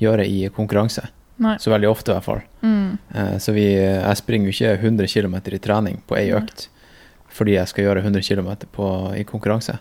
[0.01, 1.05] gjøre i konkurranse.
[1.39, 1.53] Nei.
[1.61, 2.41] Så veldig ofte, i hvert fall.
[2.65, 2.97] Mm.
[3.13, 6.67] Eh, Så vi, jeg springer jo ikke 100 km i trening på ei økt
[7.30, 8.85] fordi jeg skal gjøre 100 km på,
[9.15, 9.76] i konkurranse.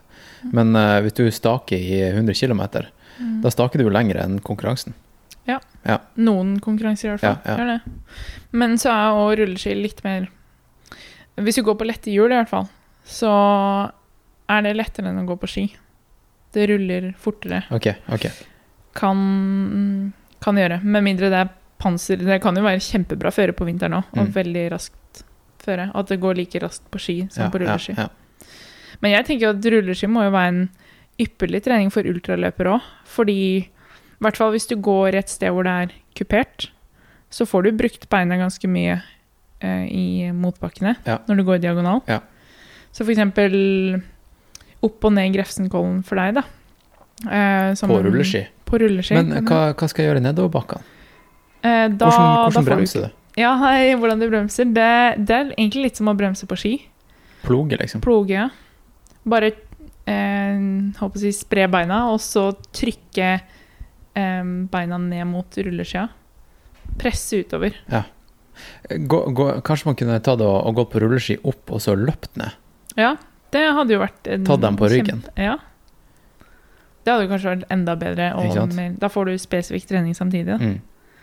[0.44, 0.50] Mm.
[0.52, 2.60] Men eh, hvis du staker i 100 km,
[3.42, 4.92] da staker du jo lenger enn konkurransen.
[6.16, 7.38] Noen konkurranser, i hvert fall.
[7.58, 7.78] Ja, ja.
[8.52, 10.28] Men så er òg rulleski litt mer
[11.38, 12.66] Hvis du går på lette hjul, i hvert fall,
[13.06, 13.30] så
[14.50, 15.66] er det lettere enn å gå på ski.
[16.52, 17.62] Det ruller fortere.
[17.70, 18.26] Ok, ok.
[18.98, 20.12] kan,
[20.42, 20.80] kan gjøre.
[20.82, 22.18] Med mindre det er panser.
[22.18, 24.32] Det kan jo være kjempebra føre på vinteren òg, og Mm.
[24.34, 25.22] veldig raskt
[25.62, 25.90] føre.
[25.94, 27.94] At det går like raskt på ski som Ja, på rulleski.
[27.96, 28.46] Ja, ja.
[29.00, 30.70] Men jeg tenker at rulleski må jo være en
[31.20, 32.82] ypperlig trening for ultraløpere òg.
[33.04, 33.68] Fordi
[34.18, 36.68] i hvert fall hvis du går et sted hvor det er kupert,
[37.30, 38.96] så får du brukt beina ganske mye
[39.62, 41.18] eh, i motbakkene Ja.
[41.28, 42.00] når du går diagonal.
[42.08, 42.20] Ja.
[42.92, 44.02] Så for eksempel
[44.82, 46.42] opp og ned Grefsenkollen for deg, da.
[47.28, 48.46] Eh, som- På rulleski.
[48.64, 49.14] På rulleski.
[49.14, 50.82] Men hva, hva skal jeg gjøre nedover bakkene?
[51.62, 53.10] Eh, da, Hvordan, hvordan bremser du?
[53.38, 54.64] Ja, hei, hvordan du bremser.
[54.74, 56.72] Det, det er egentlig litt som å bremse på ski.
[57.44, 58.00] Ploge, liksom?
[58.02, 58.48] Ploge, ja.
[59.28, 59.52] Bare
[60.06, 60.58] eh,
[60.98, 63.40] håper å si, spre beina, og så trykke
[64.72, 66.06] beina ned mot rulleskia.
[66.98, 67.76] Presse utover.
[68.90, 72.38] Gå, gå, kanskje man kunne tatt og, og gått på rulleski opp og så løpt
[72.40, 72.54] ned?
[72.98, 73.12] Ja,
[73.54, 75.20] det hadde jo vært en Tatt dem på ryggen.
[75.22, 75.56] kjempe- Ja.
[77.04, 78.24] Det hadde jo kanskje vært enda bedre.
[78.36, 80.58] Og mer, da får du spesifikk trening samtidig.
[80.58, 80.58] Da.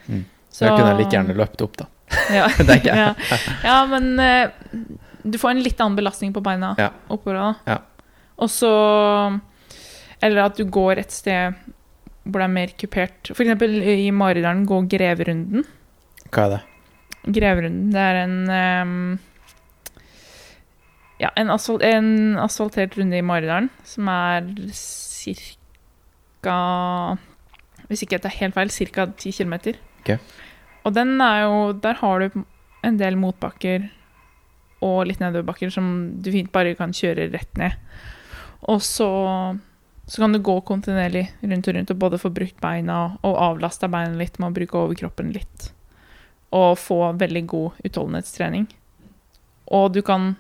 [0.09, 0.23] Mm.
[0.49, 1.85] Så jeg kunne like gjerne løpt opp, da.
[2.34, 2.47] Ja.
[2.85, 3.09] ja.
[3.65, 4.47] ja, men uh,
[5.26, 6.89] du får en litt annen belastning på beina Ja.
[7.11, 7.51] oppover da.
[7.67, 7.77] Ja.
[8.38, 8.69] Og så
[10.22, 11.53] Eller at du går et sted
[12.26, 13.31] hvor det er mer kupert.
[13.31, 15.65] For eksempel i Maridalen, gå Greverunden.
[16.34, 16.61] Hva er det?
[17.35, 19.19] Greverunden, det er en um,
[21.22, 24.49] Ja, en, asfalt, en asfaltert runde i Maridalen som er
[26.43, 26.57] ca.
[27.88, 29.06] Hvis ikke jeg tar helt feil, ca.
[29.06, 29.56] 10 km.
[30.02, 30.18] Okay.
[30.85, 32.43] Og den er jo Der har du
[32.85, 33.88] en del motbakker
[34.85, 35.85] og litt nedoverbakker som
[36.22, 37.73] du fint bare kan kjøre rett ned.
[38.69, 39.07] Og så,
[40.06, 43.90] så kan du gå kontinuerlig rundt og rundt og både få brukt beina og avlasta
[43.90, 45.72] beina litt med å bruke overkroppen litt.
[46.53, 48.68] Og få veldig god utholdenhetstrening.
[49.73, 50.36] Og du kan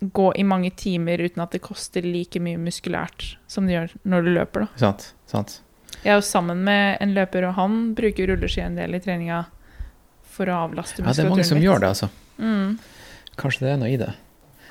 [0.00, 4.26] gå i mange timer uten at det koster like mye muskulært som det gjør når
[4.26, 4.66] du løper.
[4.66, 4.82] Da.
[4.82, 5.08] Sant.
[5.30, 5.60] sant.
[6.02, 9.44] Jeg er jo sammen med en løper, og han bruker rulleski en del i treninga
[10.34, 12.10] for å avlaste Ja, det er mange som gjør det, altså.
[12.38, 12.76] Mm.
[13.38, 14.12] Kanskje det er noe i det.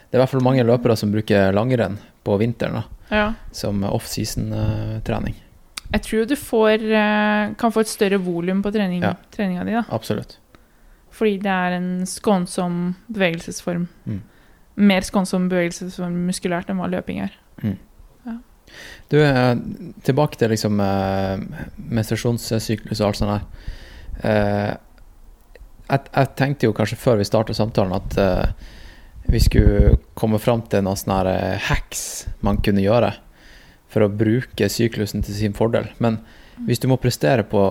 [0.08, 1.98] Det er i hvert fall mange løpere som bruker langrenn
[2.28, 3.28] på vinteren da, Ja.
[3.56, 5.36] som off-season-trening.
[5.94, 9.14] Jeg tror du får, eh, kan få et større volum på trening, Ja.
[9.32, 9.84] treninga di, da.
[9.90, 10.38] Absolutt.
[11.12, 13.88] Fordi det er en skånsom bevegelsesform.
[14.06, 14.22] Mm.
[14.76, 17.32] Mer skånsom bevegelsesform muskulært enn hva løping er.
[19.10, 19.56] Du, eh,
[20.04, 21.38] tilbake til liksom eh,
[21.80, 23.46] menstruasjonssyklus og alt sånt.
[24.28, 24.74] Eh,
[25.88, 28.18] jeg, jeg tenkte jo kanskje før vi startet samtalen at
[29.28, 33.14] vi skulle komme fram til noen sånne eh, hacks man kunne gjøre
[33.92, 35.90] for å bruke syklusen til sin fordel.
[36.04, 36.22] Men
[36.68, 37.64] hvis du må prestere på,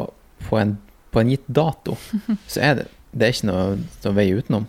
[0.46, 0.76] på, en,
[1.12, 1.96] på en gitt dato,
[2.52, 3.64] så er det, det er ikke noe,
[4.04, 4.68] noe vei utenom.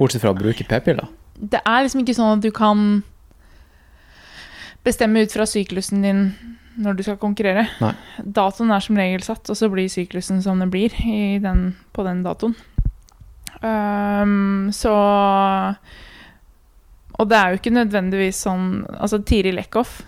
[0.00, 1.08] Bortsett fra å bruke p-piller.
[1.36, 2.84] Det er liksom ikke sånn at du kan
[4.86, 6.28] bestemme ut fra syklusen din
[6.76, 7.66] når du skal konkurrere.
[7.80, 7.94] Nei.
[8.20, 12.04] Datoen er som regel satt, og så blir syklusen som den blir i den, på
[12.06, 12.56] den datoen.
[13.62, 14.92] Um, så
[17.18, 20.02] Og det er jo ikke nødvendigvis sånn Altså, Tiril Eckhoff,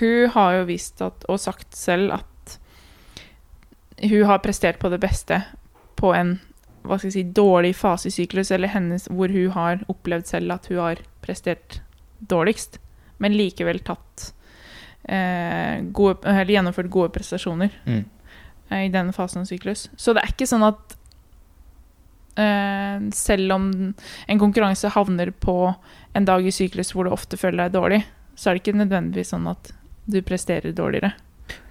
[0.00, 2.58] hun har jo vist at, og sagt selv at
[4.02, 5.40] hun har prestert på det beste
[5.98, 6.36] på en
[6.88, 10.54] hva skal jeg si, dårlig fase i syklus, eller hennes, hvor hun har opplevd selv
[10.54, 11.80] at hun har prestert
[12.30, 12.78] dårligst,
[13.20, 14.28] men likevel tatt
[15.08, 18.04] eh, gode, eller gjennomført gode prestasjoner Mm.
[18.70, 19.88] eh, i denne fasen av syklus.
[19.96, 20.96] Så det er ikke sånn at
[23.14, 23.70] selv om
[24.28, 25.54] en konkurranse havner på
[26.14, 28.00] en dag i syklus hvor du ofte føler deg dårlig,
[28.38, 29.72] så er det ikke nødvendigvis sånn at
[30.08, 31.12] du presterer dårligere.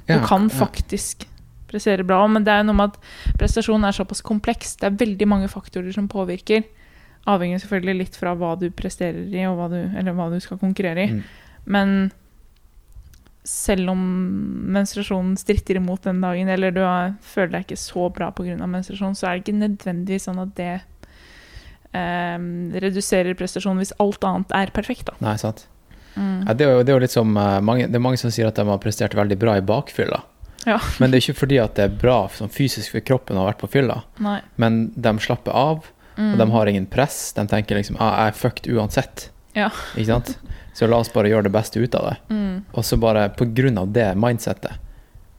[0.08, 0.56] Du Ja, kan ja.
[0.56, 1.26] faktisk
[1.68, 4.78] prestere bra, men det er noe med at prestasjonen er såpass kompleks.
[4.80, 6.64] Det er veldig mange faktorer som påvirker.
[7.28, 10.60] Avhengig selvfølgelig litt fra hva du presterer i, og hva du, eller hva du skal
[10.62, 11.12] konkurrere i.
[11.12, 11.24] Mm.
[11.68, 11.96] Men
[13.48, 14.02] selv om
[14.76, 18.58] menstruasjonen stritter imot den dagen, eller du har, føler deg ikke så bra pga.
[18.68, 20.74] menstruasjon, så er det ikke nødvendigvis sånn at det
[21.96, 22.38] eh,
[22.84, 25.08] reduserer prestasjonen hvis alt annet er perfekt.
[25.12, 25.18] Da.
[25.24, 25.66] Nei, sant.
[26.18, 26.48] Mm.
[26.48, 28.32] Ja, det, er jo, det er jo litt som eh, mange, Det er mange som
[28.34, 30.24] sier at de har prestert veldig bra i bakfylla.
[30.66, 30.80] Ja.
[31.00, 33.52] Men det er ikke fordi at det er bra sånn fysisk for kroppen å ha
[33.52, 34.40] vært på fylla, Nei.
[34.60, 35.86] men de slapper av,
[36.18, 36.32] Mm.
[36.34, 37.32] og de har ingen press.
[37.38, 39.28] De tenker liksom ah, 'jeg er fucked uansett'.
[39.58, 39.70] Ja.
[39.98, 40.34] Ikke sant?
[40.78, 42.18] Så la oss bare gjøre det beste ut av det.
[42.30, 42.58] Mm.
[42.78, 44.78] Og så bare på grunn av det mindsettet,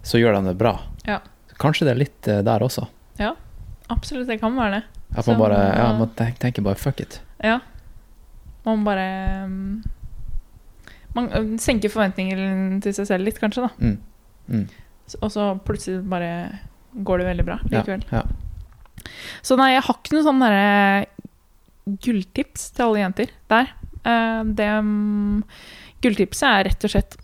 [0.02, 0.72] så gjør de det bra.
[1.06, 1.20] Ja.
[1.62, 2.88] Kanskje det er litt eh, der også.
[3.22, 3.34] Ja,
[3.88, 4.82] Absolutt, det kan være det.
[5.16, 7.20] At man Så- bare ja, man tenker, tenker bare 'fuck it'.
[7.42, 7.60] Ja.
[8.64, 9.82] Man bare um,
[11.14, 13.70] Man senker forventningene til seg selv litt, kanskje, da.
[13.80, 13.98] Mm.
[14.50, 14.68] Mm.
[15.22, 16.58] Og så plutselig bare
[16.94, 17.82] går det veldig bra Ja,
[18.12, 18.22] ja.
[19.42, 21.06] Så nei, jeg har ikke noe sånn derre
[22.04, 23.70] gulltips til alle jenter der.
[24.08, 25.42] Eh, det um,
[26.04, 27.18] Gulltipset er rett og slett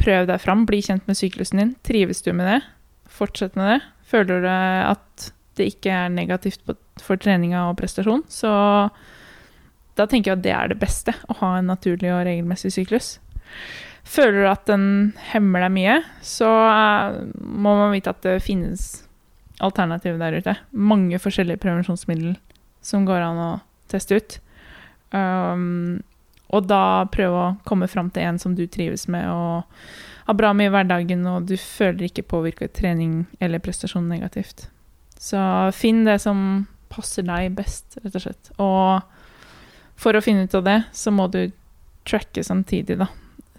[0.00, 1.74] prøv deg fram, bli kjent med syklusen din.
[1.86, 2.60] Trives du med det?
[3.10, 3.80] Fortsett med det.
[4.10, 6.64] Føler du at det ikke er negativt
[7.02, 8.50] for treninga og prestasjon, så
[9.94, 13.14] da tenker jeg at det er det beste, å ha en naturlig og regelmessig syklus.
[14.04, 14.86] Føler du at den
[15.30, 19.04] hemmer deg mye, så eh, må man vite at det finnes
[19.64, 20.56] alternativer der ute.
[20.74, 22.36] Mange forskjellige prevensjonsmidler
[22.84, 23.50] som går an å
[23.90, 24.38] teste ut.
[25.10, 26.02] Um,
[26.54, 29.64] og da prøve å komme fram til en som du trives med og
[30.24, 34.68] har bra med i hverdagen, og du føler ikke påvirker trening eller prestasjon negativt.
[35.20, 35.40] Så
[35.76, 38.52] finn det som passer deg best, rett og slett.
[38.62, 41.42] Og for å finne ut av det, så må du
[42.08, 43.10] tracke samtidig, da.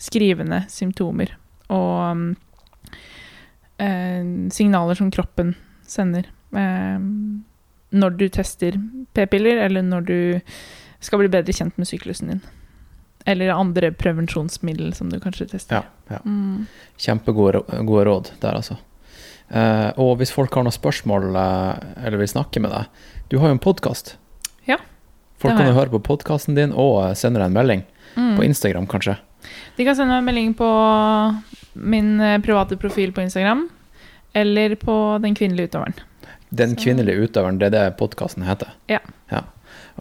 [0.01, 1.31] Skrive ned symptomer
[1.71, 2.25] og um,
[3.81, 5.53] eh, signaler som kroppen
[5.87, 6.27] sender.
[6.51, 6.97] Eh,
[7.95, 8.75] når du tester
[9.15, 10.19] p-piller, eller når du
[10.99, 12.41] skal bli bedre kjent med syklusen din.
[13.25, 15.81] Eller andre prevensjonsmiddel som du kanskje tester.
[15.81, 16.19] Ja, ja.
[16.25, 16.67] Mm.
[17.01, 17.63] Kjempegode
[18.05, 18.77] råd der, altså.
[19.49, 22.87] Eh, og hvis folk har noen spørsmål eh, eller vil snakke med deg
[23.29, 24.15] Du har jo en podkast.
[24.65, 24.79] Ja,
[25.37, 27.83] Folk kan jo høre på podkasten din og eh, sende deg en melding.
[28.15, 28.35] Mm.
[28.39, 29.17] På Instagram, kanskje.
[29.77, 30.69] De kan sende meg en melding på
[31.75, 33.67] min eh, private profil på Instagram,
[34.33, 35.93] eller på Den kvinnelige utøveren.
[36.49, 38.71] Den Så- kvinnelige utøveren, det er det podkasten heter.
[38.89, 38.99] Ja.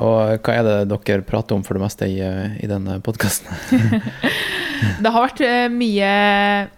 [0.03, 3.51] Og hva er det dere prater om for det meste i, i denne podkasten?
[5.05, 6.11] Det har vært eh, mye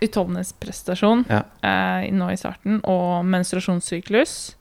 [0.04, 1.42] utholdenhetsprestasjon Ja.
[1.64, 4.56] uh, nå i starten, og menstruasjonssyklus.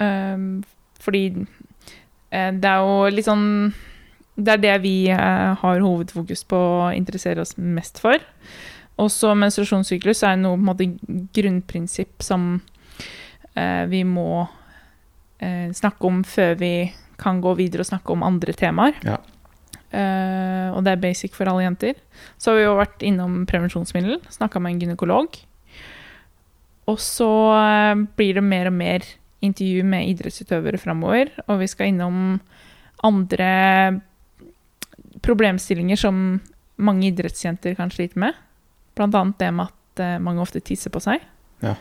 [0.00, 0.62] Uh,
[1.02, 3.72] fordi uh, det er jo litt sånn
[4.32, 8.22] Det er det vi har hovedfokus på å interessere oss mest for.
[9.02, 10.86] Også menstruasjonssyklus er noe på en måte
[11.36, 12.54] grunnprinsipp som
[13.92, 14.46] vi må
[15.76, 16.72] snakke om før vi
[17.22, 18.98] kan gå videre og snakke om andre temaer.
[19.06, 19.20] Ja.
[19.92, 21.96] Uh, og det er basic for alle jenter.
[22.40, 25.40] Så har vi jo vært innom prevensjonsmiddel, snakka med en gynekolog.
[26.90, 29.04] Og så eh, blir det mer og mer
[29.42, 32.16] intervju med idrettsutøvere framover, og vi skal innom
[33.06, 33.52] andre
[35.22, 36.16] problemstillinger som
[36.82, 38.34] mange idrettsjenter kan slite med.
[38.98, 41.22] Blant annet det med at eh, mange ofte tisser på seg.
[41.62, 41.76] Ja.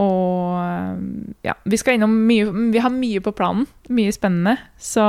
[0.00, 1.00] Og eh,
[1.46, 3.66] ja, vi skal innom mye Vi har mye på planen.
[3.92, 4.56] Mye spennende.
[4.80, 5.04] Så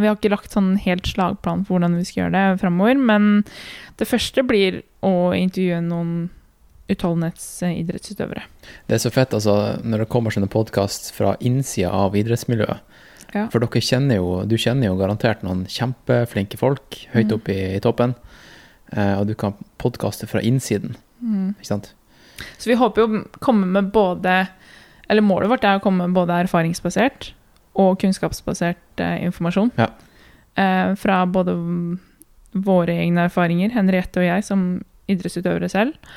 [0.00, 2.98] vi har ikke lagt sånn helt slagplan for hvordan vi skal gjøre det framover.
[3.12, 3.44] Men
[4.00, 6.16] det første blir å intervjue noen
[6.92, 8.44] utholdenhetsidrettsutøvere.
[8.86, 12.94] Det er så fett altså, når det kommer sånne podkast fra innsida av idrettsmiljøet.
[13.34, 13.48] Ja.
[13.50, 17.82] For dere kjenner jo, du kjenner jo garantert noen kjempeflinke folk høyt oppe i, i
[17.82, 18.14] toppen.
[18.94, 20.94] Eh, og du kan podkaste fra innsiden.
[21.56, 21.90] Ikke sant?
[22.58, 24.46] Så vi håper jo å komme med både
[25.08, 27.30] Eller målet vårt er å komme med både erfaringsbasert
[27.78, 29.68] og kunnskapsbasert eh, informasjon.
[29.76, 29.90] Ja.
[30.58, 31.52] Eh, fra både
[32.66, 34.64] våre egne erfaringer, Henriette og jeg, som
[35.12, 36.16] idrettsutøvere selv.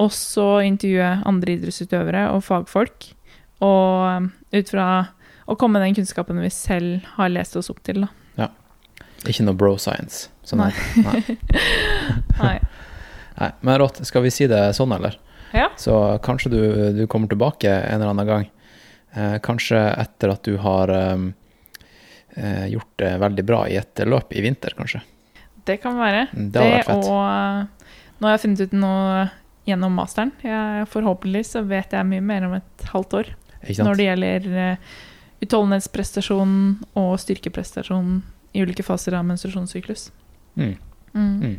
[0.00, 3.10] Og så intervjue andre idrettsutøvere og fagfolk.
[3.66, 4.30] Og eh,
[4.62, 4.86] ut fra
[5.50, 8.06] å komme med den kunnskapen vi selv har lest oss opp til.
[8.06, 8.14] Da.
[9.28, 10.30] Ikke noe bro science.
[10.46, 10.62] Sånn.
[10.64, 10.70] Nei.
[11.04, 11.24] Nei.
[13.40, 13.50] Nei.
[13.60, 15.18] Men rått, skal vi si det sånn, eller?
[15.56, 15.68] Ja.
[15.80, 16.60] Så kanskje du,
[16.96, 18.48] du kommer tilbake en eller annen gang.
[19.12, 21.24] Eh, kanskje etter at du har eh,
[22.36, 25.02] eh, gjort det veldig bra i et løp i vinter, kanskje.
[25.66, 26.26] Det kan være.
[26.32, 27.04] Det det fett.
[27.10, 29.28] og eh, nå har jeg funnet ut noe
[29.68, 30.32] gjennom masteren.
[30.44, 33.86] Jeg, forhåpentlig så vet jeg mye mer om et halvt år Ikke sant?
[33.86, 34.92] når det gjelder uh,
[35.44, 36.54] utholdenhetsprestasjon
[37.00, 38.20] og styrkeprestasjon
[38.56, 40.08] i ulike faser av menstruasjonssyklus.
[40.58, 40.74] Mm.
[41.14, 41.34] Mm.
[41.44, 41.58] Mm.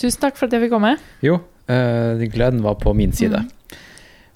[0.00, 0.96] Tusen takk for at jeg fikk komme.
[1.24, 1.38] Jo,
[1.68, 3.44] eh, gleden var på min side.
[3.44, 3.50] Mm.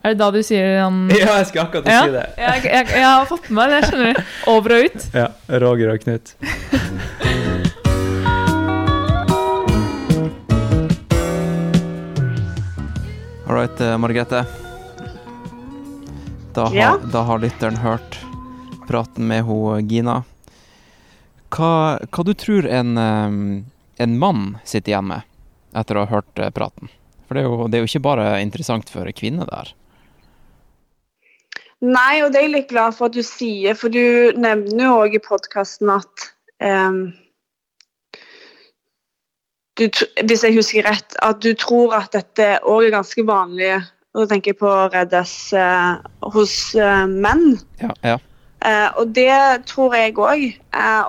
[0.05, 2.27] Er det da du sier han Ja, jeg skal akkurat Ja, si det.
[2.39, 4.23] jeg, jeg, jeg har fått med meg det, skjønner du.
[4.55, 5.09] Over og ut.
[5.19, 5.29] Ja,
[5.65, 6.37] Roger og Knut.
[13.47, 14.45] All right, eh, Margrethe.
[16.55, 16.99] Da har, Ja?
[17.13, 18.19] da har lytteren hørt
[18.89, 20.23] praten med ho Gina.
[21.51, 23.63] Hva, hva du tror en, eh,
[24.05, 25.23] en mann sitter igjen med
[25.75, 26.89] etter å ha hørt praten?
[27.29, 29.75] For det er, jo, det er jo ikke bare interessant for kvinner der.
[31.85, 34.95] Nei, og det er jeg litt glad for at du sier, for du nevner jo
[35.05, 36.25] òg i podkasten at
[36.65, 37.03] um,
[39.79, 39.85] du,
[40.27, 43.77] Hvis jeg husker rett, at du tror at dette òg er ganske vanlig,
[44.11, 46.01] og da tenker jeg på Reddes uh,
[46.35, 47.61] hos uh, menn.
[47.85, 48.17] Ja, ja.
[48.65, 49.31] Uh, og det
[49.71, 50.49] tror jeg òg.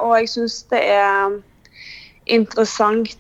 [0.04, 1.40] Og jeg syns det er
[2.30, 3.16] interessant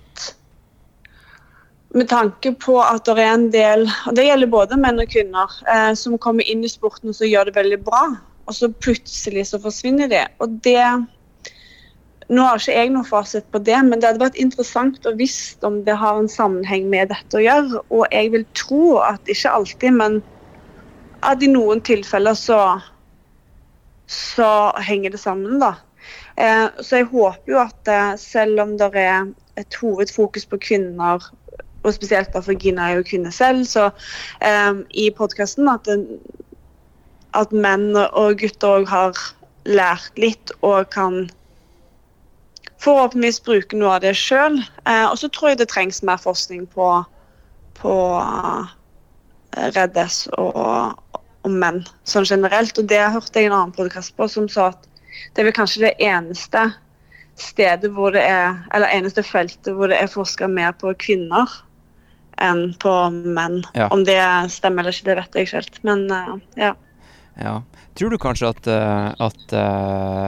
[1.95, 5.53] med tanke på at det er en del, og det gjelder både menn og kvinner,
[5.69, 8.03] eh, som kommer inn i sporten og så gjør det veldig bra,
[8.45, 10.25] og så plutselig så forsvinner de.
[10.43, 10.83] Og det
[12.29, 15.63] Nå har ikke jeg noen fasit på det, men det hadde vært interessant å visst
[15.65, 17.79] om det har en sammenheng med dette å gjøre.
[17.89, 20.19] Og jeg vil tro at ikke alltid, men
[21.25, 22.59] at i noen tilfeller så
[24.09, 25.75] så henger det sammen, da.
[26.35, 29.27] Eh, så jeg håper jo at eh, selv om det er
[29.59, 31.25] et hovedfokus på kvinner,
[31.83, 33.89] og spesielt da for Gina er jo kvinne selv, så
[34.43, 35.89] um, i podkasten at,
[37.37, 39.21] at menn og gutter òg har
[39.69, 41.27] lært litt og kan
[42.79, 44.59] forhåpentligvis bruke noe av det sjøl.
[44.87, 46.91] Uh, og så tror jeg det trengs mer forskning på,
[47.79, 48.67] på uh,
[49.75, 52.77] Reddes og, og menn sånn generelt.
[52.79, 54.85] Og det hørte jeg en annen podkast på som sa at
[55.33, 56.69] det er vel kanskje det eneste
[57.39, 61.47] stedet hvor det er, eller eneste feltet hvor det er forska mer på kvinner
[62.41, 63.61] enn på menn.
[63.73, 63.89] Ja.
[63.93, 64.21] Om det
[64.53, 65.79] stemmer eller ikke, det vet jeg ikke helt.
[65.87, 66.33] Men eh,
[66.65, 66.73] ja.
[67.39, 67.55] Ja.
[67.99, 70.27] Tror du kanskje at, eh, at eh,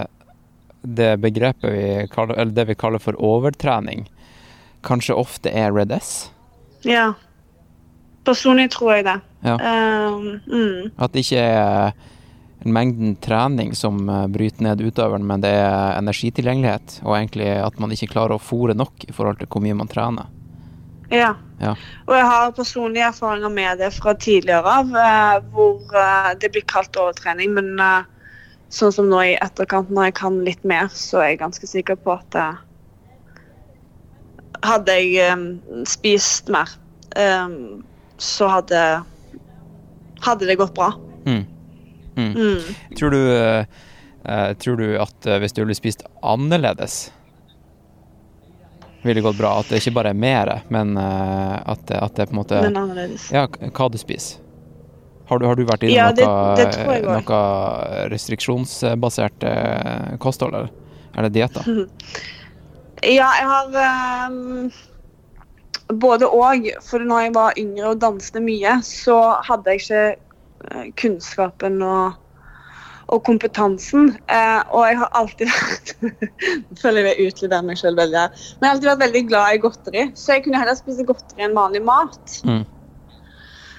[0.81, 4.07] det begrepet vi kaller, eller det vi kaller for overtrening,
[4.87, 6.31] kanskje ofte er Red S?
[6.87, 7.11] ja.
[8.21, 9.15] Personlig tror jeg det.
[9.41, 9.55] Ja.
[9.57, 10.91] Uh, mm.
[11.01, 13.97] At det ikke er mengden trening som
[14.29, 18.75] bryter ned utøveren, men det er energitilgjengelighet, og egentlig at man ikke klarer å fòre
[18.77, 20.29] nok i forhold til hvor mye man trener.
[21.11, 21.35] Ja.
[21.61, 21.75] Ja.
[22.07, 26.65] Og jeg har personlige erfaringer med det fra tidligere av, eh, hvor eh, det blir
[26.71, 27.53] kalt overtrening.
[27.53, 28.07] Men eh,
[28.73, 31.99] sånn som nå i etterkant, når jeg kan litt mer, så er jeg ganske sikker
[32.01, 32.39] på at
[34.61, 35.37] hadde jeg
[35.89, 36.69] spist mer,
[38.21, 38.81] så hadde,
[40.21, 40.91] hadde det gått bra.
[41.25, 41.41] Mm.
[42.13, 42.35] Mm.
[42.37, 42.67] Mm.
[42.99, 43.65] Tror, du,
[44.61, 47.07] tror du at hvis du ville spist annerledes,
[49.03, 49.55] ville gått bra?
[49.59, 52.61] At det ikke bare er mer, men eh, at, det- at det på en måte
[52.61, 53.29] Men annerledes.
[53.33, 54.39] Ja, hva du spiser.
[55.31, 56.67] Har du, har du vært inne Ja, det- noe, det
[57.07, 57.41] noe
[58.11, 60.69] restriksjonsbasert eh, kosthold, eller?
[61.15, 61.87] Er det dietter?
[63.03, 64.71] Ja, jeg har um,
[65.99, 66.67] både og.
[66.85, 69.17] For når jeg var yngre og danset mye, så
[69.47, 72.19] hadde jeg ikke kunnskapen og,
[73.07, 74.11] og kompetansen.
[74.31, 75.95] Eh, og jeg har alltid vært
[76.83, 78.35] føler jeg utleverer meg selv veldig her.
[78.35, 81.47] Men jeg har alltid vært veldig glad i godteri, så jeg kunne heller spise godteri
[81.47, 82.37] enn vanlig mat.
[82.47, 82.63] Mm.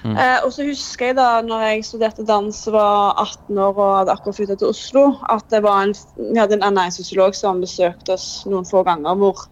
[0.03, 0.17] Mm.
[0.19, 4.15] Eh, og så husker jeg da når jeg studerte dans, var 18 år og hadde
[4.17, 8.27] akkurat flyttet til Oslo, at det var en, vi hadde en ernæringsfysiolog som besøkte oss
[8.49, 9.45] noen få ganger, hvor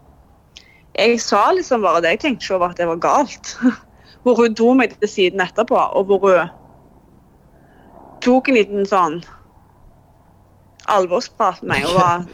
[0.99, 2.17] jeg sa liksom bare det.
[2.17, 3.55] Jeg tenkte ikke over at det var galt.
[4.21, 6.49] Hvor hun dro meg til siden etterpå, og hvor hun
[8.21, 9.15] tok en liten sånn
[10.95, 12.25] alvorsprat med meg og var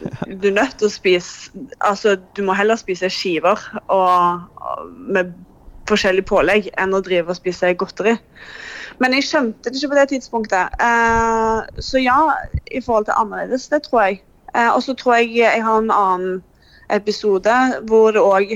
[0.42, 5.32] du er nødt til å spise Altså, du må heller spise skiver og, og med
[5.88, 8.16] forskjellig pålegg enn å drive og spise godteri.
[9.00, 10.74] Men jeg skjønte det ikke på det tidspunktet.
[10.84, 12.18] Eh, så ja,
[12.68, 14.18] i forhold til annerledes, det tror jeg.
[14.54, 16.42] Eh, og så tror jeg jeg har en annen
[16.92, 17.54] episode
[17.88, 18.52] hvor det òg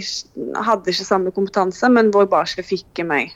[0.66, 3.32] hadde ikke samme kompetanse, men hvor jeg bare ikke fikk i meg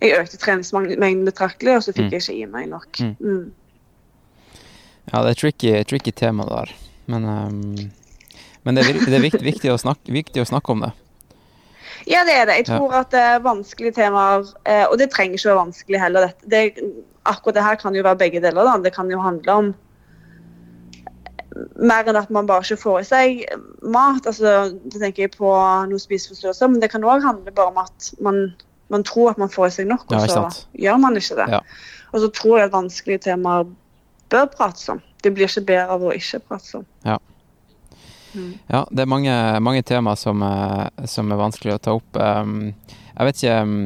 [0.00, 2.12] Jeg økte treningsmengden betraktelig, og så fikk Mm.
[2.14, 3.00] jeg ikke i meg nok.
[3.20, 3.52] Mm.
[5.12, 6.72] Ja, det er tricky, tricky tema det der.
[7.10, 7.90] Men, um,
[8.64, 10.92] men det er, det er viktig, viktig, å snakke, viktig å snakke om det.
[12.08, 12.56] Ja, det er det.
[12.60, 12.78] Jeg Ja.
[12.78, 16.32] tror at det er vanskelige temaer, eh, og det trenger ikke være vanskelig heller.
[16.48, 16.62] Det,
[17.26, 18.64] akkurat det her kan jo være begge deler.
[18.64, 18.78] Da.
[18.78, 19.74] Det kan jo handle om
[21.82, 23.40] mer enn at man bare ikke får i seg
[23.82, 24.26] mat.
[24.30, 25.50] Altså, det tenker jeg på
[25.90, 28.54] noen spiseforstyrrelser, men det kan òg handle bare om at man,
[28.92, 31.48] man tror at man får i seg nok, og Ja, så gjør man ikke det.
[31.56, 31.60] Ja.
[32.14, 33.66] Og så tror jeg at vanskelige temaer
[34.30, 35.02] bør prates om.
[35.20, 36.86] Det blir ikke bedre av å ikke prates om.
[38.70, 42.16] Ja, det er mange, mange tema som, eh, som er vanskelig å ta opp.
[42.16, 42.72] Um,
[43.16, 43.76] jeg vet ikke um,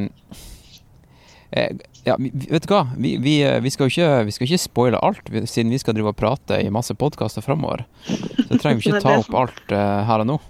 [1.51, 2.83] eh, ja, vet du hva?
[3.01, 5.97] Vi, vi, eh, vi, skal jo ikke, vi skal ikke spoile alt, siden vi skal
[5.97, 7.87] drive og prate i masse podkaster framover.
[8.05, 10.41] Så trenger vi ikke ta opp alt her og nå.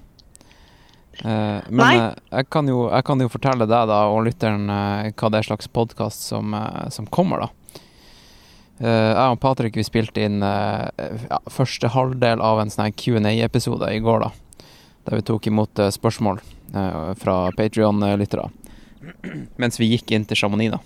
[1.25, 5.47] Men jeg, kan jo, jeg kan jo fortelle deg da, og lytteren hva det er
[5.47, 6.57] slags podkast som,
[6.91, 7.64] som kommer, da.
[8.79, 13.91] Eh, jeg og Patrick vi spilte inn eh, ja, første halvdel av en sånn Q&A-episode
[13.95, 14.67] i går, da.
[15.07, 16.43] Der vi tok imot eh, spørsmål
[17.21, 18.49] fra Patrion-lyttere.
[19.63, 20.81] Mens vi gikk inn til Chamonix, da.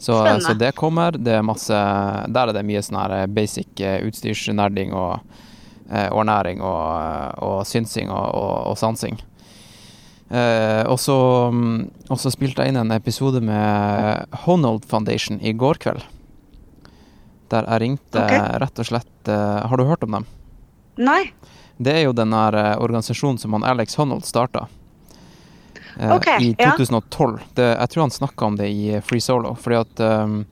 [0.00, 1.12] Så, så det kommer.
[1.12, 5.18] Det er masse Der er det mye sånn her basic utstyrsnerding og,
[5.92, 9.20] ernæring og, og synsing og, og, og sansing.
[10.30, 11.16] Eh, og så
[11.50, 16.04] mm, og så spilte jeg inn en episode med Honold Foundation i går kveld.
[17.50, 18.58] Der jeg ringte okay.
[18.62, 20.28] rett og slett eh, Har du hørt om dem?
[21.00, 21.32] Nei.
[21.80, 24.66] Det er jo den der eh, organisasjonen som han Alex Honnold starta.
[26.00, 26.70] Okay, I I ja.
[26.70, 27.38] 2012.
[27.54, 30.44] Det, jeg tror han snakka om det i Free Solo, fordi at um,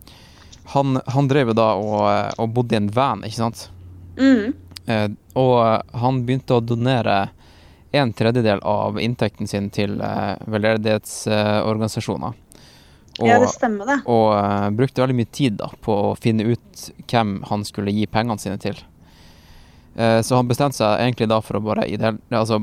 [0.73, 3.69] han, han drev jo da og, eh, og bodde i en van, ikke sant?
[4.19, 4.53] Mm.
[4.89, 5.09] Uh,
[5.39, 7.29] og eh, han begynte å donere
[7.97, 12.37] en tredjedel av inntekten sin til uh, veldedighetsorganisasjoner.
[13.19, 13.97] Og, Ja, det stemmer det.
[14.07, 18.07] og uh, brukte veldig mye tid da, på å finne ut hvem han skulle gi
[18.07, 18.79] pengene sine til.
[19.99, 22.61] Uh, så han bestemte seg egentlig da for å bare i hele- altså,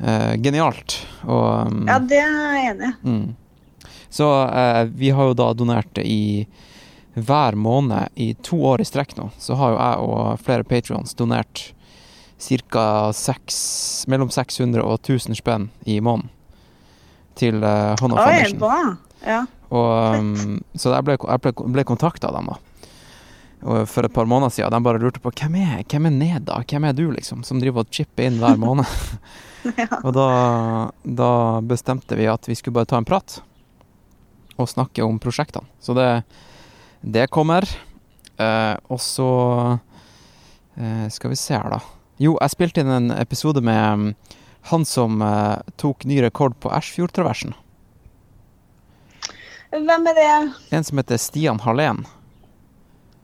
[0.00, 0.98] Eh, genialt.
[1.26, 2.92] Og um, Ja, det er jeg enig i.
[3.04, 3.34] Mm.
[4.10, 6.46] Så eh, vi har jo da donert i
[7.14, 9.28] hver måned i to år i strekk nå.
[9.38, 11.72] Så har jo jeg og flere patrions donert
[12.70, 13.12] ca.
[14.08, 16.30] mellom 600 og 1000 spenn i måneden
[17.38, 18.58] til uh, Honda Oi, Foundation.
[18.58, 18.80] bra.
[19.26, 19.44] Ja.
[19.70, 22.58] Og, um, så jeg ble, jeg ble, ble kontakta av dem da.
[23.60, 24.72] Og for et par måneder siden.
[24.72, 26.62] De bare lurte på hvem er, hvem er Neda?
[26.64, 27.44] Hvem er du, liksom?
[27.44, 28.88] Som driver og chipper inn hver måned.
[30.06, 30.28] Og da,
[31.04, 31.30] da
[31.68, 33.40] bestemte vi at vi skulle bare ta en prat.
[34.56, 35.68] Og snakke om prosjektene.
[35.80, 36.08] Så det,
[37.00, 37.68] det kommer.
[38.40, 39.30] Uh, og så
[39.76, 41.80] uh, Skal vi se her, da.
[42.20, 44.14] Jo, jeg spilte inn en episode med
[44.62, 47.54] han som eh, tok ny rekord på Ersfjordtraversen.
[49.70, 50.30] Hvem er det?
[50.74, 52.04] En som heter Stian Hallén.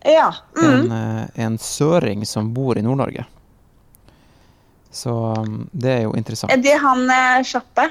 [0.07, 0.35] Ja.
[0.57, 0.91] Mm.
[0.91, 3.25] En, eh, en søring som bor i Nord-Norge.
[4.91, 6.53] Så um, det er jo interessant.
[6.53, 7.89] Er det han eh, kjappe?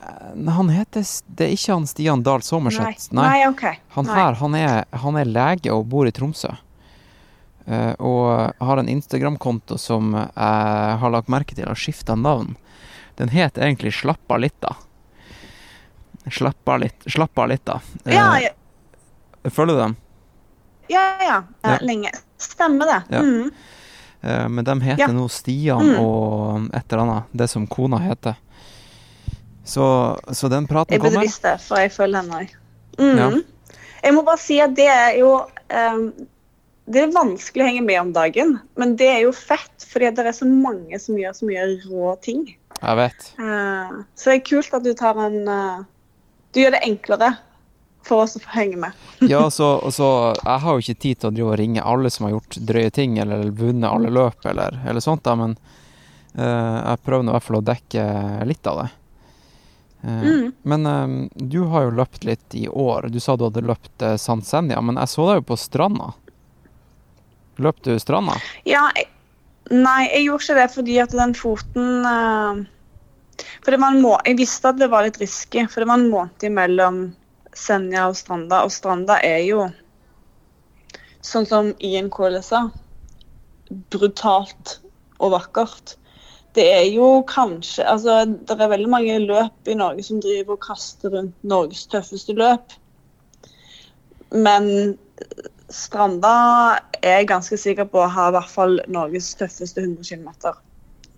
[0.00, 3.12] Eh, Han heter Det er ikke han Stian Dahl Sommerseth.
[3.12, 3.28] Nei.
[3.28, 3.62] Nei, OK.
[3.98, 4.16] Han Nei.
[4.18, 6.50] her, han er, han er lege og bor i Tromsø.
[7.66, 12.54] Eh, og har en Instagram-konto som jeg har lagt merke til har skifta navn.
[13.18, 14.74] Den het egentlig Slappa litt, da.
[16.30, 17.80] Slappa litt, slappa litt, da.
[18.04, 18.50] Eh, Ja, ja,
[19.50, 19.96] Følger du dem?
[20.88, 21.02] ja.
[21.22, 21.42] ja.
[21.62, 21.74] Ja.
[21.74, 22.10] Eh, Lenge.
[22.38, 23.02] Stemmer det.
[23.16, 23.22] Ja.
[23.22, 23.50] Mm.
[24.50, 25.12] Men de heter Ja.
[25.12, 25.98] nå Stian Mm.
[26.00, 27.24] og et eller annet.
[27.32, 28.34] Det som kona heter.
[29.64, 31.26] Så, så den praten Jeg burde kommer.
[31.26, 32.54] visst det, for jeg følger henne òg.
[32.98, 33.18] Mm.
[33.18, 33.30] Ja.
[34.02, 36.12] Jeg må bare si at det er jo ehm,
[36.86, 40.22] Det er vanskelig å henge med om dagen, men det er jo fett, fordi det
[40.30, 42.44] er så mange som gjør så mye rå ting.
[42.76, 43.26] Jeg vet.
[43.40, 45.84] Uh, så det er kult at du tar en uh,
[46.52, 47.32] Du gjør det enklere
[48.06, 49.06] for oss å få henge med.
[49.32, 52.28] Ja, så, så Jeg har jo ikke tid til å drive og ringe alle som
[52.28, 55.56] har gjort drøye ting, eller vunnet alle løp, eller, eller sånt, da, men
[56.38, 58.06] uh, jeg prøver i hvert fall å dekke
[58.46, 58.86] litt av det.
[60.06, 60.52] Mm.
[60.62, 60.84] Men
[61.34, 63.08] du har jo løpt litt i år.
[63.10, 66.12] Du sa du hadde løpt uh, Sansenja, men jeg så deg jo på stranda.
[67.62, 68.36] Løp du stranda?
[68.68, 69.08] Ja, jeg,
[69.72, 72.64] nei, jeg gjorde ikke det fordi at den foten uh,
[73.66, 76.46] var en må Jeg visste at det var litt risky, for det var en måned
[76.46, 77.00] imellom
[77.56, 79.66] Senja og Stranda, og Stranda er jo
[81.24, 81.70] sånn som
[82.12, 82.66] Cole sa,
[83.90, 84.76] brutalt
[85.18, 85.96] og vakkert.
[86.56, 90.62] Det er jo kanskje Altså, det er veldig mange løp i Norge som driver og
[90.64, 92.76] kaster rundt Norges tøffeste løp.
[94.32, 94.96] Men
[95.72, 96.32] Stranda
[97.00, 100.28] er jeg ganske sikker på har i hvert fall Norges tøffeste 100 km.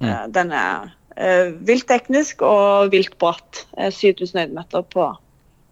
[0.00, 0.32] Mm.
[0.32, 3.66] Den er eh, vilt teknisk og vilt bratt.
[3.76, 5.08] Eh, 7000 høydemeter på,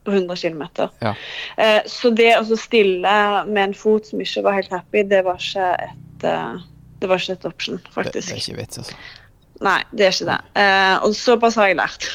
[0.05, 0.65] på 100 km.
[1.01, 1.15] Ja.
[1.57, 5.41] Eh, så det å stille med en fot som ikke var helt happy, det var
[5.41, 6.65] ikke et eh,
[7.01, 8.29] det var ikke et option, Det, faktisk.
[8.29, 8.95] det er ikke vits, altså.
[9.65, 10.39] Nei, det er ikke det.
[10.61, 12.07] Eh, og såpass har jeg lært.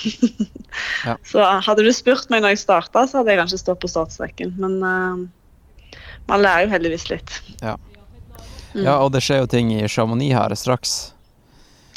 [1.06, 1.16] Ja.
[1.32, 4.54] Så hadde du spurt meg når jeg starta, så hadde jeg kanskje stått på startstreken.
[4.62, 5.24] Men eh,
[6.28, 7.32] man lærer jo heldigvis litt.
[7.62, 7.78] Ja.
[8.74, 8.86] Mm.
[8.86, 11.14] ja, og det skjer jo ting i Chamonix her straks.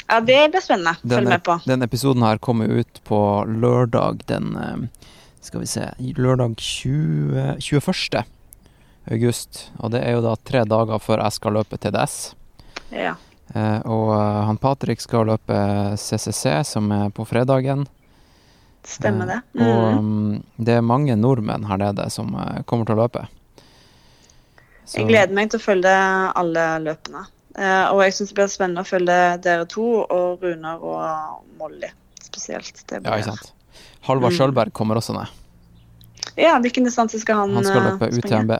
[0.09, 0.95] Ja, det blir spennende.
[1.01, 1.55] Følg med på.
[1.65, 5.05] Den episoden her kommer ut på lørdag den eh,
[5.41, 5.87] Skal vi se
[6.17, 8.23] Lørdag 20, 21.
[9.11, 9.69] august.
[9.79, 12.15] Og det er jo da tre dager før jeg skal løpe TDS.
[12.91, 13.15] Ja.
[13.53, 15.57] Eh, og eh, han Patrick skal løpe
[16.01, 17.85] CCC, som er på fredagen.
[18.85, 19.39] Stemmer det.
[19.57, 20.09] Eh, Og Mm.
[20.35, 23.25] mm, det er mange nordmenn her nede som eh, kommer til å løpe.
[24.85, 25.93] Så- Jeg gleder meg til å følge
[26.35, 27.25] alle løpene.
[27.57, 31.87] Uh, og jeg syns det blir spennende å følge dere to, og Runar og Molly
[32.21, 32.83] spesielt.
[32.87, 33.51] Det Ja, ikke sant.
[34.05, 34.37] Halvard Mm.
[34.37, 35.27] Sjølberg kommer også ned.
[36.37, 38.43] Ja, hvilken distanse skal han, Han skal løpe ut springe?
[38.43, 38.59] UTMB.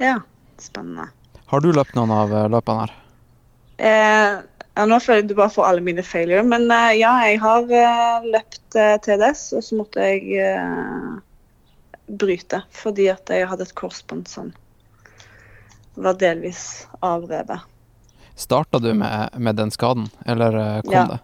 [0.00, 0.18] Ja,
[0.58, 1.08] spennende.
[1.46, 2.92] Har du løpt noen av eh, løpene her?
[3.78, 4.42] Eh,
[4.76, 7.62] ja, nå føler jeg du bare får alle mine failure, men uh, ja, jeg har
[7.72, 11.18] eh, løpt eh, TDS, og så måtte jeg eh,
[12.20, 14.52] bryte fordi at jeg hadde et korsbånd som
[15.94, 17.60] var delvis avrevet.
[18.40, 21.06] Starta du med, med den skaden, eller eh, kom Ja.
[21.10, 21.18] det?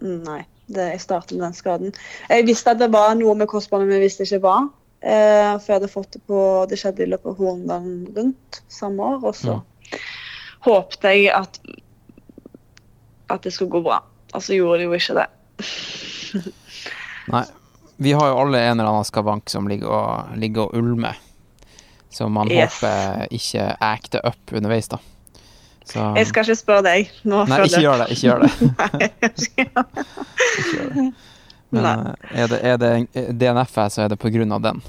[0.00, 1.92] Mm, Nei, det, jeg startet med den skaden.
[2.30, 4.56] Jeg visste at det var noe med korsbåndet, men jeg visste ikke hva.
[5.00, 6.38] Eh, for jeg hadde fått det på
[6.70, 9.60] Det skjedde i løpet av Horndalen rundt samme år, og så
[10.66, 11.60] håpte jeg at
[13.28, 13.98] at det skulle gå bra.
[14.32, 15.26] Og så gjorde det jo ikke det.
[17.34, 17.44] Nei.
[18.00, 21.16] Vi har jo alle en eller annen skavank som ligger og, ligger og ulmer.
[22.10, 22.78] Så man Yes.
[22.80, 24.98] håper ikke acter up underveis, da.
[25.88, 28.08] Så Jeg skal ikke spørre deg nå Nei, ikke gjør det.
[28.12, 28.50] Ikke gjør det.
[28.78, 31.12] Nei, ikke gjør det.
[31.70, 31.92] Men Nei.
[32.32, 32.92] eh, er det, er det
[33.40, 34.82] DNF-et, så er det på grunn av den.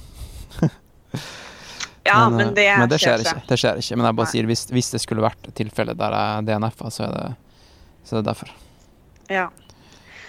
[2.07, 3.41] Ja, Men, men, eh, det, men det skjer ikke.
[3.49, 3.97] Det skjer ikke.
[3.99, 4.31] Men jeg bare Nei.
[4.31, 7.35] sier hvis, hvis det skulle vært tilfellet der jeg DNF-a, så er
[8.07, 8.49] så er det derfor.
[9.29, 9.49] Ja.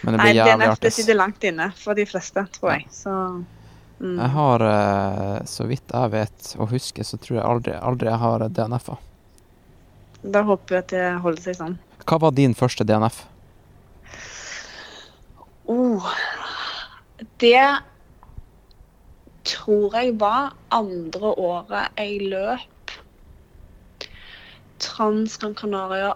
[0.02, 0.92] Men det Nei, blir jævlig DNF artig.
[0.92, 2.86] sitter langt inne for de fleste, tror jeg.
[2.92, 3.14] Så
[4.00, 4.16] mm.
[4.16, 8.22] Jeg har, eh, så vidt jeg vet og husker, så tror jeg aldri, aldri jeg
[8.24, 8.98] har DNF-a.
[10.22, 11.78] da håper vi at det holder seg sånn.
[12.04, 13.22] Hva var din første DNF?
[15.70, 16.08] Oh,
[17.40, 17.62] det
[19.46, 22.94] tror jeg var andre året jeg løp
[24.80, 26.14] Trans Gran Canaria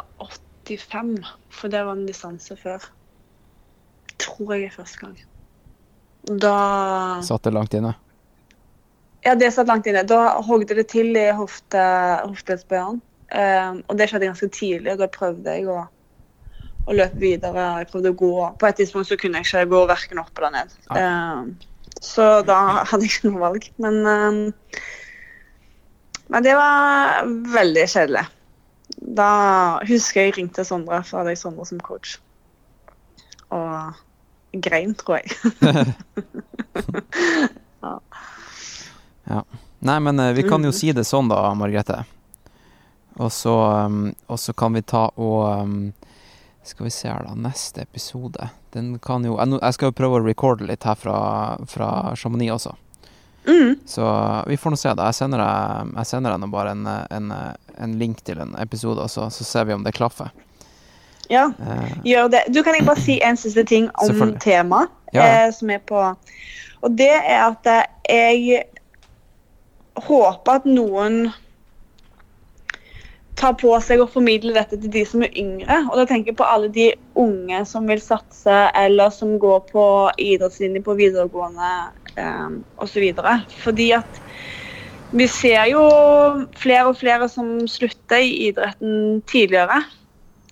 [0.64, 1.18] 85,
[1.52, 2.86] for det var en distanse før.
[4.18, 5.18] Tror jeg er første gang.
[6.24, 7.94] Da Satt det langt inne?
[9.24, 10.04] Ja, det satt langt inne.
[10.08, 11.82] Da hogde det til i hofte,
[12.24, 13.00] hoftespøyeren.
[13.34, 15.78] Um, og det skjedde ganske tidlig, og da prøvde jeg å,
[16.84, 17.64] å løpe videre.
[17.80, 18.32] Jeg prøvde å gå.
[18.60, 20.76] På et tidspunkt så kunne jeg ikke gå verken opp eller ned.
[20.92, 21.54] Um,
[22.04, 23.68] så da hadde jeg ikke noe valg.
[23.80, 24.42] Men, um,
[26.32, 27.24] men det var
[27.56, 28.26] veldig kjedelig.
[29.16, 29.30] Da
[29.88, 32.18] husker jeg ringte Sondre, for hadde jeg Sondre som coach.
[33.54, 34.04] Og
[34.60, 35.28] grein, tror jeg.
[39.84, 40.78] Nei, men eh, vi kan jo Mhm.
[40.78, 42.04] si det sånn da, Margrethe.
[43.16, 43.52] Og så,
[43.86, 45.92] um, og så kan vi ta og um,
[46.64, 47.34] Skal vi se her, da.
[47.36, 48.48] Neste episode.
[48.72, 52.72] Den kan jo Jeg, skal jo prøve å recorde litt her fra, fra Chamonix også.
[53.46, 53.74] Mm.
[53.86, 55.04] Så uh, vi får nå se, da.
[55.12, 57.52] Jeg sender deg, jeg sender deg nå bare en, uh, en, uh,
[57.84, 60.32] en link til en episode, og så, så ser vi om det klaffer.
[61.30, 62.42] Ja, Eh, gjør det.
[62.54, 65.46] Du kan jeg bare si en siste ting om temaet Ja, ja.
[65.46, 66.02] eh, som er på
[66.82, 68.64] Og det er at eh, jeg
[69.94, 71.32] håper at noen
[73.36, 75.80] tar på seg å formidle dette til de som er yngre.
[75.90, 79.86] Og da tenker jeg på alle de unge som vil satse, eller som går på
[80.22, 81.72] idrettslinje på videregående
[82.20, 83.08] eh, osv.
[83.64, 84.20] Fordi at
[85.14, 85.82] vi ser jo
[86.58, 89.82] flere og flere som slutter i idretten tidligere.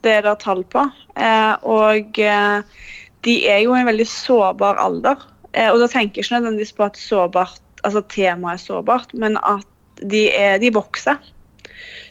[0.03, 0.87] Det er det tall på.
[1.15, 2.81] Eh, og eh,
[3.27, 5.21] de er jo i en veldig sårbar alder.
[5.53, 9.39] Eh, og da tenker jeg ikke nødvendigvis på at sårbart, altså temaet er sårbart, men
[9.47, 9.69] at
[10.03, 11.21] de, er, de vokser.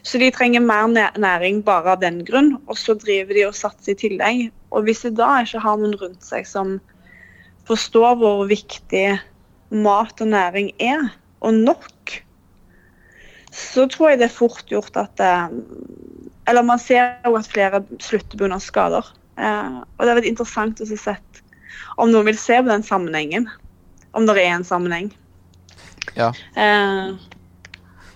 [0.07, 0.87] Så de trenger mer
[1.19, 4.47] næring bare av den grunn, og så driver de og satser i tillegg.
[4.71, 6.77] Og hvis de da ikke har noen rundt seg som
[7.69, 9.19] forstår hvor viktig
[9.83, 11.11] mat og næring er,
[11.41, 12.15] og nok,
[13.51, 15.21] så tror jeg det er fort gjort at
[16.49, 18.59] Eller man ser jo at flere slutter pga.
[18.59, 19.11] skader.
[19.37, 21.43] Eh, og det er veldig interessant å se sett
[21.97, 23.49] om noen vil se på den sammenhengen.
[24.13, 25.11] Om det er en sammenheng.
[26.15, 26.31] ja.
[26.55, 27.13] Eh,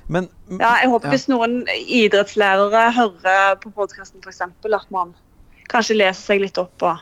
[0.07, 1.11] Men ja, jeg håper Ja.
[1.11, 5.15] hvis noen idrettslærere hører på podkasten f.eks., at man
[5.69, 6.99] kanskje leser seg litt opp og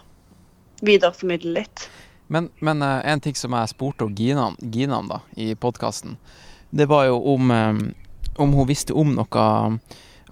[0.82, 1.90] videreformidler litt.
[2.30, 6.18] Men, men eh, en ting som jeg spurte Gina, Gina om da, i podkasten,
[6.72, 7.74] det var jo om, eh,
[8.38, 9.80] om hun visste om noe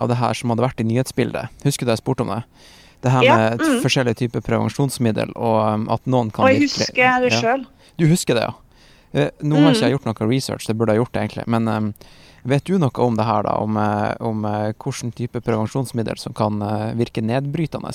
[0.01, 1.51] av det her som hadde vært i nyhetsbildet.
[1.65, 2.41] Husker du jeg spurte om det?
[3.01, 3.77] Det her Ja, med mm.
[3.81, 7.39] forskjellige typer prevensjonsmiddel, og um, at noen kan Og jeg virkelig- husker det Ja.
[7.41, 7.65] sjøl.
[7.97, 8.53] Du husker det, ja.
[9.13, 9.73] Eh, Nå har Mm.
[9.75, 11.47] ikke jeg gjort noe research, det burde jeg gjort egentlig.
[11.47, 11.93] Men um,
[12.45, 13.55] vet du noe om det her, da?
[13.57, 17.91] Om, eh, om uh, hvilken type prevensjonsmiddel som kan uh, virke nedbrytende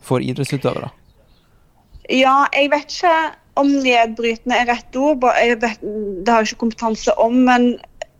[0.00, 0.90] for idrettsutøvere?
[2.08, 5.20] Ja, jeg vet ikke om nedbrytende er rett ord.
[5.20, 7.44] vet, det har jeg ikke kompetanse om.
[7.44, 7.78] Men,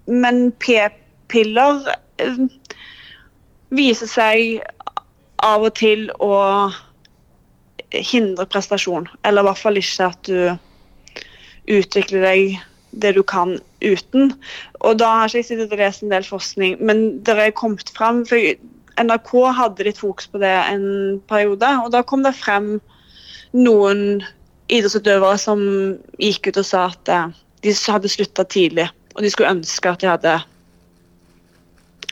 [0.09, 1.84] men p-piller
[3.74, 4.60] viser seg
[5.44, 6.36] av og til å
[7.90, 9.09] hindre prestasjon.
[9.24, 12.56] Eller i hvert fall ikke at du utvikler deg
[12.97, 14.32] det du kan uten.
[14.80, 17.90] Og da har ikke jeg sittet og lest en del forskning, men det er kommet
[17.97, 18.40] fram for
[18.97, 22.78] NRK hadde litt fokus på det en periode, og da kom det frem
[23.52, 24.22] noen
[24.72, 25.60] idrettsutøvere som
[26.20, 30.01] gikk ut og sa at eh, de hadde slutta tidlig, og de skulle ønske at
[30.01, 30.36] de hadde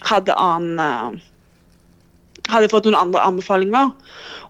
[0.04, 1.24] hadde annen eh,
[2.52, 3.92] hadde fått noen andre anbefalinger.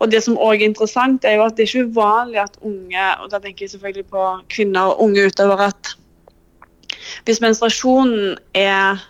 [0.00, 3.06] Og det som også er interessant, er jo at det er ikke uvanlig at unge,
[3.22, 5.94] og da tenker jeg selvfølgelig på kvinner og unge utøvere, at
[7.24, 9.02] hvis menstruasjonen er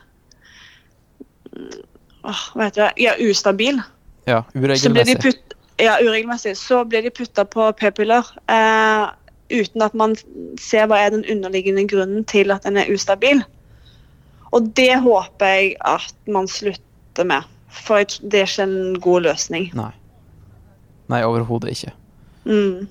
[2.25, 3.81] åh, heter det, ja, ustabil,
[4.27, 5.21] Ja, så blir de uregelmessig.
[5.23, 9.11] putt, ja, uregelmessig, så blir de putta på p-piller eh,
[9.53, 10.17] uten at man
[10.61, 13.43] ser hva er den underliggende grunnen til at den er ustabil.
[14.55, 17.43] Og det håper jeg at man slutter med,
[17.75, 19.71] for det er ikke en god løsning.
[19.77, 19.91] Nei.
[21.13, 21.93] Nei, overhodet ikke.
[22.47, 22.87] Mm.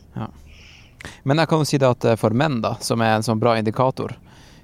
[1.27, 3.39] Men jeg kan jo si det at eh, for menn, da, som er en sånn
[3.41, 4.13] bra indikator,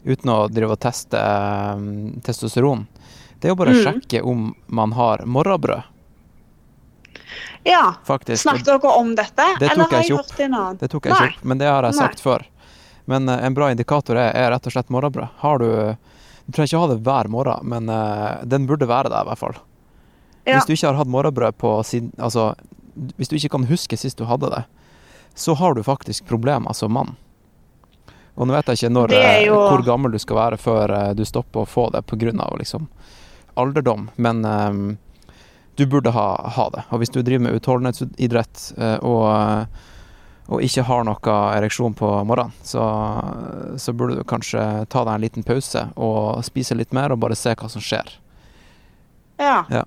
[0.05, 1.81] uten å drive og teste eh,
[2.25, 2.85] testosteron,
[3.39, 3.85] det er jo bare å Mm.
[3.87, 5.83] sjekke om man har morrabrød,
[7.63, 8.41] Ja, faktisk.
[8.43, 10.77] snakket dere om dette, Det eller har jeg hørt det en annen?
[10.79, 11.99] Det tok jeg ikke opp, men det har jeg Nei.
[12.07, 12.45] sagt før.
[13.05, 15.29] Men eh, en bra indikator er, er rett og slett morrabrød.
[15.43, 15.69] Har du
[16.49, 19.37] Du trenger ikke ha det hver morgen, men eh, den burde være der, i hvert
[19.37, 19.57] fall.
[20.49, 20.57] Ja.
[20.59, 22.49] Hvis du ikke har hatt morgenbrød på siden Altså,
[23.17, 24.63] hvis du ikke kan huske sist du hadde det,
[25.39, 27.13] så har du faktisk problemer som mann.
[28.39, 31.13] Og nå vet jeg ikke når, eh, jo- hvor gammel du skal være før eh,
[31.13, 32.31] du stopper å få det pga.
[32.59, 32.87] Liksom,
[33.59, 34.97] alderdom, men um,
[35.75, 36.83] du burde ha, ha det.
[36.91, 38.73] Og hvis du driver med utholdenhetsidrett
[39.03, 39.67] og,
[40.49, 42.83] og ikke har noe ereksjon på morgenen, så,
[43.79, 47.35] så burde du kanskje ta deg en liten pause og spise litt mer og bare
[47.35, 48.11] se hva som skjer.
[49.39, 49.65] Ja.
[49.71, 49.83] Ja.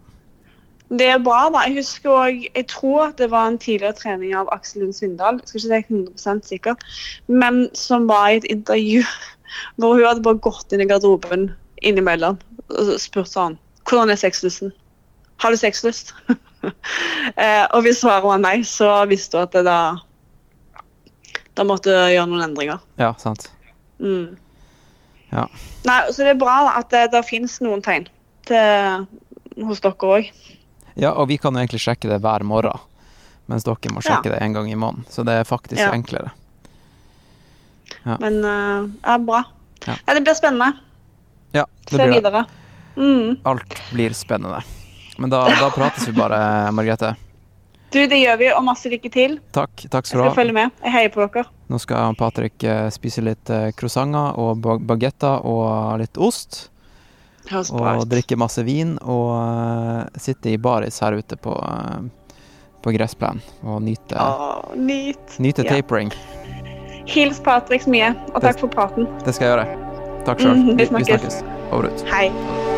[0.93, 1.65] Det er bra, da.
[1.67, 5.49] Jeg husker også, jeg tror det var en tidligere trening av Aksel Lund Svindal, jeg
[5.49, 6.87] skal ikke si 100% sikker,
[7.33, 9.03] men som var i et intervju
[9.81, 11.51] hvor hun hadde bare gått inn i garderoben
[11.83, 12.39] innimellom
[12.73, 13.59] og spurt sånn
[13.89, 14.71] Hvordan er sexlysten?
[15.43, 16.13] Har du sexlyst?
[17.43, 19.81] eh, og hvis svaret var nei, så visste hun at det da
[21.59, 22.81] da måtte gjøre noen endringer.
[23.01, 23.51] Ja, sant?
[24.01, 24.39] Mm.
[25.33, 25.47] Ja.
[25.89, 28.09] Nei, så det er bra da, at det, det finnes noen tegn
[28.49, 29.07] til,
[29.69, 30.31] hos dere òg.
[30.95, 32.79] Ja, og vi kan jo egentlig sjekke det hver morgen,
[33.49, 35.07] mens dere må sjekke det en gang i måneden.
[35.11, 35.91] Så det er faktisk Ja.
[35.93, 36.31] enklere.
[38.05, 39.45] Men uh, ja, bra.
[39.87, 39.95] Ja.
[40.07, 40.15] Ja.
[40.15, 40.73] det blir spennende.
[41.53, 42.45] Ja, det Se blir det.
[42.97, 43.37] Mm.
[43.45, 44.63] Alt blir spennende.
[45.19, 46.39] Men da, da prates vi bare,
[46.77, 47.15] Margrethe.
[47.93, 49.35] Du, det gjør vi, og masse lykke til.
[49.53, 50.29] Takk, takk skal du ha.
[50.31, 50.71] Jeg skal følge med.
[50.81, 51.45] Jeg heier på dere.
[51.69, 56.71] Nå skal Patrick eh, spise litt eh, croissanter og ba- bagetter og litt ost.
[57.51, 62.37] Og drikke masse vin og eh, sitte i baris her ute på, eh,
[62.83, 65.39] på gressplenen og nyte, oh, nyt.
[65.43, 65.77] nyte Ja.
[65.77, 66.13] tapering.
[67.07, 69.09] Hils Patrick mye, og takk for praten.
[69.27, 70.23] Det skal jeg gjøre.
[70.25, 70.55] Takk sjøl.
[70.55, 71.41] Mm, vi vi, vi snakkes.
[71.41, 71.73] snakkes.
[71.73, 72.07] Over ut.
[72.13, 72.72] Hei.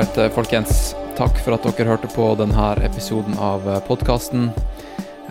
[0.00, 0.94] Right, eh, folkens.
[1.16, 4.48] Takk for at dere hørte på denne episoden av podkasten.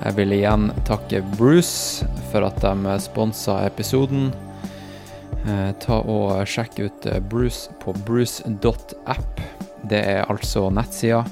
[0.03, 4.29] Jeg vil igjen takke Bruce for at de sponsa episoden.
[5.47, 9.41] Eh, ta og Sjekk ut eh, Bruce på bruce.app.
[9.89, 11.23] Det er altså nettsida.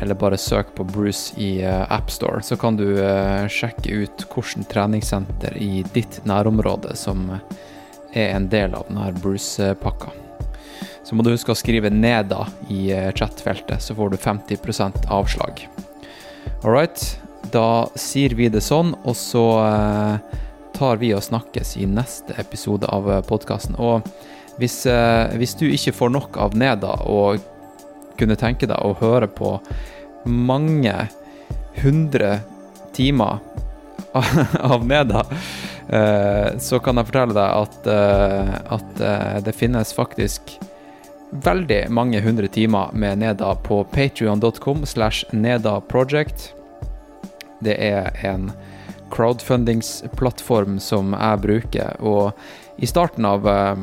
[0.00, 4.66] Eller bare søk på Bruce i eh, AppStore, så kan du eh, sjekke ut hvilket
[4.72, 7.28] treningssenter i ditt nærområde som
[8.10, 10.25] er en del av denne Bruce-pakka.
[11.06, 15.62] Så må du huske å skrive 'neda' i eh, chatfeltet, så får du 50% avslag.
[16.64, 16.98] All right,
[17.54, 20.40] da sier vi det sånn, og så eh,
[20.74, 23.78] tar vi og snakkes i neste episode av podkasten.
[23.78, 24.02] Og
[24.58, 27.38] hvis, eh, hvis du ikke får nok av Neda og
[28.18, 29.60] kunne tenke deg å høre på
[30.26, 30.96] mange
[31.84, 32.40] hundre
[32.96, 33.38] timer
[34.74, 35.22] av Neda,
[35.86, 40.56] eh, så kan jeg fortelle deg at, eh, at eh, det finnes faktisk
[41.30, 46.52] veldig mange hundre timer med Neda på patreon.com slash nedaproject.
[47.60, 48.50] Det er en
[49.10, 52.36] crowdfundingsplattform som jeg bruker, og
[52.76, 53.76] i starten av, eh,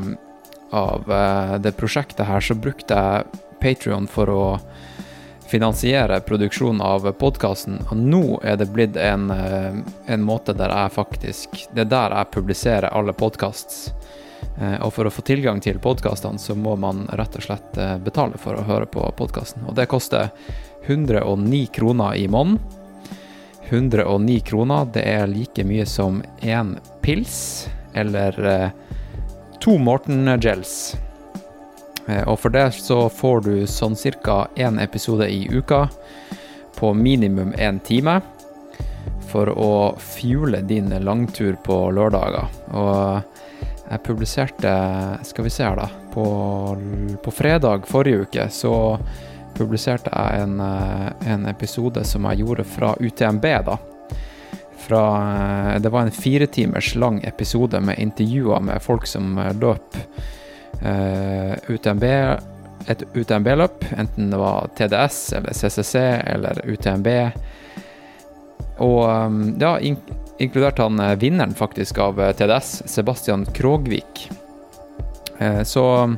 [0.70, 4.45] av eh, det prosjektet her så brukte jeg Patreon for å
[5.48, 10.91] finansiere produksjonen av podkasten, og nå er det blitt en, eh, en måte der jeg
[10.91, 13.91] faktisk Det er der jeg publiserer alle podkasts.
[14.61, 17.97] Eh, Og for å få tilgang til podkastene, så må man rett og slett eh,
[17.97, 19.65] betale for å høre på podkasten.
[19.67, 20.30] Og det koster
[20.85, 22.59] 109 kroner i måneden.
[23.69, 28.69] 109 kroner, det er like mye som én pils, eller eh,
[29.63, 30.93] to Morten Gels.
[32.27, 35.85] Og for det så får du sånn cirka én episode i uka,
[36.75, 38.17] på minimum én time,
[39.31, 39.69] for å
[40.03, 42.51] fuele din langtur på lørdager.
[42.75, 43.23] Og
[43.94, 44.74] jeg publiserte,
[45.26, 46.26] skal vi se her da, på,
[47.24, 48.76] på fredag forrige uke, så
[49.57, 53.78] publiserte jeg en, eh, en episode som jeg gjorde fra UTMB da.
[54.84, 55.03] Fra,
[55.74, 59.95] eh, det var en fire timers lang episode med intervjuer med folk som eh, løp
[60.82, 62.03] eh, UTMB,
[62.88, 65.95] et UTMB-løp, enten det var TDS eller CCC
[66.26, 67.07] eller UTMB.
[68.84, 69.06] Og
[69.61, 69.78] ja,
[70.44, 74.30] inkludert han eh, vinneren faktisk av eh, TDS, Sebastian Krogvik.
[75.38, 76.18] Eh, så um,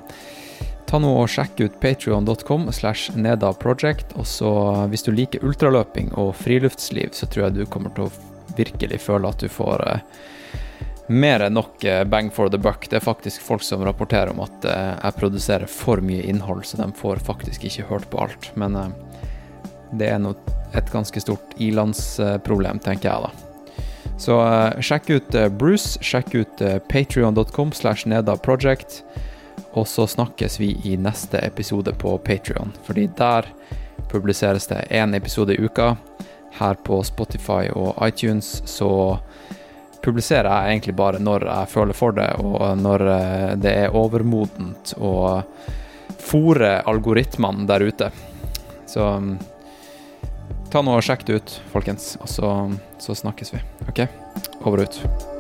[0.86, 4.52] ta nå og sjekk ut patreon.com slash nedaproject, og så
[4.92, 9.30] hvis du liker ultraløping og friluftsliv, så tror jeg du kommer til å virkelig føle
[9.30, 9.84] at du får
[11.12, 12.88] mer enn nok bang for the buck.
[12.90, 16.88] Det er faktisk folk som rapporterer om at jeg produserer for mye innhold, så de
[16.98, 18.48] får faktisk ikke hørt på alt.
[18.56, 18.78] Men
[19.94, 20.34] det er nå
[20.74, 23.45] et ganske stort ilandsproblem, tenker jeg da.
[24.18, 29.02] Så eh, sjekk ut eh, Bruce, sjekk ut uh, patreon.com slash nedaproject,
[29.76, 33.50] og så snakkes vi i neste episode på Patreon, fordi der
[34.12, 35.96] publiseres det én episode i uka.
[36.56, 39.18] Her på Spotify og iTunes så
[40.06, 44.96] publiserer jeg egentlig bare når jeg føler for det, og når eh, det er overmodent
[45.02, 45.42] å
[46.26, 48.10] fòre algoritmene der ute.
[48.88, 49.36] Så mm,
[50.76, 52.50] ta nå og sjekk det ut, folkens, og så,
[53.00, 53.64] så snakkes vi.
[53.88, 54.04] OK?
[54.66, 55.35] Over og ut.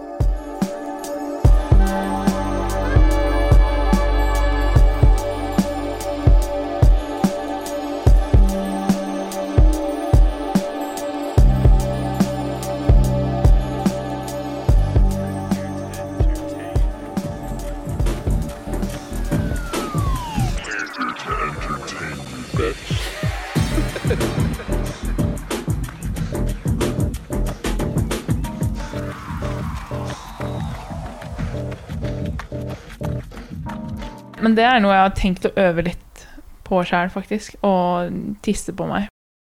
[34.45, 36.25] Men det er noe jeg har tenkt å øve litt
[36.65, 37.57] på sjæl, faktisk.
[37.65, 38.13] Og
[38.45, 39.09] tisse på meg.